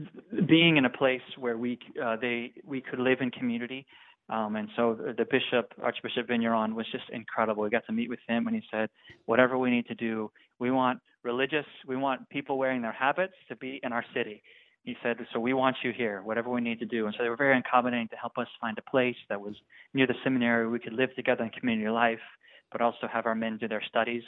being 0.47 0.77
in 0.77 0.85
a 0.85 0.91
place 0.91 1.21
where 1.39 1.57
we 1.59 1.79
uh, 2.03 2.17
they 2.17 2.53
we 2.65 2.81
could 2.81 2.99
live 2.99 3.19
in 3.21 3.31
community. 3.31 3.87
Um, 4.31 4.55
and 4.55 4.69
so 4.77 4.95
the 4.95 5.25
bishop, 5.25 5.75
Archbishop 5.83 6.29
Vigneron, 6.29 6.75
was 6.75 6.87
just 6.93 7.05
incredible. 7.11 7.65
We 7.65 7.71
got 7.71 7.85
to 7.87 7.93
meet 7.93 8.09
with 8.09 8.21
him, 8.29 8.47
and 8.47 8.55
he 8.55 8.63
said, 8.71 8.89
"Whatever 9.27 9.59
we 9.59 9.71
need 9.71 9.87
to 9.89 9.95
do, 9.95 10.31
we 10.61 10.71
want 10.71 11.01
religious, 11.25 11.67
we 11.87 11.97
want 11.97 12.29
people 12.29 12.57
wearing 12.57 12.81
their 12.81 12.93
habits 12.93 13.35
to 13.49 13.57
be 13.57 13.81
in 13.83 13.93
our 13.93 14.05
city." 14.15 14.43
He 14.85 14.97
said, 15.03 15.17
"So 15.33 15.41
we 15.41 15.53
want 15.53 15.77
you 15.83 15.91
here, 15.93 16.23
whatever 16.23 16.49
we 16.49 16.61
need 16.61 16.79
to 16.79 16.87
do." 16.87 17.07
And 17.07 17.15
so 17.17 17.25
they 17.25 17.29
were 17.29 17.37
very 17.37 17.59
accommodating 17.59 18.09
to 18.09 18.17
help 18.17 18.39
us 18.39 18.47
find 18.61 18.79
a 18.79 18.91
place 18.91 19.17
that 19.29 19.41
was 19.41 19.55
near 19.95 20.07
the 20.07 20.15
seminary. 20.23 20.69
We 20.69 20.79
could 20.79 20.95
live 20.95 21.15
together 21.17 21.43
in 21.43 21.51
community 21.51 21.91
life, 21.91 22.23
but 22.71 22.81
also 22.81 23.09
have 23.09 23.27
our 23.27 23.35
men 23.35 23.59
do 23.59 23.67
their 23.67 23.83
studies. 23.83 24.23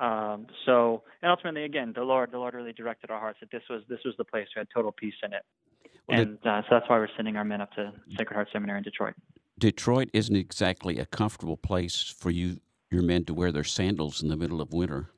Um, 0.00 0.46
so, 0.66 1.02
and 1.22 1.30
ultimately, 1.30 1.64
again, 1.64 1.92
the 1.94 2.02
Lord, 2.02 2.32
the 2.32 2.38
Lord 2.38 2.54
really 2.54 2.72
directed 2.72 3.10
our 3.10 3.20
hearts 3.20 3.38
that 3.40 3.50
this 3.50 3.62
was 3.70 3.82
this 3.88 4.00
was 4.04 4.14
the 4.16 4.24
place 4.24 4.48
we 4.56 4.60
had 4.60 4.68
total 4.74 4.90
peace 4.90 5.14
in 5.22 5.32
it. 5.32 5.44
And 6.12 6.38
uh, 6.44 6.62
so 6.62 6.68
that's 6.70 6.88
why 6.88 6.98
we're 6.98 7.08
sending 7.16 7.36
our 7.36 7.44
men 7.44 7.60
up 7.60 7.72
to 7.72 7.92
Sacred 8.16 8.34
Heart 8.34 8.48
Seminary 8.52 8.78
in 8.78 8.84
Detroit. 8.84 9.14
Detroit 9.58 10.10
isn't 10.12 10.36
exactly 10.36 10.98
a 10.98 11.06
comfortable 11.06 11.56
place 11.56 12.02
for 12.02 12.30
you 12.30 12.58
your 12.90 13.02
men 13.02 13.24
to 13.24 13.34
wear 13.34 13.50
their 13.50 13.64
sandals 13.64 14.22
in 14.22 14.28
the 14.28 14.36
middle 14.36 14.60
of 14.60 14.72
winter. 14.72 15.08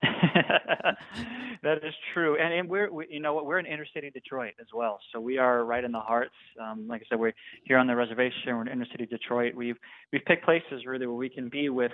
that 0.02 1.78
is 1.78 1.94
true, 2.14 2.36
and, 2.36 2.54
and 2.54 2.68
we're 2.68 2.90
we, 2.92 3.06
you 3.10 3.18
know 3.18 3.34
what 3.34 3.46
we're 3.46 3.58
in 3.58 3.66
inner 3.66 3.86
city 3.92 4.10
Detroit 4.10 4.52
as 4.60 4.68
well, 4.72 5.00
so 5.12 5.20
we 5.20 5.38
are 5.38 5.64
right 5.64 5.82
in 5.82 5.90
the 5.90 5.98
hearts. 5.98 6.34
Um, 6.60 6.86
like 6.86 7.02
I 7.02 7.04
said, 7.08 7.18
we're 7.18 7.32
here 7.64 7.78
on 7.78 7.88
the 7.88 7.96
reservation. 7.96 8.54
We're 8.54 8.62
in 8.62 8.68
inner 8.68 8.86
city 8.92 9.06
Detroit. 9.06 9.54
We've 9.56 9.76
we've 10.12 10.24
picked 10.24 10.44
places 10.44 10.86
really 10.86 11.06
where 11.06 11.16
we 11.16 11.28
can 11.28 11.48
be 11.48 11.68
with 11.68 11.90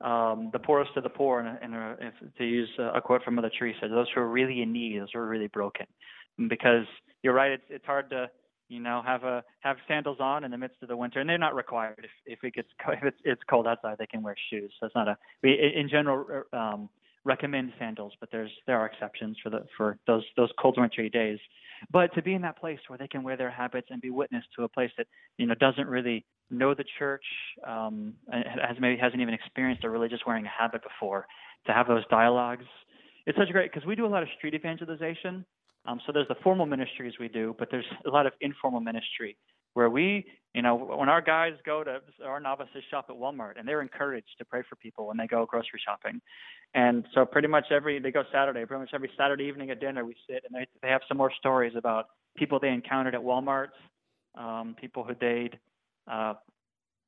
um, 0.00 0.50
the 0.52 0.58
poorest 0.58 0.90
of 0.96 1.04
the 1.04 1.08
poor, 1.08 1.40
and, 1.40 1.58
and 1.62 1.74
uh, 1.74 1.94
if, 2.00 2.36
to 2.36 2.44
use 2.44 2.68
a 2.78 3.00
quote 3.00 3.22
from 3.22 3.36
Mother 3.36 3.50
Teresa, 3.56 3.88
those 3.88 4.08
who 4.12 4.20
are 4.20 4.28
really 4.28 4.62
in 4.62 4.72
need, 4.72 5.00
those 5.00 5.08
who 5.12 5.20
are 5.20 5.28
really 5.28 5.48
broken, 5.48 5.86
because 6.48 6.86
you're 7.26 7.34
right. 7.34 7.50
It's 7.50 7.64
it's 7.68 7.84
hard 7.84 8.08
to 8.10 8.30
you 8.68 8.78
know 8.78 9.02
have 9.04 9.24
a 9.24 9.42
have 9.60 9.78
sandals 9.88 10.18
on 10.20 10.44
in 10.44 10.52
the 10.52 10.56
midst 10.56 10.76
of 10.80 10.88
the 10.88 10.96
winter, 10.96 11.18
and 11.18 11.28
they're 11.28 11.36
not 11.38 11.56
required. 11.56 11.98
If 12.04 12.10
if 12.24 12.44
it 12.44 12.54
gets 12.54 12.68
if 12.88 13.02
it's 13.02 13.18
it's 13.24 13.42
cold 13.50 13.66
outside, 13.66 13.96
they 13.98 14.06
can 14.06 14.22
wear 14.22 14.36
shoes. 14.48 14.72
So 14.78 14.86
it's 14.86 14.94
not 14.94 15.08
a 15.08 15.18
we 15.42 15.50
in 15.74 15.88
general 15.88 16.44
um, 16.52 16.88
recommend 17.24 17.72
sandals, 17.80 18.12
but 18.20 18.28
there's 18.30 18.52
there 18.68 18.78
are 18.78 18.86
exceptions 18.86 19.36
for 19.42 19.50
the 19.50 19.66
for 19.76 19.98
those 20.06 20.22
those 20.36 20.50
cold 20.62 20.76
wintry 20.78 21.10
days. 21.10 21.40
But 21.90 22.14
to 22.14 22.22
be 22.22 22.32
in 22.32 22.42
that 22.42 22.58
place 22.58 22.78
where 22.86 22.96
they 22.96 23.08
can 23.08 23.24
wear 23.24 23.36
their 23.36 23.50
habits 23.50 23.88
and 23.90 24.00
be 24.00 24.10
witness 24.10 24.44
to 24.54 24.62
a 24.62 24.68
place 24.68 24.92
that 24.96 25.08
you 25.36 25.46
know 25.46 25.54
doesn't 25.56 25.88
really 25.88 26.24
know 26.48 26.74
the 26.74 26.84
church, 26.96 27.24
um, 27.66 28.14
has 28.30 28.76
maybe 28.78 29.00
hasn't 29.00 29.20
even 29.20 29.34
experienced 29.34 29.82
a 29.82 29.90
religious 29.90 30.20
wearing 30.24 30.46
a 30.46 30.52
habit 30.62 30.80
before, 30.84 31.26
to 31.66 31.72
have 31.72 31.88
those 31.88 32.06
dialogues, 32.08 32.66
it's 33.26 33.36
such 33.36 33.48
great 33.50 33.72
because 33.72 33.86
we 33.86 33.96
do 33.96 34.06
a 34.06 34.08
lot 34.08 34.22
of 34.22 34.28
street 34.38 34.54
evangelization. 34.54 35.44
Um, 35.86 36.00
so 36.06 36.12
there's 36.12 36.28
the 36.28 36.36
formal 36.42 36.66
ministries 36.66 37.14
we 37.20 37.28
do, 37.28 37.54
but 37.58 37.68
there's 37.70 37.86
a 38.06 38.10
lot 38.10 38.26
of 38.26 38.32
informal 38.40 38.80
ministry 38.80 39.36
where 39.74 39.90
we, 39.90 40.24
you 40.54 40.62
know, 40.62 40.74
when 40.74 41.08
our 41.08 41.20
guys 41.20 41.52
go 41.64 41.84
to 41.84 42.00
our 42.24 42.40
novices 42.40 42.82
shop 42.90 43.06
at 43.10 43.16
Walmart 43.16 43.58
and 43.58 43.68
they're 43.68 43.82
encouraged 43.82 44.30
to 44.38 44.44
pray 44.44 44.62
for 44.68 44.76
people 44.76 45.06
when 45.06 45.18
they 45.18 45.26
go 45.26 45.44
grocery 45.44 45.80
shopping. 45.84 46.20
And 46.74 47.04
so 47.14 47.26
pretty 47.26 47.48
much 47.48 47.66
every 47.70 47.98
they 47.98 48.10
go 48.10 48.24
Saturday, 48.32 48.64
pretty 48.64 48.80
much 48.80 48.90
every 48.94 49.10
Saturday 49.18 49.44
evening 49.44 49.70
at 49.70 49.80
dinner 49.80 50.04
we 50.04 50.16
sit 50.28 50.44
and 50.46 50.54
they 50.54 50.66
they 50.82 50.88
have 50.88 51.02
some 51.06 51.18
more 51.18 51.30
stories 51.38 51.74
about 51.76 52.06
people 52.36 52.58
they 52.58 52.70
encountered 52.70 53.14
at 53.14 53.20
Walmart, 53.20 53.68
um, 54.34 54.74
people 54.80 55.04
who 55.04 55.14
they'd 55.20 55.58
uh, 56.10 56.34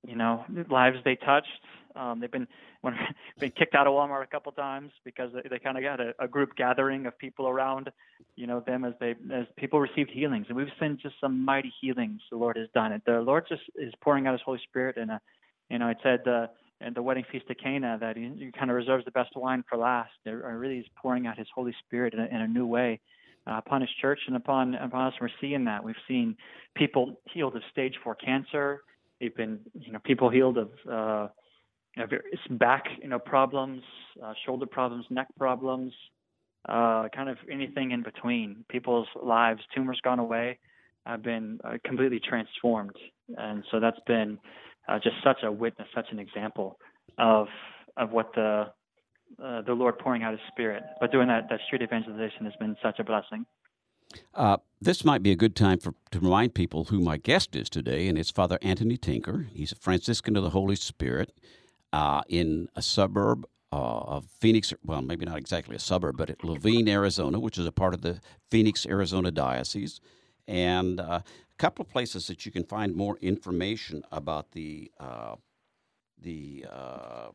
you 0.06 0.16
know, 0.16 0.44
lives 0.70 0.98
they 1.04 1.16
touched. 1.16 1.48
Um, 1.96 2.20
they've 2.20 2.30
been 2.30 2.46
when, 2.82 2.94
been 3.38 3.50
kicked 3.50 3.74
out 3.74 3.86
of 3.86 3.92
Walmart 3.92 4.22
a 4.22 4.26
couple 4.26 4.52
times 4.52 4.92
because 5.04 5.30
they, 5.32 5.48
they 5.48 5.58
kind 5.58 5.76
of 5.76 5.82
got 5.82 6.00
a, 6.00 6.14
a 6.18 6.28
group 6.28 6.54
gathering 6.56 7.06
of 7.06 7.18
people 7.18 7.48
around, 7.48 7.90
you 8.36 8.46
know, 8.46 8.60
them 8.60 8.84
as 8.84 8.94
they 9.00 9.14
as 9.32 9.46
people 9.56 9.80
received 9.80 10.10
healings, 10.10 10.46
and 10.48 10.56
we've 10.56 10.68
seen 10.80 10.98
just 11.02 11.16
some 11.20 11.44
mighty 11.44 11.72
healings. 11.80 12.20
The 12.30 12.36
Lord 12.36 12.56
has 12.56 12.68
done 12.74 12.92
it. 12.92 13.02
The 13.06 13.20
Lord 13.20 13.46
just 13.48 13.62
is 13.76 13.92
pouring 14.00 14.26
out 14.26 14.32
His 14.32 14.42
Holy 14.44 14.60
Spirit, 14.68 14.96
and 14.96 15.10
you 15.70 15.78
know, 15.78 15.88
it 15.88 15.98
said 16.02 16.26
uh, 16.26 16.46
at 16.80 16.94
the 16.94 17.02
wedding 17.02 17.24
feast 17.30 17.46
of 17.50 17.56
Cana 17.58 17.98
that 18.00 18.16
He, 18.16 18.30
he 18.38 18.52
kind 18.52 18.70
of 18.70 18.76
reserves 18.76 19.04
the 19.04 19.10
best 19.10 19.30
wine 19.34 19.64
for 19.68 19.76
last. 19.76 20.12
There 20.24 20.38
really 20.58 20.78
is 20.78 20.86
pouring 20.96 21.26
out 21.26 21.36
His 21.36 21.48
Holy 21.54 21.74
Spirit 21.86 22.14
in 22.14 22.20
a, 22.20 22.26
in 22.26 22.40
a 22.40 22.48
new 22.48 22.66
way. 22.66 23.00
Uh, 23.46 23.56
upon 23.64 23.80
his 23.80 23.88
church 24.02 24.20
and 24.26 24.36
upon 24.36 24.74
upon 24.74 25.06
us. 25.06 25.14
We're 25.18 25.30
seeing 25.40 25.64
that. 25.64 25.82
We've 25.82 25.94
seen 26.06 26.36
people 26.74 27.18
healed 27.32 27.56
of 27.56 27.62
stage 27.72 27.94
four 28.04 28.14
cancer. 28.14 28.82
They've 29.20 29.34
been, 29.34 29.60
you 29.78 29.92
know, 29.92 29.98
people 30.04 30.30
healed 30.30 30.58
of 30.58 30.70
uh, 30.90 31.28
various 31.96 32.40
back, 32.50 32.84
you 33.02 33.08
know, 33.08 33.18
problems, 33.18 33.82
uh, 34.22 34.32
shoulder 34.46 34.66
problems, 34.66 35.04
neck 35.10 35.26
problems, 35.36 35.92
uh, 36.68 37.08
kind 37.14 37.28
of 37.28 37.38
anything 37.50 37.90
in 37.90 38.02
between. 38.02 38.64
People's 38.68 39.08
lives, 39.20 39.60
tumors 39.74 40.00
gone 40.02 40.18
away, 40.18 40.58
have 41.06 41.22
been 41.22 41.58
uh, 41.64 41.78
completely 41.84 42.20
transformed, 42.20 42.96
and 43.36 43.64
so 43.70 43.80
that's 43.80 44.00
been 44.06 44.38
uh, 44.88 44.98
just 44.98 45.16
such 45.24 45.38
a 45.42 45.50
witness, 45.50 45.88
such 45.94 46.06
an 46.10 46.18
example 46.18 46.78
of 47.18 47.48
of 47.96 48.10
what 48.10 48.32
the 48.34 48.66
uh, 49.42 49.62
the 49.62 49.72
Lord 49.72 49.98
pouring 49.98 50.22
out 50.22 50.32
His 50.32 50.40
Spirit. 50.52 50.82
But 51.00 51.10
doing 51.10 51.28
that 51.28 51.48
that 51.50 51.60
street 51.66 51.82
evangelization 51.82 52.44
has 52.44 52.54
been 52.60 52.76
such 52.82 52.98
a 52.98 53.04
blessing. 53.04 53.46
Uh, 54.34 54.58
this 54.80 55.04
might 55.04 55.22
be 55.22 55.32
a 55.32 55.36
good 55.36 55.56
time 55.56 55.78
for 55.78 55.94
to 56.10 56.20
remind 56.20 56.54
people 56.54 56.84
who 56.84 57.00
my 57.00 57.16
guest 57.16 57.56
is 57.56 57.68
today, 57.68 58.08
and 58.08 58.16
it's 58.16 58.30
Father 58.30 58.58
Antony 58.62 58.96
Tinker. 58.96 59.48
He's 59.52 59.72
a 59.72 59.76
Franciscan 59.76 60.36
of 60.36 60.42
the 60.42 60.50
Holy 60.50 60.76
Spirit 60.76 61.32
uh, 61.92 62.22
in 62.28 62.68
a 62.76 62.82
suburb 62.82 63.46
uh, 63.72 63.76
of 63.76 64.26
Phoenix. 64.40 64.72
Well, 64.84 65.02
maybe 65.02 65.26
not 65.26 65.36
exactly 65.36 65.76
a 65.76 65.80
suburb, 65.80 66.16
but 66.16 66.30
at 66.30 66.38
Laveen, 66.38 66.88
Arizona, 66.88 67.38
which 67.40 67.58
is 67.58 67.66
a 67.66 67.72
part 67.72 67.92
of 67.92 68.02
the 68.02 68.20
Phoenix, 68.50 68.86
Arizona 68.86 69.30
diocese, 69.30 70.00
and 70.46 71.00
uh, 71.00 71.20
a 71.22 71.56
couple 71.58 71.84
of 71.84 71.90
places 71.90 72.28
that 72.28 72.46
you 72.46 72.52
can 72.52 72.64
find 72.64 72.94
more 72.94 73.18
information 73.20 74.04
about 74.12 74.52
the 74.52 74.90
uh, 75.00 75.34
the 76.20 76.66
uh, 76.70 77.28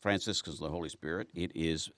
Franciscans 0.00 0.56
of 0.56 0.62
the 0.62 0.70
Holy 0.70 0.88
Spirit. 0.88 1.28
It 1.34 1.52
is 1.54 1.90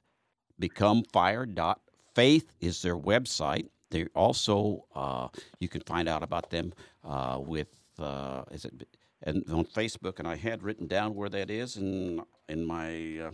becomefire.org 0.60 1.78
Faith 2.14 2.52
is 2.60 2.82
their 2.82 2.96
website. 2.96 3.68
They 3.90 4.06
also 4.14 4.86
uh, 4.94 5.28
you 5.60 5.68
can 5.68 5.82
find 5.82 6.08
out 6.08 6.22
about 6.22 6.50
them 6.50 6.72
uh, 7.04 7.38
with 7.40 7.68
uh, 7.98 8.42
is 8.50 8.64
it 8.64 8.86
and 9.22 9.44
on 9.50 9.64
Facebook, 9.64 10.18
and 10.18 10.26
I 10.26 10.36
had 10.36 10.62
written 10.62 10.86
down 10.86 11.14
where 11.14 11.28
that 11.28 11.50
is, 11.50 11.76
and 11.76 12.20
in 12.48 12.64
my 12.66 13.18
uh, 13.26 13.30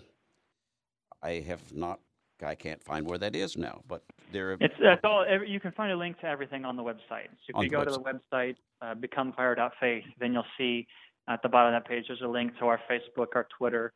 I 1.23 1.45
have 1.47 1.73
not. 1.75 2.01
I 2.41 2.55
can't 2.55 2.83
find 2.85 3.05
where 3.05 3.19
that 3.19 3.35
is 3.35 3.57
now, 3.57 3.81
but 3.89 4.05
there. 4.31 4.53
It's, 4.61 4.75
it's 4.79 5.01
all. 5.03 5.27
You 5.45 5.59
can 5.59 5.73
find 5.73 5.91
a 5.91 5.97
link 5.97 6.21
to 6.21 6.27
everything 6.27 6.65
on 6.65 6.77
the 6.77 6.85
website. 6.85 7.31
So 7.47 7.59
if 7.59 7.65
you 7.65 7.71
go 7.71 7.81
website. 7.81 7.85
to 7.85 7.91
the 7.91 8.21
website, 8.37 8.57
uh, 8.81 8.95
becomefire.faith, 8.95 10.05
then 10.21 10.33
you'll 10.35 10.45
see 10.57 10.87
at 11.29 11.43
the 11.43 11.49
bottom 11.49 11.75
of 11.75 11.83
that 11.83 11.89
page 11.89 12.05
there's 12.07 12.23
a 12.23 12.29
link 12.29 12.57
to 12.59 12.67
our 12.67 12.81
Facebook, 12.89 13.29
our 13.35 13.49
Twitter, 13.59 13.93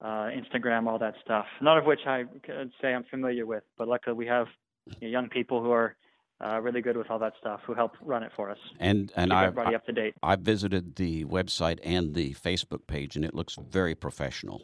uh, 0.00 0.28
Instagram, 0.30 0.86
all 0.86 0.98
that 0.98 1.14
stuff. 1.24 1.46
None 1.60 1.78
of 1.78 1.84
which 1.84 2.00
I 2.06 2.24
could 2.42 2.72
say 2.80 2.94
I'm 2.94 3.04
familiar 3.04 3.46
with, 3.46 3.64
but 3.78 3.88
luckily 3.88 4.14
we 4.14 4.26
have 4.26 4.46
you 4.86 5.08
know, 5.08 5.08
young 5.08 5.28
people 5.28 5.62
who 5.62 5.70
are 5.70 5.96
uh, 6.44 6.60
really 6.60 6.80
good 6.80 6.96
with 6.96 7.10
all 7.10 7.18
that 7.18 7.32
stuff 7.40 7.60
who 7.66 7.74
help 7.74 7.92
run 8.02 8.22
it 8.22 8.32
for 8.36 8.50
us. 8.50 8.58
And 8.80 9.12
and 9.16 9.32
I 9.32 9.46
everybody 9.46 9.74
up 9.74 9.86
to 9.86 9.92
date. 9.92 10.14
I 10.22 10.36
visited 10.36 10.96
the 10.96 11.24
website 11.24 11.78
and 11.82 12.14
the 12.14 12.34
Facebook 12.34 12.86
page, 12.86 13.16
and 13.16 13.24
it 13.24 13.34
looks 13.34 13.56
very 13.56 13.94
professional. 13.94 14.62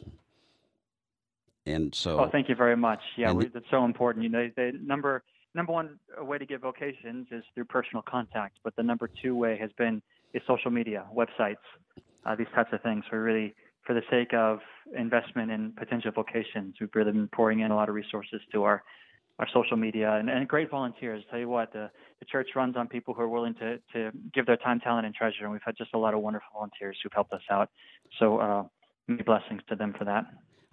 And 1.65 1.93
so, 1.93 2.19
oh, 2.19 2.29
thank 2.31 2.49
you 2.49 2.55
very 2.55 2.75
much. 2.75 2.99
Yeah, 3.17 3.31
we, 3.33 3.47
that's 3.47 3.65
so 3.69 3.85
important. 3.85 4.23
You 4.23 4.29
know, 4.29 4.49
the 4.55 4.71
number 4.81 5.23
number 5.53 5.71
one 5.71 5.99
way 6.19 6.37
to 6.37 6.45
get 6.45 6.61
vocations 6.61 7.27
is 7.31 7.43
through 7.53 7.65
personal 7.65 8.01
contact, 8.01 8.57
but 8.63 8.75
the 8.75 8.83
number 8.83 9.09
two 9.21 9.35
way 9.35 9.57
has 9.57 9.71
been 9.77 10.01
is 10.33 10.41
social 10.47 10.71
media, 10.71 11.05
websites, 11.15 11.57
uh, 12.25 12.35
these 12.35 12.47
types 12.55 12.69
of 12.73 12.81
things. 12.81 13.03
We're 13.11 13.23
really 13.23 13.53
for 13.91 13.99
the 13.99 14.07
sake 14.09 14.33
of 14.33 14.59
investment 14.97 15.51
in 15.51 15.73
potential 15.73 16.11
vocations, 16.11 16.75
we've 16.79 16.89
really 16.95 17.11
been 17.11 17.27
pouring 17.27 17.59
in 17.59 17.71
a 17.71 17.75
lot 17.75 17.89
of 17.89 17.95
resources 17.95 18.39
to 18.53 18.63
our 18.63 18.83
our 19.39 19.47
social 19.53 19.75
media 19.75 20.13
and, 20.17 20.29
and 20.29 20.47
great 20.47 20.69
volunteers. 20.69 21.23
Tell 21.31 21.39
you 21.39 21.49
what, 21.49 21.73
the, 21.73 21.89
the 22.19 22.25
church 22.25 22.49
runs 22.55 22.77
on 22.77 22.87
people 22.87 23.15
who 23.15 23.21
are 23.21 23.27
willing 23.27 23.55
to, 23.55 23.79
to 23.93 24.11
give 24.35 24.45
their 24.45 24.57
time, 24.57 24.79
talent, 24.79 25.07
and 25.07 25.15
treasure. 25.15 25.43
And 25.43 25.51
we've 25.51 25.61
had 25.65 25.75
just 25.75 25.95
a 25.95 25.97
lot 25.97 26.13
of 26.13 26.19
wonderful 26.19 26.49
volunteers 26.53 26.95
who've 27.01 27.11
helped 27.11 27.33
us 27.33 27.41
out. 27.49 27.69
So 28.19 28.37
uh, 28.37 28.63
many 29.07 29.23
blessings 29.23 29.61
to 29.69 29.75
them 29.75 29.95
for 29.97 30.05
that. 30.05 30.25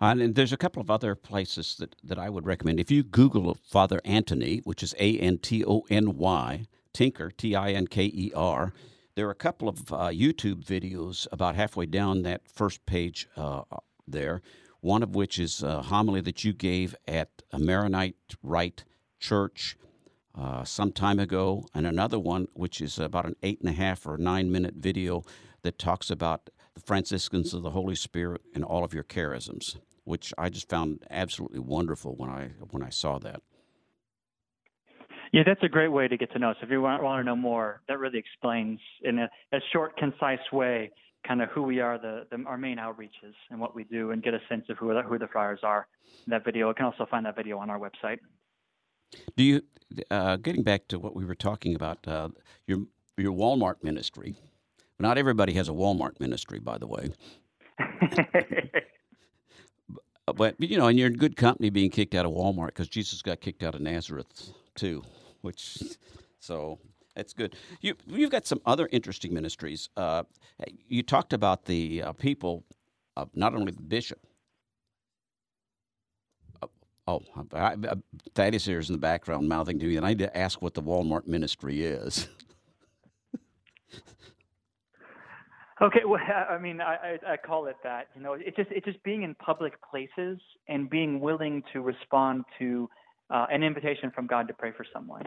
Uh, 0.03 0.15
and 0.19 0.35
there's 0.35 0.53
a 0.53 0.59
couple 0.59 0.83
of 0.83 0.91
other 0.91 1.15
places 1.15 1.77
that, 1.79 1.97
that 2.05 2.19
I 2.19 2.29
would 2.29 2.45
recommend. 2.45 2.79
If 2.79 2.91
you 2.91 3.03
Google 3.03 3.57
Father 3.65 4.03
Antony, 4.05 4.61
which 4.65 4.83
is 4.83 4.95
A 4.99 5.19
N 5.19 5.39
T 5.39 5.65
O 5.65 5.85
N 5.89 6.19
Y, 6.19 6.67
Tinker, 6.93 7.31
T 7.31 7.57
I 7.57 7.71
N 7.71 7.87
K 7.87 8.05
E 8.05 8.33
R, 8.37 8.75
there 9.19 9.27
are 9.27 9.33
a 9.33 9.35
couple 9.35 9.69
of 9.69 9.93
uh, 9.93 10.11
YouTube 10.11 10.65
videos 10.65 11.27
about 11.33 11.57
halfway 11.57 11.87
down 11.87 12.23
that 12.23 12.49
first 12.49 12.87
page 12.87 13.27
uh, 13.37 13.63
there. 14.07 14.41
One 14.81 15.03
of 15.03 15.17
which 15.17 15.41
is 15.41 15.61
a 15.61 15.83
homily 15.83 16.21
that 16.21 16.45
you 16.45 16.53
gave 16.53 16.95
at 17.09 17.43
a 17.51 17.59
Maronite 17.59 18.15
Rite 18.45 18.85
Church 19.19 19.77
uh, 20.37 20.63
some 20.63 20.93
time 20.93 21.19
ago, 21.19 21.67
and 21.75 21.85
another 21.85 22.21
one 22.21 22.47
which 22.53 22.81
is 22.81 22.97
about 22.97 23.27
an 23.27 23.35
eight 23.43 23.59
and 23.61 23.69
a 23.69 23.73
half 23.73 24.07
or 24.07 24.17
nine 24.19 24.53
minute 24.53 24.75
video 24.77 25.25
that 25.63 25.81
talks 25.81 26.13
about 26.13 26.49
the 26.75 26.81
Franciscans 26.81 27.53
of 27.53 27.65
the 27.65 27.71
Holy 27.71 27.97
Spirit 27.97 28.43
and 28.55 28.63
all 28.63 28.85
of 28.85 28.95
your 28.95 29.03
charisms, 29.03 29.79
which 30.05 30.33
I 30.39 30.49
just 30.49 30.69
found 30.69 31.03
absolutely 31.11 31.59
wonderful 31.59 32.15
when 32.15 32.31
I 32.31 32.51
when 32.71 32.85
I 32.85 32.91
saw 32.91 33.19
that. 33.19 33.43
Yeah, 35.33 35.43
that's 35.45 35.63
a 35.63 35.69
great 35.69 35.89
way 35.89 36.09
to 36.09 36.17
get 36.17 36.33
to 36.33 36.39
know 36.39 36.51
us. 36.51 36.57
If 36.63 36.71
you 36.71 36.81
want, 36.81 37.03
want 37.03 37.21
to 37.21 37.25
know 37.25 37.37
more, 37.37 37.83
that 37.89 37.99
really 37.99 38.19
explains 38.19 38.81
in 39.03 39.19
a, 39.19 39.29
a 39.53 39.59
short, 39.73 39.97
concise 39.97 40.39
way 40.53 40.91
kind 41.27 41.43
of 41.43 41.49
who 41.51 41.63
we 41.63 41.81
are, 41.81 41.99
the, 41.99 42.27
the, 42.31 42.43
our 42.45 42.57
main 42.57 42.79
outreaches 42.79 43.35
and 43.51 43.61
what 43.61 43.75
we 43.75 43.85
do, 43.85 44.13
and 44.13 44.23
get 44.23 44.35
a 44.35 44.41
sense 44.49 44.65
of 44.69 44.79
who 44.79 44.95
the, 44.95 45.03
who 45.03 45.19
the 45.19 45.29
friars 45.29 45.61
are. 45.63 45.87
That 46.29 46.45
video, 46.45 46.69
you 46.69 46.75
can 46.75 46.87
also 46.87 47.07
find 47.11 47.27
that 47.27 47.37
video 47.37 47.59
on 47.59 47.71
our 47.71 47.79
website. 47.79 48.19
Do 49.37 49.43
you, 49.43 49.63
uh, 50.11 50.37
getting 50.37 50.63
back 50.63 50.89
to 50.89 50.99
what 50.99 51.15
we 51.15 51.25
were 51.25 51.35
talking 51.35 51.75
about, 51.75 52.07
uh, 52.07 52.29
your 52.67 52.81
your 53.17 53.33
Walmart 53.33 53.83
ministry? 53.83 54.37
Not 54.99 55.19
everybody 55.19 55.55
has 55.55 55.69
a 55.69 55.73
Walmart 55.73 56.21
ministry, 56.21 56.59
by 56.61 56.79
the 56.79 56.87
way. 56.87 57.11
but 60.37 60.57
you 60.61 60.77
know, 60.77 60.89
and 60.89 60.99
you're 60.99 61.09
in 61.09 61.15
good 61.15 61.37
company 61.37 61.71
being 61.71 61.91
kicked 61.91 62.15
out 62.15 62.27
of 62.27 62.33
Walmart 62.33 62.69
because 62.69 62.89
Jesus 62.89 63.23
got 63.23 63.41
kicked 63.41 63.63
out 63.63 63.75
of 63.75 63.81
Nazareth 63.81 64.53
too, 64.75 65.03
which 65.49 65.79
so 66.41 66.79
that's 67.17 67.33
good. 67.33 67.57
You 67.81 67.95
you've 68.07 68.31
got 68.31 68.47
some 68.47 68.61
other 68.67 68.87
interesting 68.93 69.33
ministries. 69.33 69.89
Uh, 69.97 70.25
you 70.87 71.03
talked 71.03 71.33
about 71.33 71.65
the 71.65 72.03
uh, 72.03 72.13
people, 72.13 72.65
uh, 73.17 73.25
not 73.35 73.55
only 73.55 73.73
the 73.73 73.81
bishop. 73.81 74.21
Uh, 76.63 76.67
oh, 77.07 77.23
I, 77.55 77.59
I, 77.59 77.95
Thaddeus 78.35 78.67
here 78.67 78.79
is 78.79 78.91
in 78.91 78.93
the 78.93 79.01
background 79.01 79.49
mouthing 79.49 79.79
to 79.79 79.87
me, 79.87 79.97
and 79.97 80.05
I 80.05 80.11
need 80.11 80.19
to 80.19 80.37
ask 80.37 80.61
what 80.61 80.75
the 80.75 80.83
Walmart 80.83 81.27
ministry 81.27 81.83
is. 81.83 82.29
Okay, 85.81 86.01
well, 86.05 86.21
I 86.51 86.59
mean, 86.59 86.81
I, 86.81 87.19
I, 87.27 87.33
I 87.33 87.37
call 87.37 87.67
it 87.67 87.77
that. 87.85 88.09
You 88.17 88.23
know, 88.23 88.33
it's 88.33 88.57
just 88.57 88.71
it's 88.73 88.85
just 88.85 89.03
being 89.05 89.23
in 89.23 89.35
public 89.37 89.75
places 89.89 90.41
and 90.69 90.91
being 90.91 91.21
willing 91.21 91.63
to 91.73 91.81
respond 91.81 92.45
to 92.59 92.89
uh, 93.31 93.47
an 93.51 93.63
invitation 93.63 94.11
from 94.15 94.27
God 94.27 94.49
to 94.49 94.55
pray 94.55 94.73
for 94.77 94.87
someone. 94.93 95.25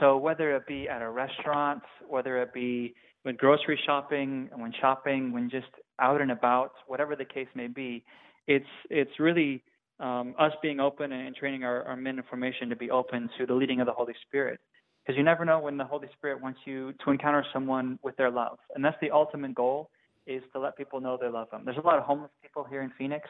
So 0.00 0.16
whether 0.16 0.54
it 0.54 0.66
be 0.66 0.88
at 0.88 1.02
a 1.02 1.10
restaurant, 1.10 1.82
whether 2.08 2.40
it 2.42 2.52
be 2.52 2.94
when 3.22 3.36
grocery 3.36 3.78
shopping, 3.86 4.48
when 4.54 4.72
shopping, 4.80 5.32
when 5.32 5.50
just 5.50 5.66
out 6.00 6.20
and 6.20 6.30
about, 6.30 6.72
whatever 6.86 7.16
the 7.16 7.24
case 7.24 7.48
may 7.54 7.66
be, 7.66 8.04
it's 8.46 8.66
it's 8.90 9.18
really 9.18 9.62
um, 9.98 10.34
us 10.38 10.52
being 10.62 10.80
open 10.80 11.12
and, 11.12 11.34
training 11.34 11.64
our, 11.64 11.82
our 11.84 11.96
men 11.96 12.18
in 12.18 12.24
formation 12.24 12.68
to 12.68 12.76
be 12.76 12.90
open 12.90 13.30
to 13.38 13.46
the 13.46 13.54
leading 13.54 13.80
of 13.80 13.86
the 13.86 13.92
Holy 13.92 14.12
Spirit 14.28 14.60
because 15.02 15.16
you 15.16 15.24
never 15.24 15.44
know 15.44 15.58
when 15.58 15.76
the 15.76 15.84
Holy 15.84 16.08
Spirit 16.16 16.42
wants 16.42 16.60
you 16.64 16.92
to 17.04 17.10
encounter 17.10 17.44
someone 17.52 17.98
with 18.02 18.16
their 18.16 18.30
love, 18.30 18.58
and 18.74 18.84
that's 18.84 18.96
the 19.00 19.10
ultimate 19.10 19.54
goal 19.54 19.90
is 20.26 20.42
to 20.52 20.58
let 20.58 20.76
people 20.76 21.00
know 21.00 21.16
they 21.20 21.28
love 21.28 21.48
them. 21.50 21.62
There's 21.64 21.76
a 21.76 21.86
lot 21.86 21.98
of 21.98 22.04
homeless 22.04 22.32
people 22.42 22.64
here 22.64 22.82
in 22.82 22.90
Phoenix, 22.98 23.28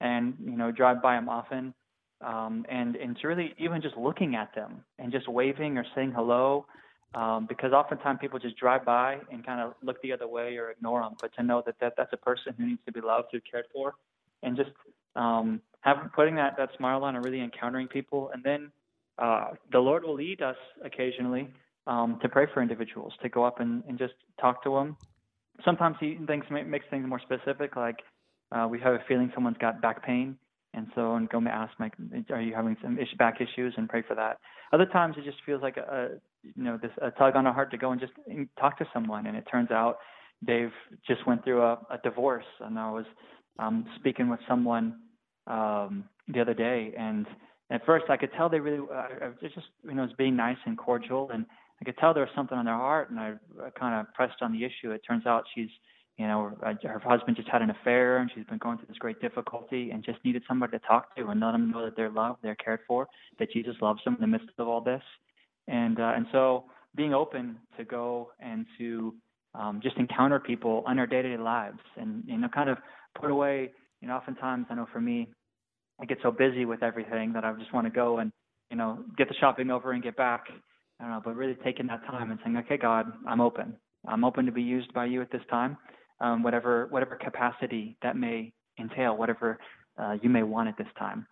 and 0.00 0.34
you 0.44 0.56
know 0.56 0.72
drive 0.72 1.00
by 1.00 1.14
them 1.14 1.28
often, 1.28 1.72
um, 2.22 2.64
and 2.68 2.96
and 2.96 3.16
to 3.20 3.28
really 3.28 3.54
even 3.58 3.82
just 3.82 3.96
looking 3.96 4.34
at 4.34 4.54
them 4.54 4.84
and 4.98 5.12
just 5.12 5.28
waving 5.28 5.78
or 5.78 5.84
saying 5.94 6.12
hello, 6.14 6.66
um, 7.14 7.46
because 7.48 7.72
oftentimes 7.72 8.18
people 8.20 8.38
just 8.38 8.56
drive 8.56 8.84
by 8.84 9.18
and 9.30 9.44
kind 9.44 9.60
of 9.60 9.74
look 9.82 10.00
the 10.02 10.12
other 10.12 10.28
way 10.28 10.56
or 10.56 10.70
ignore 10.70 11.02
them. 11.02 11.14
But 11.20 11.34
to 11.36 11.42
know 11.42 11.62
that, 11.66 11.76
that 11.80 11.94
that's 11.96 12.12
a 12.12 12.16
person 12.16 12.54
who 12.56 12.66
needs 12.66 12.80
to 12.86 12.92
be 12.92 13.00
loved, 13.00 13.34
or 13.34 13.40
cared 13.40 13.66
for, 13.72 13.94
and 14.42 14.56
just 14.56 14.70
um, 15.16 15.60
having 15.80 16.08
putting 16.14 16.36
that 16.36 16.56
that 16.56 16.70
smile 16.76 17.04
on 17.04 17.16
and 17.16 17.24
really 17.24 17.40
encountering 17.40 17.88
people, 17.88 18.30
and 18.32 18.42
then 18.42 18.70
uh, 19.18 19.48
the 19.70 19.78
Lord 19.78 20.04
will 20.04 20.14
lead 20.14 20.42
us 20.42 20.56
occasionally 20.84 21.50
um, 21.86 22.18
to 22.22 22.28
pray 22.28 22.46
for 22.52 22.62
individuals, 22.62 23.12
to 23.22 23.28
go 23.28 23.44
up 23.44 23.60
and, 23.60 23.82
and 23.88 23.98
just 23.98 24.14
talk 24.40 24.62
to 24.64 24.74
them. 24.74 24.96
Sometimes 25.64 25.96
he 26.00 26.18
things 26.26 26.44
makes 26.50 26.86
things 26.90 27.06
more 27.06 27.20
specific, 27.20 27.76
like 27.76 27.96
uh, 28.52 28.66
we 28.70 28.80
have 28.80 28.94
a 28.94 29.00
feeling 29.06 29.30
someone's 29.34 29.58
got 29.58 29.82
back 29.82 30.02
pain, 30.04 30.36
and 30.74 30.86
so 30.94 31.14
and 31.16 31.28
go 31.28 31.40
ask, 31.48 31.72
like, 31.78 31.92
are 32.30 32.40
you 32.40 32.54
having 32.54 32.76
some 32.82 32.98
back 33.18 33.40
issues, 33.40 33.74
and 33.76 33.88
pray 33.88 34.02
for 34.06 34.14
that. 34.14 34.38
Other 34.72 34.86
times 34.86 35.16
it 35.18 35.24
just 35.24 35.38
feels 35.44 35.62
like 35.62 35.76
a, 35.76 36.12
you 36.42 36.64
know 36.64 36.78
this 36.80 36.90
a 37.00 37.10
tug 37.10 37.36
on 37.36 37.46
our 37.46 37.52
heart 37.52 37.70
to 37.72 37.76
go 37.76 37.92
and 37.92 38.00
just 38.00 38.12
talk 38.58 38.78
to 38.78 38.86
someone, 38.92 39.26
and 39.26 39.36
it 39.36 39.44
turns 39.50 39.70
out 39.70 39.98
Dave 40.44 40.70
just 41.06 41.26
went 41.26 41.44
through 41.44 41.62
a, 41.62 41.74
a 41.90 41.98
divorce, 42.02 42.44
and 42.60 42.78
I 42.78 42.90
was 42.90 43.04
um, 43.58 43.86
speaking 43.96 44.28
with 44.28 44.40
someone 44.48 44.96
um, 45.46 46.04
the 46.28 46.40
other 46.40 46.54
day, 46.54 46.94
and 46.98 47.26
at 47.70 47.84
first 47.84 48.06
I 48.08 48.16
could 48.16 48.30
tell 48.36 48.48
they 48.48 48.60
really 48.60 48.86
uh, 48.92 49.28
just 49.42 49.54
you 49.84 49.94
know 49.94 50.02
was 50.02 50.12
being 50.16 50.36
nice 50.36 50.58
and 50.64 50.78
cordial, 50.78 51.30
and 51.32 51.44
I 51.80 51.84
could 51.84 51.98
tell 51.98 52.14
there 52.14 52.22
was 52.22 52.32
something 52.34 52.56
on 52.56 52.64
their 52.64 52.74
heart, 52.74 53.10
and 53.10 53.20
I, 53.20 53.34
I 53.62 53.70
kind 53.70 54.00
of 54.00 54.12
pressed 54.14 54.40
on 54.40 54.52
the 54.52 54.64
issue. 54.64 54.92
It 54.92 55.02
turns 55.06 55.26
out 55.26 55.44
she's 55.54 55.70
you 56.18 56.26
know 56.26 56.52
uh, 56.64 56.74
her 56.82 56.98
husband 56.98 57.36
just 57.36 57.48
had 57.48 57.62
an 57.62 57.70
affair, 57.70 58.18
and 58.18 58.30
she's 58.34 58.44
been 58.46 58.58
going 58.58 58.78
through 58.78 58.88
this 58.88 58.98
great 58.98 59.20
difficulty, 59.20 59.90
and 59.90 60.04
just 60.04 60.18
needed 60.24 60.42
somebody 60.46 60.78
to 60.78 60.86
talk 60.86 61.14
to 61.16 61.26
and 61.28 61.40
let 61.40 61.52
them 61.52 61.70
know 61.70 61.84
that 61.84 61.96
they're 61.96 62.10
loved, 62.10 62.38
they're 62.42 62.54
cared 62.56 62.80
for, 62.86 63.08
that 63.38 63.50
Jesus 63.52 63.74
loves 63.80 64.00
them 64.04 64.14
in 64.14 64.20
the 64.20 64.26
midst 64.26 64.48
of 64.58 64.68
all 64.68 64.80
this, 64.80 65.02
and 65.68 65.98
uh, 66.00 66.12
and 66.14 66.26
so 66.32 66.64
being 66.94 67.14
open 67.14 67.56
to 67.78 67.84
go 67.84 68.30
and 68.40 68.66
to 68.78 69.14
um, 69.54 69.80
just 69.82 69.96
encounter 69.96 70.38
people 70.38 70.84
in 70.90 70.98
our 70.98 71.06
day-to-day 71.06 71.42
lives, 71.42 71.80
and 71.96 72.22
you 72.26 72.38
know 72.38 72.48
kind 72.48 72.70
of 72.70 72.78
put 73.20 73.30
away. 73.30 73.72
You 74.00 74.08
know, 74.08 74.14
oftentimes 74.14 74.66
I 74.70 74.74
know 74.74 74.86
for 74.92 75.00
me, 75.00 75.28
I 76.00 76.04
get 76.04 76.18
so 76.22 76.30
busy 76.30 76.64
with 76.64 76.82
everything 76.82 77.32
that 77.34 77.44
I 77.44 77.52
just 77.52 77.72
want 77.72 77.86
to 77.86 77.92
go 77.92 78.18
and 78.18 78.32
you 78.70 78.76
know 78.76 79.04
get 79.16 79.28
the 79.28 79.34
shopping 79.40 79.70
over 79.70 79.92
and 79.92 80.02
get 80.02 80.16
back. 80.16 80.44
I 81.00 81.04
don't 81.04 81.12
know, 81.12 81.22
but 81.24 81.36
really 81.36 81.56
taking 81.64 81.86
that 81.88 82.04
time 82.06 82.30
and 82.30 82.38
saying, 82.44 82.56
okay, 82.58 82.76
God, 82.76 83.12
I'm 83.26 83.40
open. 83.40 83.74
I'm 84.06 84.24
open 84.24 84.46
to 84.46 84.52
be 84.52 84.62
used 84.62 84.92
by 84.92 85.06
you 85.06 85.22
at 85.22 85.30
this 85.30 85.42
time, 85.50 85.76
um, 86.22 86.42
whatever 86.42 86.86
whatever 86.90 87.16
capacity 87.16 87.96
that 88.02 88.16
may 88.16 88.52
entail, 88.78 89.16
whatever 89.16 89.58
uh, 89.98 90.16
you 90.22 90.30
may 90.30 90.42
want 90.42 90.68
at 90.68 90.78
this 90.78 90.86
time. 90.98 91.26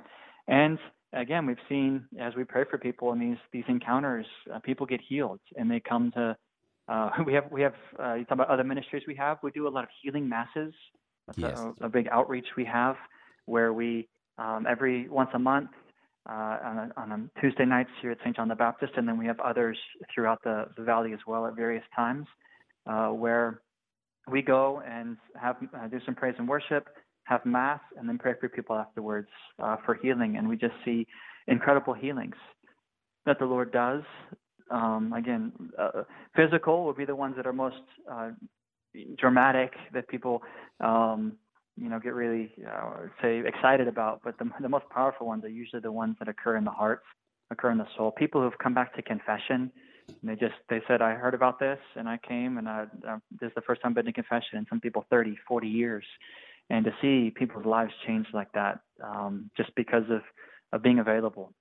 And 0.48 0.78
again, 1.12 1.46
we've 1.46 1.56
seen 1.68 2.04
as 2.20 2.34
we 2.36 2.44
pray 2.44 2.64
for 2.68 2.76
people 2.76 3.12
in 3.12 3.18
these 3.18 3.38
these 3.52 3.64
encounters, 3.68 4.26
uh, 4.52 4.58
people 4.58 4.84
get 4.84 5.00
healed 5.00 5.40
and 5.56 5.70
they 5.70 5.80
come 5.80 6.10
to. 6.12 6.36
Uh, 6.88 7.10
we 7.26 7.32
have 7.32 7.44
we 7.50 7.62
have 7.62 7.74
uh, 7.98 8.14
you 8.14 8.24
talk 8.24 8.34
about 8.34 8.50
other 8.50 8.64
ministries 8.64 9.04
we 9.06 9.14
have. 9.14 9.38
We 9.42 9.52
do 9.52 9.66
a 9.66 9.70
lot 9.70 9.84
of 9.84 9.90
healing 10.02 10.28
masses. 10.28 10.74
That's 11.28 11.38
yes. 11.38 11.58
a, 11.80 11.86
a 11.86 11.88
big 11.88 12.08
outreach 12.10 12.46
we 12.56 12.64
have 12.64 12.96
where 13.46 13.72
we 13.72 14.08
um, 14.38 14.66
every 14.68 15.08
once 15.08 15.30
a 15.34 15.38
month 15.38 15.70
uh, 16.28 16.58
on, 16.64 16.78
a, 16.78 17.00
on 17.00 17.12
a 17.12 17.40
Tuesday 17.40 17.64
nights 17.64 17.90
here 18.02 18.10
at 18.10 18.18
St. 18.20 18.34
John 18.34 18.48
the 18.48 18.54
Baptist, 18.54 18.92
and 18.96 19.06
then 19.06 19.18
we 19.18 19.26
have 19.26 19.38
others 19.40 19.78
throughout 20.12 20.42
the, 20.42 20.66
the 20.76 20.82
valley 20.82 21.12
as 21.12 21.20
well 21.26 21.46
at 21.46 21.54
various 21.54 21.84
times, 21.94 22.26
uh, 22.86 23.08
where 23.08 23.60
we 24.28 24.42
go 24.42 24.82
and 24.86 25.16
have 25.40 25.56
uh, 25.76 25.88
do 25.88 26.00
some 26.04 26.14
praise 26.14 26.34
and 26.38 26.48
worship, 26.48 26.88
have 27.24 27.44
mass, 27.44 27.80
and 27.96 28.08
then 28.08 28.18
pray 28.18 28.34
for 28.40 28.48
people 28.48 28.76
afterwards 28.76 29.28
uh, 29.62 29.76
for 29.84 29.94
healing, 29.94 30.36
and 30.36 30.48
we 30.48 30.56
just 30.56 30.74
see 30.84 31.06
incredible 31.46 31.94
healings 31.94 32.36
that 33.26 33.38
the 33.38 33.44
Lord 33.44 33.72
does. 33.72 34.02
Um, 34.70 35.12
again, 35.12 35.52
uh, 35.78 36.02
physical 36.36 36.84
will 36.84 36.94
be 36.94 37.04
the 37.04 37.16
ones 37.16 37.34
that 37.36 37.46
are 37.46 37.52
most 37.52 37.82
uh, 38.10 38.30
dramatic 39.18 39.72
that 39.92 40.08
people 40.08 40.42
um, 40.80 41.32
you 41.76 41.88
know 41.88 41.98
get 41.98 42.14
really 42.14 42.52
uh, 42.70 43.06
say 43.22 43.42
excited 43.46 43.88
about. 43.88 44.20
But 44.24 44.38
the, 44.38 44.50
the 44.60 44.68
most 44.68 44.88
powerful 44.90 45.26
ones 45.26 45.44
are 45.44 45.48
usually 45.48 45.82
the 45.82 45.92
ones 45.92 46.16
that 46.18 46.28
occur 46.28 46.56
in 46.56 46.64
the 46.64 46.70
heart 46.70 47.02
occur 47.50 47.70
in 47.70 47.78
the 47.78 47.86
soul. 47.96 48.12
People 48.12 48.40
who've 48.40 48.58
come 48.62 48.74
back 48.74 48.94
to 48.94 49.02
confession 49.02 49.72
they 50.22 50.34
just 50.34 50.54
they 50.68 50.80
said 50.86 51.02
i 51.02 51.14
heard 51.14 51.34
about 51.34 51.58
this 51.58 51.78
and 51.96 52.08
i 52.08 52.18
came 52.18 52.58
and 52.58 52.68
I, 52.68 52.86
uh, 53.08 53.18
this 53.40 53.48
is 53.48 53.54
the 53.54 53.62
first 53.62 53.82
time 53.82 53.90
i've 53.90 53.96
been 53.96 54.06
to 54.06 54.12
confession 54.12 54.58
in 54.58 54.66
some 54.68 54.80
people 54.80 55.04
30 55.10 55.36
40 55.46 55.68
years 55.68 56.04
and 56.68 56.84
to 56.84 56.92
see 57.00 57.30
people's 57.30 57.66
lives 57.66 57.92
change 58.06 58.26
like 58.32 58.52
that 58.52 58.80
um, 59.04 59.50
just 59.56 59.74
because 59.74 60.04
of 60.10 60.22
of 60.72 60.82
being 60.82 60.98
available 60.98 61.52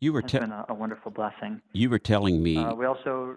you 0.00 0.12
were 0.12 0.22
te- 0.22 0.38
been 0.38 0.52
a, 0.52 0.64
a, 0.68 0.74
wonderful 0.74 1.10
blessing 1.10 1.60
you 1.72 1.90
were 1.90 1.98
telling 1.98 2.42
me 2.42 2.56
uh, 2.56 2.74
we 2.74 2.86
also 2.86 3.36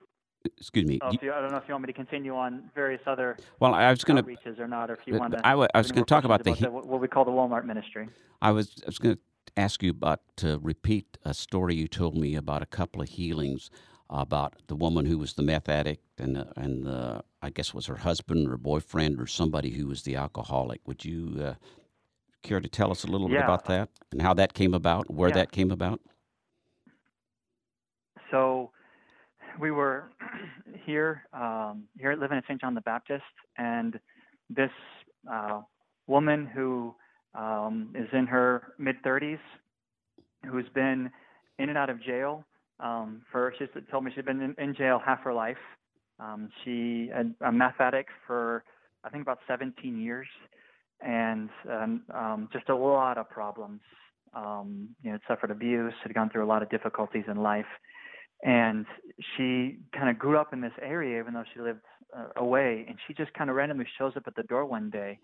excuse 0.57 0.85
me. 0.85 0.99
Oh, 1.01 1.11
you, 1.21 1.33
I 1.33 1.41
don't 1.41 1.51
know 1.51 1.57
if 1.57 1.63
you 1.67 1.73
want 1.73 1.83
me 1.83 1.87
to 1.87 1.93
continue 1.93 2.35
on 2.35 2.69
various 2.75 3.01
other 3.05 3.37
well, 3.59 3.73
I 3.73 3.89
was 3.89 4.03
going 4.03 4.17
to 4.17 4.23
reaches 4.23 4.59
or 4.59 4.67
not, 4.67 4.89
or 4.89 4.93
if 4.93 4.99
you 5.05 5.17
want 5.17 5.33
to. 5.33 5.45
I, 5.45 5.51
w- 5.51 5.67
I 5.73 5.79
was 5.79 5.91
going 5.91 6.05
to 6.05 6.09
talk 6.09 6.23
about, 6.23 6.41
about 6.41 6.57
the, 6.59 6.65
the, 6.65 6.71
what 6.71 7.01
we 7.01 7.07
call 7.07 7.25
the 7.25 7.31
Walmart 7.31 7.65
ministry. 7.65 8.09
I 8.41 8.51
was 8.51 8.81
I 8.83 8.87
was 8.87 8.99
going 8.99 9.15
to 9.15 9.21
ask 9.55 9.81
you 9.83 9.91
about 9.91 10.21
to 10.37 10.59
repeat 10.61 11.17
a 11.23 11.33
story 11.33 11.75
you 11.75 11.87
told 11.87 12.17
me 12.17 12.35
about 12.35 12.61
a 12.61 12.65
couple 12.65 13.01
of 13.01 13.09
healings 13.09 13.69
about 14.09 14.55
the 14.67 14.75
woman 14.75 15.05
who 15.05 15.17
was 15.17 15.33
the 15.33 15.43
meth 15.43 15.69
addict 15.69 16.03
and 16.17 16.35
the, 16.35 16.47
and 16.55 16.85
the, 16.85 17.23
I 17.41 17.49
guess 17.49 17.73
was 17.73 17.85
her 17.87 17.97
husband 17.97 18.49
or 18.49 18.57
boyfriend 18.57 19.19
or 19.19 19.27
somebody 19.27 19.71
who 19.71 19.87
was 19.87 20.03
the 20.03 20.15
alcoholic. 20.15 20.81
Would 20.87 21.03
you 21.03 21.41
uh, 21.43 21.53
care 22.43 22.59
to 22.59 22.69
tell 22.69 22.91
us 22.91 23.03
a 23.03 23.07
little 23.07 23.29
yeah. 23.29 23.37
bit 23.37 23.43
about 23.43 23.65
that 23.65 23.89
and 24.11 24.21
how 24.21 24.33
that 24.35 24.53
came 24.53 24.73
about, 24.73 25.09
where 25.09 25.29
yeah. 25.29 25.35
that 25.35 25.51
came 25.51 25.71
about? 25.71 25.99
So 28.31 28.71
we 29.59 29.71
were 29.71 30.11
here 30.85 31.23
um, 31.33 31.83
here 31.99 32.15
living 32.15 32.37
at 32.37 32.43
St. 32.45 32.59
John 32.59 32.75
the 32.75 32.81
Baptist, 32.81 33.23
and 33.57 33.99
this 34.49 34.71
uh, 35.31 35.61
woman 36.07 36.45
who 36.45 36.95
um, 37.35 37.93
is 37.95 38.07
in 38.13 38.27
her 38.27 38.73
mid 38.77 39.01
30s, 39.03 39.39
who's 40.49 40.67
been 40.73 41.09
in 41.59 41.69
and 41.69 41.77
out 41.77 41.89
of 41.89 42.01
jail 42.01 42.45
um, 42.79 43.21
for 43.31 43.53
she 43.57 43.65
told 43.91 44.03
me 44.03 44.11
she'd 44.13 44.25
been 44.25 44.41
in, 44.41 44.55
in 44.57 44.75
jail 44.75 44.99
half 45.03 45.19
her 45.21 45.33
life. 45.33 45.57
Um, 46.19 46.49
she 46.63 47.09
had 47.13 47.33
a 47.41 47.51
meth 47.51 47.79
addict 47.79 48.09
for 48.25 48.63
I 49.03 49.09
think 49.09 49.21
about 49.21 49.39
17 49.47 49.99
years, 49.99 50.27
and 51.01 51.49
um, 51.69 52.49
just 52.51 52.69
a 52.69 52.75
lot 52.75 53.17
of 53.17 53.29
problems. 53.29 53.81
Um, 54.33 54.89
you 55.01 55.11
know, 55.11 55.17
suffered 55.27 55.51
abuse, 55.51 55.93
had 56.03 56.13
gone 56.13 56.29
through 56.29 56.43
a 56.43 56.47
lot 56.47 56.61
of 56.61 56.69
difficulties 56.69 57.23
in 57.27 57.37
life 57.37 57.65
and 58.43 58.85
she 59.35 59.77
kind 59.93 60.09
of 60.09 60.19
grew 60.19 60.37
up 60.37 60.53
in 60.53 60.61
this 60.61 60.73
area, 60.81 61.19
even 61.19 61.33
though 61.33 61.43
she 61.53 61.59
lived 61.59 61.81
uh, 62.15 62.27
away. 62.35 62.85
And 62.87 62.97
she 63.07 63.13
just 63.13 63.33
kind 63.33 63.49
of 63.49 63.55
randomly 63.55 63.87
shows 63.97 64.13
up 64.15 64.23
at 64.27 64.35
the 64.35 64.43
door 64.43 64.65
one 64.65 64.89
day, 64.89 65.19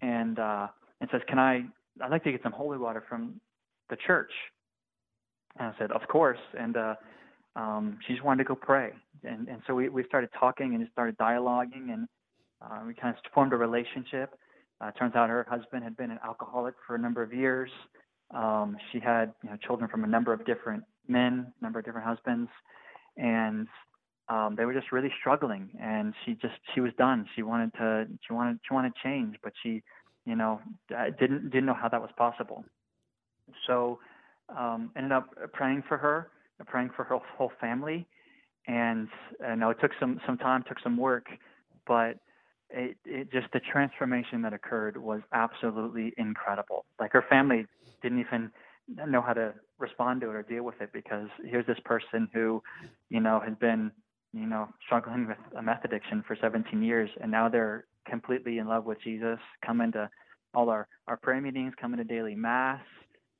and 0.00 0.38
uh, 0.38 0.68
and 1.00 1.10
says, 1.12 1.20
"Can 1.28 1.38
I? 1.38 1.64
I'd 2.02 2.10
like 2.10 2.24
to 2.24 2.32
get 2.32 2.42
some 2.42 2.52
holy 2.52 2.78
water 2.78 3.04
from 3.08 3.40
the 3.90 3.96
church." 4.06 4.30
And 5.58 5.68
I 5.68 5.78
said, 5.78 5.92
"Of 5.92 6.06
course." 6.08 6.38
And 6.58 6.76
uh, 6.76 6.94
um, 7.54 7.98
she 8.06 8.12
just 8.12 8.24
wanted 8.24 8.44
to 8.44 8.48
go 8.48 8.54
pray, 8.54 8.90
and 9.24 9.48
and 9.48 9.62
so 9.66 9.74
we 9.74 9.88
we 9.88 10.04
started 10.04 10.30
talking 10.38 10.74
and 10.74 10.82
just 10.82 10.92
started 10.92 11.16
dialoguing, 11.18 11.92
and 11.92 12.08
uh, 12.62 12.80
we 12.86 12.94
kind 12.94 13.14
of 13.14 13.32
formed 13.32 13.52
a 13.52 13.56
relationship. 13.56 14.34
Uh, 14.80 14.90
turns 14.92 15.14
out 15.14 15.30
her 15.30 15.46
husband 15.48 15.82
had 15.82 15.96
been 15.96 16.10
an 16.10 16.18
alcoholic 16.24 16.74
for 16.86 16.96
a 16.96 16.98
number 16.98 17.22
of 17.22 17.32
years. 17.32 17.70
Um, 18.34 18.76
she 18.92 19.00
had 19.00 19.32
you 19.42 19.50
know, 19.50 19.56
children 19.56 19.88
from 19.88 20.04
a 20.04 20.06
number 20.06 20.32
of 20.32 20.44
different 20.44 20.84
men, 21.08 21.52
a 21.60 21.64
number 21.64 21.78
of 21.78 21.84
different 21.84 22.06
husbands, 22.06 22.50
and 23.16 23.66
um, 24.28 24.54
they 24.56 24.64
were 24.64 24.74
just 24.74 24.92
really 24.92 25.12
struggling. 25.18 25.70
And 25.80 26.12
she 26.24 26.34
just 26.34 26.54
she 26.74 26.80
was 26.80 26.92
done. 26.98 27.26
She 27.34 27.42
wanted 27.42 27.72
to 27.74 28.06
she 28.26 28.32
wanted 28.32 28.58
she 28.66 28.74
wanted 28.74 28.92
change, 29.02 29.36
but 29.42 29.52
she 29.62 29.82
you 30.26 30.36
know 30.36 30.60
didn't 31.18 31.50
didn't 31.50 31.66
know 31.66 31.74
how 31.80 31.88
that 31.88 32.00
was 32.00 32.10
possible. 32.18 32.64
So 33.66 34.00
um, 34.56 34.90
ended 34.96 35.12
up 35.12 35.28
praying 35.52 35.84
for 35.88 35.96
her, 35.96 36.28
praying 36.66 36.90
for 36.96 37.04
her 37.04 37.18
whole 37.36 37.52
family, 37.60 38.06
and 38.66 39.08
I 39.46 39.54
know 39.54 39.70
it 39.70 39.78
took 39.80 39.92
some 40.00 40.20
some 40.26 40.38
time, 40.38 40.64
took 40.66 40.80
some 40.80 40.96
work, 40.96 41.26
but 41.86 42.18
it, 42.70 42.96
it 43.04 43.32
just 43.32 43.46
the 43.52 43.60
transformation 43.60 44.42
that 44.42 44.52
occurred 44.52 44.96
was 44.96 45.20
absolutely 45.32 46.12
incredible. 46.18 46.84
Like 46.98 47.12
her 47.12 47.24
family 47.28 47.66
didn't 48.02 48.20
even 48.20 48.50
know 48.88 49.22
how 49.22 49.32
to 49.32 49.54
respond 49.78 50.20
to 50.22 50.30
it 50.30 50.34
or 50.34 50.42
deal 50.42 50.62
with 50.62 50.80
it 50.80 50.90
because 50.92 51.28
here's 51.44 51.66
this 51.66 51.78
person 51.84 52.28
who, 52.32 52.62
you 53.08 53.20
know, 53.20 53.40
has 53.44 53.54
been, 53.60 53.90
you 54.32 54.46
know, 54.46 54.68
struggling 54.84 55.28
with 55.28 55.38
a 55.56 55.62
meth 55.62 55.84
addiction 55.84 56.24
for 56.26 56.36
17 56.40 56.82
years, 56.82 57.10
and 57.20 57.30
now 57.30 57.48
they're 57.48 57.84
completely 58.08 58.58
in 58.58 58.68
love 58.68 58.84
with 58.84 59.00
Jesus, 59.02 59.38
coming 59.64 59.92
to 59.92 60.08
all 60.54 60.70
our 60.70 60.88
our 61.06 61.16
prayer 61.16 61.40
meetings, 61.40 61.72
coming 61.80 61.98
to 61.98 62.04
daily 62.04 62.34
mass, 62.34 62.80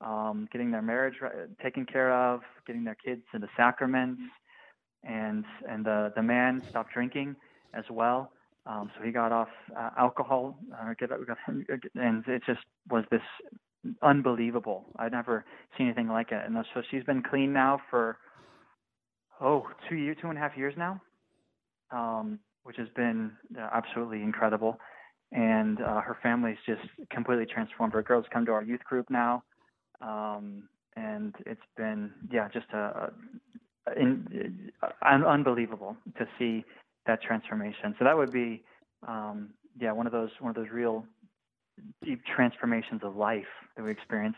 um, 0.00 0.48
getting 0.52 0.70
their 0.70 0.82
marriage 0.82 1.14
taken 1.62 1.86
care 1.86 2.12
of, 2.12 2.40
getting 2.66 2.84
their 2.84 2.96
kids 2.96 3.22
into 3.34 3.48
sacraments, 3.56 4.20
and 5.04 5.44
and 5.68 5.84
the 5.84 6.12
the 6.16 6.22
man 6.22 6.62
stopped 6.68 6.92
drinking 6.92 7.36
as 7.74 7.84
well. 7.90 8.32
Um, 8.66 8.90
so 8.96 9.04
he 9.04 9.12
got 9.12 9.30
off 9.30 9.48
uh, 9.78 9.90
alcohol, 9.96 10.58
uh, 10.74 10.92
get, 10.98 11.10
got, 11.10 11.38
and 11.94 12.24
it 12.26 12.42
just 12.44 12.60
was 12.90 13.04
this 13.10 13.22
unbelievable. 14.02 14.84
I'd 14.98 15.12
never 15.12 15.44
seen 15.78 15.86
anything 15.86 16.08
like 16.08 16.32
it. 16.32 16.42
And 16.44 16.56
so 16.74 16.82
she's 16.90 17.04
been 17.04 17.22
clean 17.22 17.52
now 17.52 17.80
for 17.90 18.18
oh 19.40 19.68
two 19.88 19.96
years, 19.96 20.16
two 20.20 20.28
and 20.28 20.36
a 20.36 20.40
half 20.40 20.56
years 20.56 20.74
now, 20.76 21.00
um, 21.92 22.40
which 22.64 22.76
has 22.76 22.88
been 22.96 23.30
uh, 23.56 23.68
absolutely 23.72 24.22
incredible. 24.22 24.78
And 25.32 25.80
uh, 25.80 26.00
her 26.00 26.16
family's 26.22 26.58
just 26.66 26.82
completely 27.10 27.46
transformed. 27.46 27.92
Her 27.92 28.02
girls 28.02 28.26
come 28.32 28.46
to 28.46 28.52
our 28.52 28.62
youth 28.62 28.82
group 28.84 29.10
now, 29.10 29.42
um, 30.00 30.68
and 30.96 31.34
it's 31.44 31.60
been 31.76 32.12
yeah, 32.30 32.48
just 32.52 32.66
a, 32.72 33.10
a 33.86 34.00
in, 34.00 34.72
unbelievable 35.02 35.96
to 36.18 36.26
see 36.38 36.64
that 37.06 37.22
transformation. 37.22 37.94
So 37.98 38.04
that 38.04 38.16
would 38.16 38.32
be, 38.32 38.62
um, 39.06 39.50
yeah, 39.78 39.92
one 39.92 40.06
of 40.06 40.12
those 40.12 40.30
one 40.40 40.50
of 40.50 40.56
those 40.56 40.72
real 40.72 41.04
deep 42.04 42.22
transformations 42.24 43.02
of 43.04 43.16
life 43.16 43.44
that 43.76 43.84
we 43.84 43.90
experience. 43.90 44.36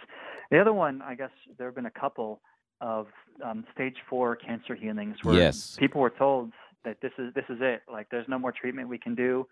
The 0.51 0.61
other 0.61 0.73
one, 0.73 1.03
I 1.03 1.15
guess, 1.15 1.31
there 1.57 1.69
have 1.69 1.75
been 1.75 1.87
a 1.87 1.91
couple 1.91 2.41
of 2.81 3.07
um, 3.45 3.65
stage 3.75 3.97
four 4.09 4.37
cancer 4.37 4.75
healings 4.75 5.17
where 5.23 5.37
yes. 5.37 5.77
people 5.77 6.01
were 6.01 6.11
told 6.11 6.53
that 6.85 7.01
this 7.01 7.13
is 7.19 7.33
this 7.35 7.45
is 7.49 7.59
it. 7.61 7.83
Like, 7.91 8.09
there's 8.11 8.29
no 8.29 8.39
more 8.39 8.53
treatment 8.53 8.89
we 8.89 8.99
can 8.99 9.15
do. 9.15 9.47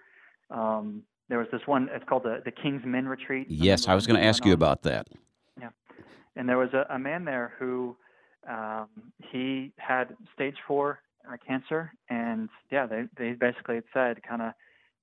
Um, 0.51 1.03
there 1.29 1.39
was 1.39 1.49
this 1.51 1.63
one. 1.67 1.89
It's 1.93 2.05
called 2.09 2.25
the 2.25 2.43
the 2.45 2.53
King's 2.53 2.83
Men 2.85 3.07
Retreat. 3.07 3.47
Yes, 3.49 3.89
I 3.89 3.95
was 3.95 4.07
going 4.07 4.21
to 4.21 4.27
ask 4.27 4.45
you 4.45 4.53
about 4.53 4.83
that. 4.83 5.09
And 6.37 6.49
there 6.49 6.59
was 6.59 6.71
a, 6.75 6.95
a 6.95 6.99
man 6.99 7.25
there 7.25 7.55
who 7.59 7.97
um, 8.49 8.89
he 9.33 9.73
had 9.79 10.15
stage 10.35 10.57
four 10.67 11.01
uh, 11.29 11.37
cancer, 11.47 11.93
and 12.09 12.49
yeah, 12.71 12.87
they 12.87 13.05
they 13.19 13.33
basically 13.33 13.81
said 13.93 14.23
kind 14.23 14.43
of 14.43 14.53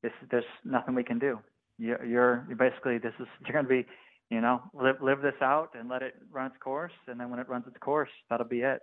this 0.01 0.11
there's 0.31 0.45
nothing 0.63 0.95
we 0.95 1.03
can 1.03 1.19
do. 1.19 1.39
You're, 1.77 2.05
you're 2.05 2.47
basically 2.57 2.99
this 2.99 3.13
is 3.19 3.27
you're 3.45 3.53
going 3.53 3.65
to 3.65 3.83
be 3.83 3.85
you 4.29 4.41
know 4.41 4.61
live 4.73 4.97
live 5.01 5.21
this 5.21 5.41
out 5.41 5.69
and 5.77 5.89
let 5.89 6.01
it 6.01 6.13
run 6.31 6.47
its 6.47 6.55
course, 6.63 6.93
and 7.07 7.19
then 7.19 7.29
when 7.29 7.39
it 7.39 7.49
runs 7.49 7.65
its 7.67 7.77
course, 7.77 8.09
that'll 8.29 8.47
be 8.47 8.61
it. 8.61 8.81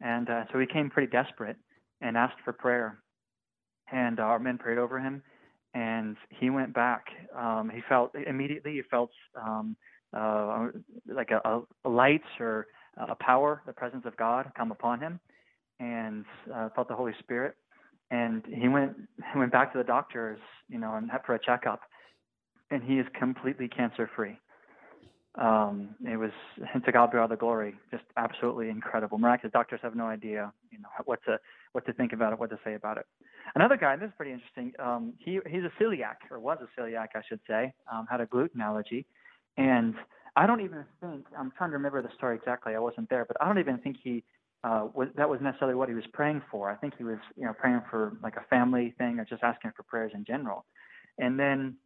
And 0.00 0.28
uh, 0.30 0.44
so 0.52 0.58
he 0.58 0.66
came 0.66 0.90
pretty 0.90 1.10
desperate 1.10 1.56
and 2.00 2.16
asked 2.16 2.40
for 2.44 2.52
prayer, 2.52 2.98
and 3.92 4.18
our 4.20 4.38
men 4.38 4.58
prayed 4.58 4.78
over 4.78 4.98
him, 4.98 5.22
and 5.74 6.16
he 6.30 6.50
went 6.50 6.74
back. 6.74 7.04
Um, 7.36 7.70
he 7.72 7.80
felt 7.88 8.12
immediately 8.14 8.72
he 8.72 8.82
felt 8.90 9.10
um, 9.40 9.76
uh, 10.16 10.68
like 11.06 11.30
a, 11.30 11.40
a 11.48 11.88
or 12.40 12.66
a 12.96 13.14
power, 13.16 13.62
the 13.66 13.72
presence 13.72 14.04
of 14.06 14.16
God 14.16 14.50
come 14.56 14.70
upon 14.70 15.00
him 15.00 15.20
and 15.80 16.24
uh, 16.54 16.68
felt 16.74 16.88
the 16.88 16.94
Holy 16.94 17.12
Spirit. 17.18 17.56
And 18.10 18.42
he 18.46 18.68
went 18.68 18.96
he 19.32 19.38
went 19.38 19.52
back 19.52 19.72
to 19.72 19.78
the 19.78 19.84
doctors, 19.84 20.38
you 20.68 20.78
know, 20.78 20.94
and 20.94 21.10
had 21.10 21.22
for 21.24 21.34
a 21.34 21.38
checkup, 21.38 21.80
and 22.70 22.82
he 22.82 22.98
is 22.98 23.06
completely 23.18 23.68
cancer 23.68 24.08
free. 24.14 24.38
Um, 25.36 25.94
it 26.04 26.18
was 26.18 26.30
to 26.84 26.92
God 26.92 27.10
be 27.10 27.16
all 27.16 27.26
the 27.26 27.36
glory, 27.36 27.74
just 27.90 28.04
absolutely 28.18 28.68
incredible, 28.68 29.16
miraculous. 29.16 29.52
Doctors 29.52 29.80
have 29.82 29.96
no 29.96 30.06
idea, 30.06 30.52
you 30.70 30.78
know, 30.78 30.88
what 31.06 31.20
to 31.24 31.38
what 31.72 31.86
to 31.86 31.92
think 31.94 32.12
about 32.12 32.34
it, 32.34 32.38
what 32.38 32.50
to 32.50 32.58
say 32.64 32.74
about 32.74 32.98
it. 32.98 33.06
Another 33.54 33.78
guy, 33.78 33.96
this 33.96 34.08
is 34.08 34.14
pretty 34.16 34.32
interesting. 34.32 34.72
Um, 34.78 35.14
he 35.18 35.40
he's 35.48 35.62
a 35.62 35.82
celiac, 35.82 36.16
or 36.30 36.38
was 36.38 36.58
a 36.60 36.80
celiac, 36.80 37.08
I 37.14 37.22
should 37.26 37.40
say. 37.48 37.72
Um, 37.90 38.06
had 38.10 38.20
a 38.20 38.26
gluten 38.26 38.60
allergy, 38.60 39.06
and 39.56 39.94
I 40.36 40.46
don't 40.46 40.60
even 40.60 40.84
think 41.00 41.26
I'm 41.38 41.52
trying 41.56 41.70
to 41.70 41.76
remember 41.76 42.02
the 42.02 42.08
story 42.16 42.36
exactly. 42.36 42.74
I 42.74 42.78
wasn't 42.78 43.08
there, 43.10 43.24
but 43.24 43.36
I 43.40 43.46
don't 43.46 43.58
even 43.58 43.78
think 43.78 43.96
he 44.02 44.24
uh, 44.64 44.88
was, 44.94 45.08
that 45.16 45.28
was 45.28 45.40
necessarily 45.42 45.74
what 45.74 45.88
he 45.88 45.94
was 45.94 46.04
praying 46.12 46.42
for. 46.50 46.70
I 46.70 46.76
think 46.76 46.94
he 46.96 47.04
was, 47.04 47.18
you 47.36 47.44
know, 47.44 47.52
praying 47.52 47.82
for 47.90 48.16
like 48.22 48.36
a 48.36 48.44
family 48.48 48.94
thing 48.96 49.18
or 49.18 49.24
just 49.24 49.42
asking 49.42 49.72
for 49.76 49.82
prayers 49.82 50.12
in 50.14 50.24
general. 50.24 50.64
And 51.18 51.38
then 51.38 51.76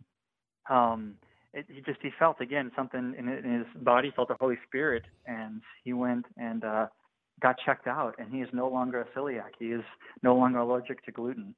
um, 0.71 1.15
it, 1.53 1.67
he 1.69 1.81
just 1.81 1.99
he 2.03 2.11
felt 2.19 2.41
again 2.41 2.71
something 2.77 3.15
in, 3.19 3.29
in 3.29 3.59
his 3.59 3.83
body, 3.83 4.13
felt 4.15 4.29
the 4.29 4.37
Holy 4.39 4.59
Spirit, 4.67 5.05
and 5.27 5.63
he 5.85 5.93
went 5.93 6.27
and 6.37 6.65
uh, 6.65 6.87
got 7.41 7.57
checked 7.65 7.87
out, 7.87 8.15
and 8.19 8.33
he 8.33 8.41
is 8.41 8.49
no 8.53 8.69
longer 8.69 9.01
a 9.01 9.19
celiac. 9.19 9.51
He 9.59 9.67
is 9.67 9.83
no 10.23 10.37
longer 10.37 10.59
allergic 10.59 11.05
to 11.07 11.13
gluten. 11.13 11.55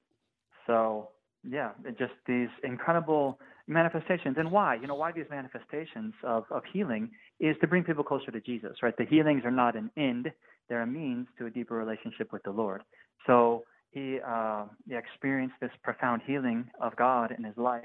So 0.66 1.08
yeah, 1.48 1.70
just 1.98 2.12
these 2.26 2.48
incredible 2.64 3.38
manifestations. 3.66 4.36
And 4.38 4.50
why? 4.50 4.76
You 4.76 4.86
know, 4.86 4.94
why 4.94 5.12
these 5.12 5.26
manifestations 5.30 6.14
of, 6.22 6.44
of 6.50 6.62
healing 6.72 7.10
is 7.40 7.56
to 7.60 7.66
bring 7.66 7.84
people 7.84 8.04
closer 8.04 8.30
to 8.30 8.40
Jesus, 8.40 8.78
right? 8.82 8.96
The 8.96 9.04
healings 9.06 9.44
are 9.44 9.50
not 9.50 9.76
an 9.76 9.90
end, 9.96 10.32
they're 10.68 10.82
a 10.82 10.86
means 10.86 11.26
to 11.38 11.46
a 11.46 11.50
deeper 11.50 11.74
relationship 11.74 12.32
with 12.32 12.42
the 12.42 12.50
Lord. 12.50 12.82
So 13.26 13.64
he, 13.90 14.18
uh, 14.26 14.66
he 14.88 14.96
experienced 14.96 15.56
this 15.60 15.70
profound 15.82 16.22
healing 16.26 16.70
of 16.80 16.96
God 16.96 17.34
in 17.36 17.44
his 17.44 17.56
life 17.56 17.84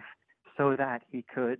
so 0.57 0.75
that 0.77 1.01
he 1.11 1.25
could, 1.33 1.59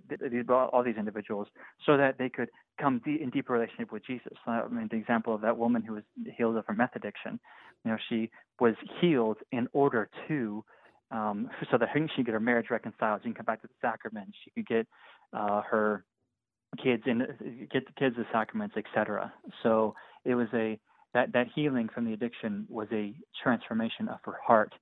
all 0.49 0.83
these 0.83 0.97
individuals, 0.97 1.47
so 1.85 1.97
that 1.97 2.17
they 2.17 2.29
could 2.29 2.49
come 2.79 3.01
in 3.05 3.29
deeper 3.29 3.53
relationship 3.53 3.91
with 3.91 4.05
Jesus. 4.05 4.33
I 4.45 4.67
mean, 4.67 4.87
the 4.91 4.97
example 4.97 5.33
of 5.33 5.41
that 5.41 5.57
woman 5.57 5.81
who 5.81 5.93
was 5.93 6.03
healed 6.37 6.57
of 6.57 6.65
her 6.67 6.73
meth 6.73 6.95
addiction, 6.95 7.39
you 7.83 7.91
know, 7.91 7.97
she 8.09 8.29
was 8.59 8.75
healed 9.01 9.37
in 9.51 9.67
order 9.73 10.09
to, 10.27 10.63
um, 11.13 11.49
so 11.71 11.77
that 11.77 11.89
she 11.93 12.15
could 12.17 12.25
get 12.25 12.33
her 12.33 12.39
marriage 12.39 12.67
reconciled, 12.69 13.21
she 13.21 13.29
can 13.29 13.35
come 13.35 13.45
back 13.45 13.61
to 13.61 13.67
the 13.67 13.73
sacrament, 13.81 14.33
she 14.43 14.51
could 14.51 14.67
get 14.67 14.87
uh, 15.31 15.61
her 15.61 16.03
kids 16.83 17.03
in, 17.05 17.19
get 17.71 17.85
the 17.85 17.93
kids 17.97 18.15
the 18.17 18.25
sacraments, 18.31 18.75
etc. 18.75 19.31
So 19.61 19.95
it 20.25 20.35
was 20.35 20.47
a 20.53 20.79
that 21.13 21.31
that 21.33 21.47
healing 21.53 21.89
from 21.93 22.05
the 22.05 22.13
addiction 22.13 22.65
was 22.69 22.87
a 22.91 23.13
transformation 23.41 24.07
of 24.09 24.19
her 24.25 24.39
heart 24.45 24.73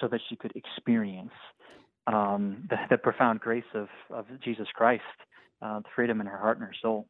so 0.00 0.08
that 0.08 0.20
she 0.28 0.36
could 0.36 0.52
experience 0.54 1.32
um, 2.06 2.68
the, 2.70 2.76
the, 2.88 2.96
profound 2.96 3.40
grace 3.40 3.64
of, 3.74 3.88
of 4.10 4.26
Jesus 4.42 4.66
Christ, 4.74 5.02
uh, 5.62 5.80
freedom 5.94 6.20
in 6.20 6.26
her 6.26 6.38
heart 6.38 6.58
and 6.58 6.66
her 6.66 6.74
soul. 6.80 7.06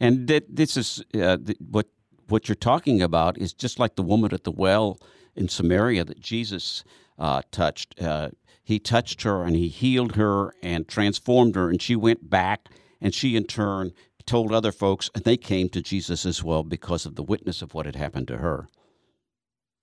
And 0.00 0.26
that 0.28 0.44
this 0.54 0.76
is 0.76 1.04
uh, 1.14 1.38
what 1.58 1.86
what 2.28 2.48
you're 2.48 2.56
talking 2.56 3.02
about 3.02 3.36
is 3.38 3.52
just 3.52 3.78
like 3.78 3.96
the 3.96 4.02
woman 4.02 4.32
at 4.32 4.44
the 4.44 4.50
well 4.50 4.98
in 5.36 5.48
Samaria 5.48 6.04
that 6.04 6.20
Jesus 6.20 6.84
uh, 7.18 7.42
touched. 7.50 8.00
Uh, 8.00 8.30
he 8.62 8.78
touched 8.78 9.22
her 9.22 9.44
and 9.44 9.54
he 9.54 9.68
healed 9.68 10.16
her 10.16 10.54
and 10.62 10.88
transformed 10.88 11.54
her, 11.54 11.68
and 11.68 11.82
she 11.82 11.96
went 11.96 12.30
back 12.30 12.68
and 13.00 13.14
she 13.14 13.36
in 13.36 13.44
turn 13.44 13.92
told 14.26 14.52
other 14.52 14.72
folks, 14.72 15.10
and 15.14 15.24
they 15.24 15.36
came 15.36 15.68
to 15.70 15.82
Jesus 15.82 16.24
as 16.24 16.42
well 16.42 16.62
because 16.62 17.06
of 17.06 17.14
the 17.14 17.22
witness 17.22 17.62
of 17.62 17.74
what 17.74 17.86
had 17.86 17.96
happened 17.96 18.28
to 18.28 18.38
her. 18.38 18.68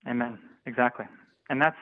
Amen. 0.07 0.39
Exactly. 0.65 1.05
And 1.49 1.61
that's 1.61 1.77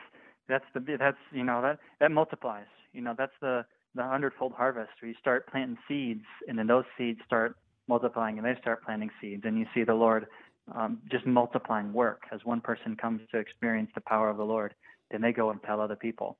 that's 0.47 0.65
the 0.73 0.97
that's 0.97 1.17
you 1.31 1.43
know 1.43 1.61
that 1.61 1.79
that 1.99 2.11
multiplies. 2.11 2.65
You 2.93 3.01
know 3.01 3.13
that's 3.17 3.33
the 3.41 3.65
the 3.95 4.03
hundredfold 4.03 4.53
harvest 4.53 4.91
where 4.99 5.09
you 5.09 5.15
start 5.19 5.47
planting 5.47 5.77
seeds, 5.87 6.25
and 6.47 6.57
then 6.57 6.67
those 6.67 6.85
seeds 6.97 7.19
start 7.25 7.55
multiplying, 7.87 8.37
and 8.37 8.45
they 8.45 8.59
start 8.59 8.83
planting 8.83 9.09
seeds, 9.21 9.43
and 9.45 9.57
you 9.57 9.65
see 9.73 9.83
the 9.83 9.93
Lord 9.93 10.27
um, 10.75 10.99
just 11.11 11.25
multiplying 11.25 11.93
work. 11.93 12.23
As 12.31 12.41
one 12.43 12.61
person 12.61 12.95
comes 12.95 13.21
to 13.31 13.39
experience 13.39 13.89
the 13.95 14.01
power 14.01 14.29
of 14.29 14.37
the 14.37 14.45
Lord, 14.45 14.73
then 15.11 15.21
they 15.21 15.31
go 15.31 15.49
and 15.49 15.61
tell 15.63 15.81
other 15.81 15.95
people. 15.95 16.37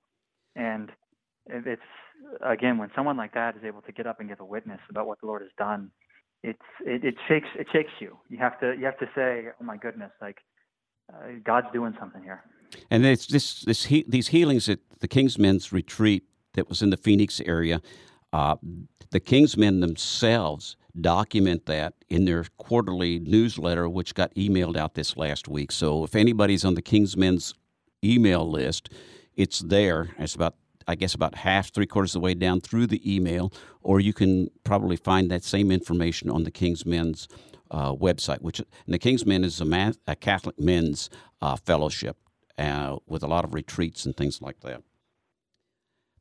And 0.55 0.91
it's 1.47 1.81
again 2.45 2.77
when 2.77 2.91
someone 2.95 3.17
like 3.17 3.33
that 3.33 3.55
is 3.55 3.63
able 3.63 3.81
to 3.81 3.91
get 3.91 4.05
up 4.05 4.19
and 4.19 4.29
give 4.29 4.39
a 4.39 4.45
witness 4.45 4.79
about 4.89 5.07
what 5.07 5.19
the 5.21 5.27
Lord 5.27 5.41
has 5.41 5.51
done, 5.57 5.91
it's 6.43 6.59
it, 6.85 7.03
it 7.03 7.15
shakes 7.27 7.47
it 7.57 7.67
shakes 7.71 7.91
you. 7.99 8.17
You 8.29 8.37
have 8.37 8.59
to 8.59 8.75
you 8.77 8.85
have 8.85 8.99
to 8.99 9.09
say, 9.15 9.47
oh 9.59 9.63
my 9.63 9.77
goodness, 9.77 10.11
like 10.21 10.37
uh, 11.13 11.27
God's 11.43 11.67
doing 11.73 11.95
something 11.99 12.21
here. 12.23 12.43
And 12.91 13.05
it's 13.05 13.27
this 13.27 13.61
this 13.61 13.85
he, 13.85 14.05
these 14.07 14.27
healings 14.27 14.69
at 14.69 14.79
the 14.99 15.07
Kingsmen's 15.07 15.71
retreat 15.71 16.23
that 16.53 16.69
was 16.69 16.81
in 16.81 16.89
the 16.89 16.97
Phoenix 16.97 17.41
area. 17.45 17.81
Uh, 18.31 18.55
the 19.11 19.19
Kingsmen 19.19 19.81
themselves 19.81 20.75
document 21.01 21.65
that 21.65 21.93
in 22.09 22.25
their 22.25 22.45
quarterly 22.57 23.19
newsletter, 23.19 23.87
which 23.89 24.13
got 24.13 24.33
emailed 24.35 24.77
out 24.77 24.93
this 24.93 25.17
last 25.17 25.47
week. 25.47 25.71
So 25.71 26.03
if 26.03 26.15
anybody's 26.15 26.65
on 26.65 26.75
the 26.75 26.81
Kingsmen's 26.81 27.53
email 28.03 28.49
list, 28.49 28.89
it's 29.35 29.59
there. 29.59 30.09
It's 30.17 30.35
about 30.35 30.55
I 30.87 30.95
guess 30.95 31.13
about 31.13 31.35
half, 31.35 31.71
three 31.71 31.85
quarters 31.85 32.15
of 32.15 32.21
the 32.21 32.25
way 32.25 32.33
down 32.33 32.61
through 32.61 32.87
the 32.87 33.15
email, 33.15 33.53
or 33.83 33.99
you 33.99 34.11
can 34.11 34.49
probably 34.63 34.95
find 34.95 35.29
that 35.29 35.43
same 35.43 35.69
information 35.69 36.31
on 36.31 36.45
the 36.45 36.51
Kingsmen's 36.51 37.27
uh, 37.69 37.93
website, 37.93 38.41
which 38.41 38.59
the 38.87 38.97
Kingsmen 38.97 39.43
is 39.43 39.61
a, 39.61 39.65
man, 39.65 39.93
a 40.07 40.15
Catholic 40.15 40.59
men's 40.59 41.11
uh, 41.43 41.57
fellowship 41.57 42.17
uh, 42.57 42.97
with 43.05 43.21
a 43.21 43.27
lot 43.27 43.45
of 43.45 43.53
retreats 43.53 44.03
and 44.05 44.17
things 44.17 44.41
like 44.41 44.61
that. 44.61 44.81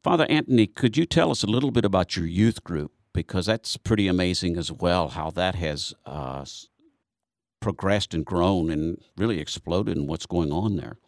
Father 0.03 0.27
Antony, 0.29 0.67
could 0.67 0.99
you 0.99 1.07
tell 1.07 1.31
us 1.31 1.43
a 1.43 1.47
little 1.47 1.71
bit 1.71 1.87
about 1.87 2.15
your 2.15 2.27
youth 2.27 2.63
group? 2.63 2.93
Because 3.15 3.47
that's 3.47 3.77
pretty 3.77 4.07
amazing 4.07 4.57
as 4.57 4.71
well, 4.71 5.09
how 5.09 5.31
that 5.31 5.55
has 5.55 5.95
uh, 6.07 6.45
progressed 7.61 8.15
and 8.15 8.25
grown 8.25 8.71
and 8.71 8.99
really 9.17 9.41
exploded 9.41 9.97
and 9.97 10.09
what's 10.09 10.27
going 10.27 10.53
on 10.53 10.77
there. 10.77 10.99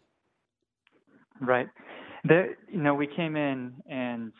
Right. 1.41 1.69
There, 2.25 2.57
you 2.71 2.83
know, 2.83 2.95
we 2.95 3.07
came 3.07 3.37
in 3.37 3.75
and 3.89 4.33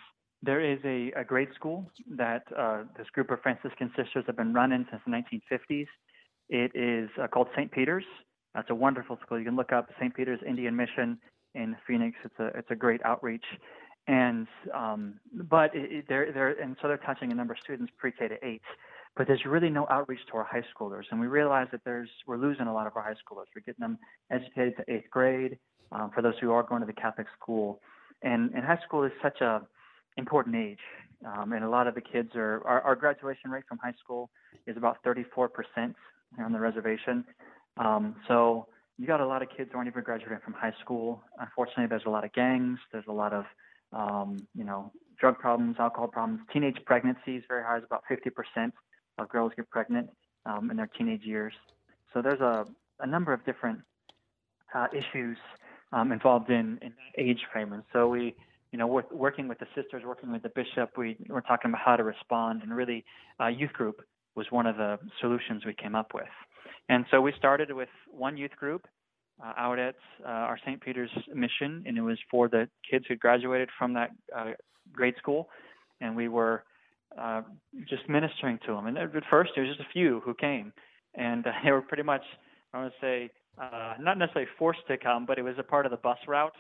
there 0.43 0.61
is 0.61 0.79
a, 0.85 1.13
a 1.21 1.25
grade 1.25 1.49
school 1.55 1.91
that 2.17 2.45
uh, 2.57 2.85
this 2.97 3.07
group 3.13 3.31
of 3.31 3.41
Franciscan 3.43 3.91
sisters 3.97 4.25
have 4.27 4.37
been 4.37 4.53
running 4.53 4.87
since 4.91 5.03
the 5.07 5.13
1950s. 5.13 5.87
It 6.49 6.73
is 6.75 7.11
uh, 7.23 7.29
called 7.29 7.49
St. 7.55 7.71
Peter's. 7.71 8.05
That's 8.55 8.71
a 8.71 8.75
wonderful 8.75 9.19
school. 9.25 9.39
You 9.39 9.45
can 9.45 9.57
look 9.57 9.73
up 9.73 9.89
St. 9.99 10.15
Peter's 10.15 10.41
Indian 10.47 10.75
Mission 10.75 11.19
in 11.55 11.77
Phoenix. 11.87 12.17
It's 12.25 12.39
a 12.39 12.47
it's 12.59 12.71
a 12.71 12.75
great 12.75 13.01
outreach, 13.05 13.45
and 14.07 14.47
um, 14.75 15.15
but 15.33 15.71
it, 15.75 16.07
they're 16.09 16.33
they're 16.33 16.61
and 16.61 16.77
so 16.81 16.89
they're 16.89 16.99
touching 16.99 17.33
a 17.33 17.35
number 17.35 17.55
of 17.55 17.59
students 17.63 17.93
pre-K 17.99 18.29
to 18.29 18.47
eight, 18.47 18.63
but 19.17 19.27
there's 19.27 19.45
really 19.45 19.71
no 19.71 19.87
outreach 19.91 20.21
to 20.31 20.37
our 20.39 20.45
high 20.45 20.65
schoolers, 20.75 21.05
and 21.11 21.21
we 21.21 21.27
realize 21.27 21.69
that 21.73 21.81
there's 21.85 22.11
we're 22.27 22.37
losing 22.37 22.67
a 22.67 22.73
lot 22.73 22.87
of 22.87 22.97
our 22.97 23.03
high 23.03 23.13
schoolers. 23.13 23.47
We're 23.55 23.63
getting 23.65 23.81
them 23.81 23.99
educated 24.31 24.77
to 24.79 24.93
eighth 24.93 25.11
grade, 25.11 25.59
um, 25.93 26.11
for 26.15 26.23
those 26.23 26.35
who 26.41 26.53
are 26.53 26.63
going 26.63 26.81
to 26.81 26.87
the 26.87 26.93
Catholic 26.93 27.27
school. 27.41 27.81
And, 28.23 28.53
and 28.55 28.65
high 28.65 28.79
school 28.87 29.05
is 29.05 29.13
such 29.23 29.41
a 29.41 29.63
important 30.17 30.57
age. 30.57 30.79
Um, 31.27 31.53
and 31.53 31.65
a 31.65 31.69
lot 31.69 31.87
of 31.87 31.95
the 31.95 32.01
kids 32.01 32.31
are, 32.35 32.63
our, 32.67 32.81
our 32.83 32.97
graduation 32.97 33.51
rate 33.51 33.65
from 33.69 33.79
high 33.79 33.95
school 34.03 34.31
is 34.67 34.77
about 34.77 34.99
34% 35.05 35.49
on 36.39 36.53
the 36.53 36.59
reservation. 36.59 37.25
Um, 37.77 38.17
so 38.29 38.69
you 38.99 39.07
got 39.07 39.21
a 39.21 39.27
lot 39.27 39.43
of 39.43 39.49
kids 39.55 39.71
who 39.73 39.79
aren't 39.79 39.89
even 39.89 40.03
graduating 40.03 40.39
from 40.45 40.55
high 40.55 40.75
school. 40.81 41.23
Unfortunately, 41.39 41.87
there's 41.87 42.05
a 42.07 42.11
lot 42.11 42.25
of 42.25 42.33
gangs. 42.33 42.79
There's 42.93 43.05
a 43.09 43.13
lot 43.13 43.33
of, 43.33 43.45
um, 43.93 44.47
you 44.55 44.65
know, 44.65 44.93
drug 45.19 45.39
problems, 45.39 45.77
alcohol 45.79 46.09
problems. 46.09 46.41
Teenage 46.53 46.79
pregnancy 46.87 47.37
is 47.37 47.45
very 47.49 47.63
high. 47.63 47.77
It's 47.77 47.87
about 47.87 48.05
50% 48.11 48.73
of 49.19 49.29
girls 49.29 49.53
get 49.57 49.69
pregnant 49.71 50.09
um, 50.47 50.71
in 50.71 50.77
their 50.77 50.89
teenage 50.99 51.23
years. 51.23 51.53
So 52.13 52.23
there's 52.23 52.41
a, 52.41 52.67
a 53.01 53.07
number 53.07 53.33
of 53.33 53.45
different 53.45 53.81
uh, 54.75 54.87
issues 54.93 55.37
um, 55.93 56.13
involved 56.13 56.51
in, 56.51 56.79
in 56.83 56.91
that 56.91 57.23
age 57.23 57.41
frame. 57.53 57.73
And 57.73 57.83
so 57.93 58.09
we, 58.09 58.35
you 58.73 58.79
know, 58.79 58.87
we're 58.87 59.05
working 59.13 59.49
with 59.49 59.59
the 59.59 59.67
sisters, 59.75 60.03
working 60.07 60.33
with 60.33 60.43
the 60.43 60.51
bishop, 60.51 60.97
we 60.97 61.17
were 61.29 61.41
talking 61.41 61.71
about 61.71 61.83
how 61.85 61.97
to 61.97 62.05
respond. 62.05 62.63
And 62.63 62.75
really, 62.75 63.05
uh, 63.41 63.49
youth 63.49 63.73
group 63.73 64.03
was 64.37 64.47
one 64.51 64.67
of 64.67 64.77
the 64.77 64.99
solutions 65.21 65.65
we 65.67 65.75
came 65.75 65.95
up 65.95 66.15
with. 66.15 66.29
And 66.89 67.05
so 67.11 67.21
we 67.21 67.33
started 67.37 67.73
with 67.73 67.89
one 68.11 68.37
youth 68.37 68.53
group 68.53 68.87
uh, 69.45 69.53
out 69.57 69.79
at 69.79 69.95
uh, 70.25 70.29
our 70.29 70.59
St. 70.65 70.81
Peter's 70.81 71.11
mission, 71.35 71.83
and 71.87 71.97
it 71.97 72.03
was 72.03 72.19
for 72.31 72.49
the 72.49 72.69
kids 72.89 73.05
who 73.09 73.17
graduated 73.17 73.69
from 73.79 73.95
that 73.95 74.11
uh, 74.37 74.53
grade 74.93 75.15
school. 75.19 75.49
And 76.01 76.17
we 76.17 76.29
were 76.29 76.65
uh, 77.19 77.43
just 77.89 78.09
ministering 78.09 78.59
to 78.67 78.73
them. 78.73 78.87
And 78.87 78.99
at 78.99 79.11
first, 79.31 79.53
there 79.55 79.65
was 79.65 79.77
just 79.77 79.89
a 79.89 79.93
few 79.93 80.21
who 80.25 80.35
came, 80.35 80.73
and 81.15 81.47
uh, 81.47 81.53
they 81.65 81.73
were 81.73 81.83
pretty 81.83 82.03
much, 82.03 82.23
I 82.73 82.81
want 82.81 82.93
to 82.93 83.01
say, 83.01 83.31
uh, 83.61 83.95
not 84.01 84.17
necessarily 84.17 84.51
forced 84.59 84.87
to 84.89 84.97
come, 84.97 85.27
but 85.27 85.39
it 85.39 85.43
was 85.43 85.57
a 85.59 85.63
part 85.63 85.85
of 85.85 85.91
the 85.91 85.99
bus 85.99 86.19
route. 86.27 86.55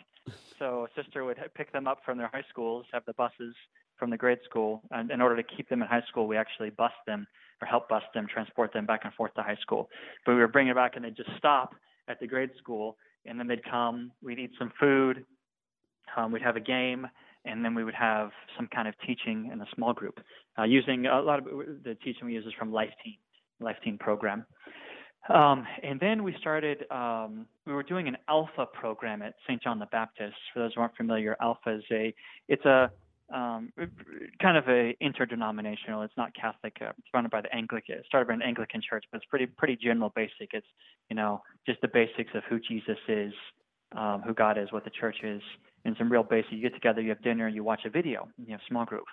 So 0.58 0.86
a 0.86 1.02
sister 1.02 1.24
would 1.24 1.38
pick 1.54 1.72
them 1.72 1.86
up 1.86 2.00
from 2.04 2.18
their 2.18 2.28
high 2.32 2.44
schools, 2.50 2.84
have 2.92 3.04
the 3.06 3.14
buses 3.14 3.54
from 3.98 4.10
the 4.10 4.16
grade 4.16 4.38
school, 4.48 4.82
and 4.90 5.10
in 5.10 5.20
order 5.20 5.36
to 5.36 5.42
keep 5.42 5.68
them 5.68 5.82
in 5.82 5.88
high 5.88 6.02
school, 6.08 6.26
we 6.26 6.36
actually 6.36 6.70
bus 6.70 6.92
them 7.06 7.26
or 7.62 7.66
help 7.66 7.88
bus 7.88 8.02
them, 8.14 8.26
transport 8.32 8.72
them 8.72 8.86
back 8.86 9.00
and 9.04 9.12
forth 9.14 9.32
to 9.34 9.42
high 9.42 9.56
school. 9.60 9.88
But 10.24 10.34
we 10.34 10.40
were 10.40 10.48
bringing 10.48 10.72
it 10.72 10.74
back, 10.74 10.96
and 10.96 11.04
they'd 11.04 11.16
just 11.16 11.30
stop 11.38 11.74
at 12.08 12.20
the 12.20 12.26
grade 12.26 12.50
school, 12.58 12.96
and 13.26 13.38
then 13.38 13.46
they'd 13.46 13.64
come. 13.64 14.12
We'd 14.22 14.38
eat 14.38 14.52
some 14.58 14.72
food. 14.78 15.24
Um, 16.16 16.32
we'd 16.32 16.42
have 16.42 16.56
a 16.56 16.60
game, 16.60 17.06
and 17.44 17.64
then 17.64 17.74
we 17.74 17.84
would 17.84 17.94
have 17.94 18.30
some 18.56 18.68
kind 18.74 18.88
of 18.88 18.94
teaching 19.06 19.50
in 19.52 19.60
a 19.60 19.66
small 19.74 19.92
group, 19.92 20.18
uh, 20.58 20.64
using 20.64 21.06
a 21.06 21.20
lot 21.20 21.38
of 21.38 21.44
the 21.84 21.96
teaching 22.02 22.26
we 22.26 22.34
use 22.34 22.44
is 22.46 22.52
from 22.58 22.72
Life 22.72 22.90
Teen, 23.04 23.16
Life 23.60 23.76
Teen 23.84 23.98
program. 23.98 24.44
Um, 25.28 25.66
and 25.82 26.00
then 26.00 26.24
we 26.24 26.34
started, 26.40 26.90
um, 26.90 27.46
we 27.66 27.72
were 27.72 27.82
doing 27.82 28.08
an 28.08 28.16
Alpha 28.28 28.66
program 28.66 29.22
at 29.22 29.34
St. 29.46 29.62
John 29.62 29.78
the 29.78 29.86
Baptist. 29.86 30.34
For 30.52 30.60
those 30.60 30.72
who 30.74 30.80
aren't 30.80 30.96
familiar, 30.96 31.36
Alpha 31.40 31.76
is 31.76 31.84
a, 31.92 32.14
it's 32.48 32.64
a 32.64 32.90
um, 33.32 33.72
kind 34.42 34.56
of 34.56 34.68
a 34.68 34.96
interdenominational. 35.00 36.02
It's 36.02 36.16
not 36.16 36.34
Catholic. 36.34 36.76
Uh, 36.80 36.90
it's 36.98 37.08
run 37.14 37.28
by 37.30 37.40
the 37.40 37.54
Anglican. 37.54 37.96
It 37.96 38.06
started 38.06 38.28
by 38.28 38.34
an 38.34 38.42
Anglican 38.42 38.80
church, 38.88 39.04
but 39.10 39.18
it's 39.18 39.26
pretty 39.26 39.46
pretty 39.46 39.76
general, 39.76 40.12
basic. 40.14 40.50
It's 40.52 40.66
you 41.08 41.16
know 41.16 41.42
just 41.66 41.80
the 41.80 41.88
basics 41.88 42.30
of 42.34 42.42
who 42.48 42.58
Jesus 42.58 42.98
is, 43.08 43.32
um, 43.96 44.22
who 44.22 44.34
God 44.34 44.58
is, 44.58 44.72
what 44.72 44.84
the 44.84 44.90
church 44.90 45.16
is, 45.22 45.42
and 45.84 45.94
some 45.98 46.10
real 46.10 46.22
basic. 46.22 46.52
You 46.52 46.62
get 46.62 46.74
together, 46.74 47.00
you 47.00 47.10
have 47.10 47.22
dinner, 47.22 47.48
you 47.48 47.64
watch 47.64 47.82
a 47.84 47.90
video, 47.90 48.28
you 48.38 48.52
have 48.52 48.60
small 48.68 48.84
group. 48.84 49.04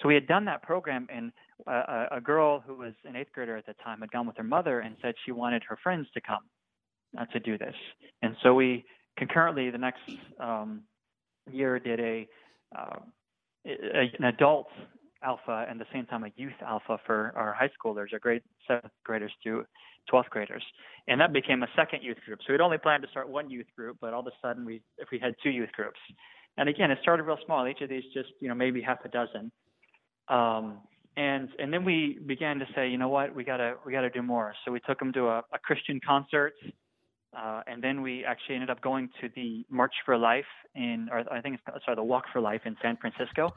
So 0.00 0.08
we 0.08 0.14
had 0.14 0.26
done 0.26 0.44
that 0.46 0.62
program, 0.62 1.06
and 1.12 1.32
a, 1.66 2.06
a 2.12 2.20
girl 2.20 2.62
who 2.66 2.74
was 2.74 2.92
an 3.04 3.16
eighth 3.16 3.32
grader 3.32 3.56
at 3.56 3.66
the 3.66 3.74
time 3.84 4.00
had 4.00 4.10
gone 4.10 4.26
with 4.26 4.36
her 4.36 4.44
mother 4.44 4.80
and 4.80 4.96
said 5.00 5.14
she 5.24 5.32
wanted 5.32 5.62
her 5.68 5.78
friends 5.82 6.08
to 6.14 6.20
come 6.20 6.42
uh, 7.18 7.24
to 7.26 7.40
do 7.40 7.56
this. 7.58 7.74
And 8.22 8.36
so 8.42 8.54
we 8.54 8.84
concurrently 9.16 9.70
the 9.70 9.78
next 9.78 10.00
um, 10.40 10.82
year 11.50 11.78
did 11.78 12.00
a, 12.00 12.28
uh, 12.76 12.96
an 13.64 14.24
adult 14.24 14.68
alpha 15.22 15.66
and 15.68 15.80
the 15.80 15.86
same 15.92 16.06
time 16.06 16.24
a 16.24 16.32
youth 16.36 16.52
alpha 16.66 16.98
for 17.06 17.32
our 17.36 17.52
high 17.54 17.70
schoolers, 17.78 18.12
our 18.12 18.18
grade 18.18 18.42
seventh 18.66 18.92
graders 19.04 19.32
through 19.42 19.64
12th 20.12 20.28
graders, 20.28 20.62
and 21.08 21.20
that 21.20 21.32
became 21.32 21.62
a 21.62 21.68
second 21.74 22.02
youth 22.02 22.18
group. 22.26 22.38
So 22.46 22.52
we'd 22.52 22.60
only 22.60 22.78
planned 22.78 23.02
to 23.04 23.08
start 23.08 23.28
one 23.28 23.48
youth 23.48 23.66
group, 23.76 23.96
but 24.00 24.12
all 24.12 24.20
of 24.20 24.26
a 24.26 24.46
sudden 24.46 24.64
we 24.64 24.82
if 24.98 25.08
we 25.10 25.18
had 25.18 25.34
two 25.42 25.50
youth 25.50 25.72
groups, 25.72 25.98
and 26.58 26.68
again 26.68 26.90
it 26.90 26.98
started 27.02 27.22
real 27.22 27.38
small. 27.46 27.66
Each 27.66 27.80
of 27.80 27.88
these 27.88 28.04
just 28.12 28.28
you 28.40 28.48
know 28.48 28.54
maybe 28.54 28.82
half 28.82 28.98
a 29.04 29.08
dozen, 29.08 29.50
um, 30.28 30.80
and 31.16 31.48
and 31.58 31.72
then 31.72 31.84
we 31.84 32.18
began 32.26 32.58
to 32.58 32.66
say, 32.74 32.88
you 32.88 32.98
know 32.98 33.08
what, 33.08 33.34
we 33.34 33.44
gotta 33.44 33.74
we 33.86 33.92
gotta 33.92 34.10
do 34.10 34.22
more. 34.22 34.54
So 34.64 34.72
we 34.72 34.80
took 34.80 34.98
them 34.98 35.12
to 35.14 35.26
a, 35.28 35.38
a 35.54 35.58
Christian 35.62 36.00
concert, 36.06 36.52
uh, 37.36 37.62
and 37.66 37.82
then 37.82 38.02
we 38.02 38.24
actually 38.24 38.54
ended 38.56 38.70
up 38.70 38.80
going 38.80 39.08
to 39.20 39.28
the 39.34 39.64
March 39.70 39.94
for 40.04 40.16
Life 40.16 40.44
in, 40.74 41.08
or 41.10 41.24
I 41.32 41.40
think 41.40 41.58
it's 41.66 41.84
sorry, 41.84 41.96
the 41.96 42.02
Walk 42.02 42.24
for 42.32 42.40
Life 42.40 42.62
in 42.64 42.76
San 42.82 42.96
Francisco. 42.96 43.54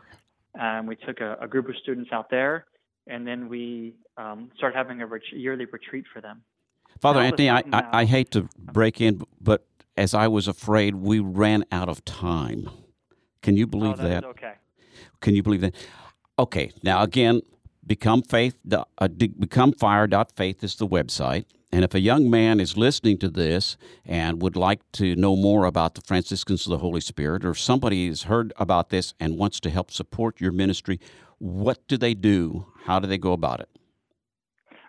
Um, 0.59 0.87
we 0.87 0.95
took 0.95 1.19
a, 1.21 1.37
a, 1.41 1.47
group 1.47 1.69
of 1.69 1.75
students 1.83 2.09
out 2.11 2.29
there, 2.29 2.65
and 3.05 3.27
then 3.27 3.47
we 3.47 3.93
um, 4.17 4.49
started 4.57 4.75
having 4.75 5.01
a 5.01 5.05
ret- 5.05 5.21
yearly 5.31 5.65
retreat 5.65 6.05
for 6.11 6.21
them. 6.21 6.41
Father 6.99 7.19
Antony, 7.19 7.49
I, 7.49 7.63
I, 7.71 7.83
I 7.91 8.05
hate 8.05 8.31
to 8.31 8.49
break 8.57 8.99
in, 8.99 9.21
but 9.39 9.67
as 9.95 10.15
I 10.15 10.27
was 10.27 10.47
afraid, 10.47 10.95
we 10.95 11.19
ran 11.19 11.63
out 11.71 11.89
of 11.89 12.03
time. 12.05 12.69
Can 13.43 13.55
you 13.55 13.67
believe 13.67 13.99
oh, 13.99 14.03
that? 14.03 14.21
that? 14.21 14.25
okay. 14.25 14.53
Can 15.21 15.35
you 15.35 15.43
believe 15.43 15.61
that? 15.61 15.75
Okay, 16.39 16.71
now 16.83 17.03
again, 17.03 17.41
become 17.85 18.21
faith, 18.23 18.55
uh, 18.71 19.07
become 19.07 19.73
fire.faith 19.73 20.63
is 20.63 20.75
the 20.75 20.87
website. 20.87 21.45
And 21.71 21.83
if 21.83 21.93
a 21.93 21.99
young 21.99 22.29
man 22.29 22.59
is 22.59 22.77
listening 22.77 23.17
to 23.19 23.29
this 23.29 23.77
and 24.05 24.41
would 24.41 24.55
like 24.55 24.79
to 24.93 25.15
know 25.15 25.35
more 25.35 25.65
about 25.65 25.95
the 25.95 26.01
Franciscans 26.01 26.65
of 26.65 26.71
the 26.71 26.77
Holy 26.77 27.01
Spirit, 27.01 27.43
or 27.43 27.53
somebody 27.53 28.07
has 28.07 28.23
heard 28.23 28.53
about 28.57 28.89
this 28.89 29.13
and 29.19 29.37
wants 29.37 29.59
to 29.61 29.69
help 29.69 29.91
support 29.91 30.39
your 30.39 30.53
ministry, 30.53 30.99
what 31.39 31.85
do 31.87 31.97
they 31.97 32.13
do? 32.13 32.67
How 32.85 32.99
do 32.99 33.07
they 33.07 33.17
go 33.17 33.33
about 33.33 33.59
it? 33.59 33.69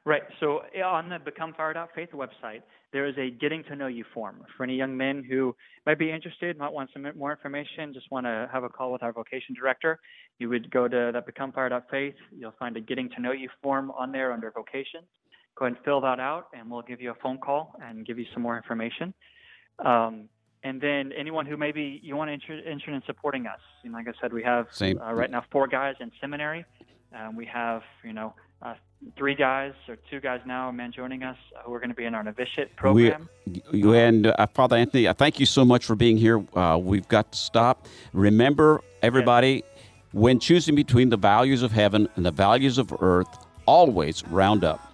Right. 0.04 0.22
So 0.40 0.62
uh, 0.74 0.86
on 0.86 1.10
the 1.10 1.18
Become 1.18 1.52
Fire.faith 1.54 2.10
website, 2.14 2.62
there 2.92 3.06
is 3.06 3.14
a 3.18 3.28
getting 3.28 3.62
to 3.64 3.76
know 3.76 3.88
you 3.88 4.04
form 4.14 4.42
for 4.56 4.64
any 4.64 4.74
young 4.74 4.96
men 4.96 5.22
who 5.22 5.54
might 5.84 5.98
be 5.98 6.10
interested, 6.10 6.56
might 6.56 6.72
want 6.72 6.88
some 6.94 7.06
more 7.14 7.32
information, 7.32 7.92
just 7.92 8.10
want 8.10 8.24
to 8.24 8.48
have 8.50 8.64
a 8.64 8.70
call 8.70 8.90
with 8.90 9.02
our 9.02 9.12
vocation 9.12 9.54
director. 9.54 9.98
You 10.38 10.48
would 10.48 10.70
go 10.70 10.88
to 10.88 11.10
that 11.12 11.26
Become 11.26 11.52
Fire.faith. 11.52 12.14
You'll 12.34 12.54
find 12.58 12.76
a 12.78 12.80
getting 12.80 13.10
to 13.10 13.20
know 13.20 13.32
you 13.32 13.50
form 13.62 13.90
on 13.90 14.12
there 14.12 14.32
under 14.32 14.50
vocations. 14.50 15.04
Go 15.58 15.64
ahead 15.64 15.76
and 15.76 15.84
fill 15.84 16.00
that 16.02 16.20
out, 16.20 16.48
and 16.52 16.70
we'll 16.70 16.82
give 16.82 17.00
you 17.00 17.10
a 17.10 17.14
phone 17.16 17.38
call 17.38 17.74
and 17.82 18.06
give 18.06 18.18
you 18.18 18.26
some 18.32 18.42
more 18.42 18.56
information. 18.56 19.12
Um, 19.84 20.28
and 20.62 20.80
then 20.80 21.12
anyone 21.18 21.46
who 21.46 21.56
maybe 21.56 22.00
you 22.02 22.14
want 22.14 22.28
to 22.28 22.34
inter- 22.34 22.68
interested 22.68 22.94
in 22.94 23.02
supporting 23.06 23.46
us, 23.46 23.58
and 23.82 23.92
like 23.92 24.06
I 24.06 24.12
said, 24.20 24.32
we 24.32 24.42
have 24.44 24.66
uh, 24.80 25.12
right 25.12 25.30
now 25.30 25.44
four 25.50 25.66
guys 25.66 25.96
in 26.00 26.12
seminary. 26.20 26.64
Um, 27.12 27.34
we 27.34 27.46
have 27.46 27.82
you 28.04 28.12
know 28.12 28.34
uh, 28.62 28.74
three 29.16 29.34
guys 29.34 29.72
or 29.88 29.96
two 30.10 30.20
guys 30.20 30.40
now, 30.46 30.68
a 30.68 30.72
man 30.72 30.92
joining 30.92 31.24
us 31.24 31.36
uh, 31.56 31.62
who 31.62 31.74
are 31.74 31.80
going 31.80 31.90
to 31.90 31.96
be 31.96 32.04
in 32.04 32.14
our 32.14 32.22
novitiate 32.22 32.74
program. 32.76 33.28
You 33.72 33.94
and 33.94 34.28
uh, 34.28 34.46
Father 34.54 34.76
Antony, 34.76 35.08
I 35.08 35.12
thank 35.12 35.40
you 35.40 35.46
so 35.46 35.64
much 35.64 35.84
for 35.84 35.96
being 35.96 36.16
here. 36.16 36.44
Uh, 36.54 36.78
we've 36.80 37.08
got 37.08 37.32
to 37.32 37.38
stop. 37.38 37.86
Remember, 38.12 38.80
everybody, 39.02 39.64
when 40.12 40.38
choosing 40.38 40.76
between 40.76 41.08
the 41.08 41.16
values 41.16 41.62
of 41.62 41.72
heaven 41.72 42.08
and 42.14 42.24
the 42.24 42.30
values 42.30 42.78
of 42.78 42.92
earth, 43.00 43.46
always 43.66 44.24
round 44.28 44.64
up. 44.64 44.87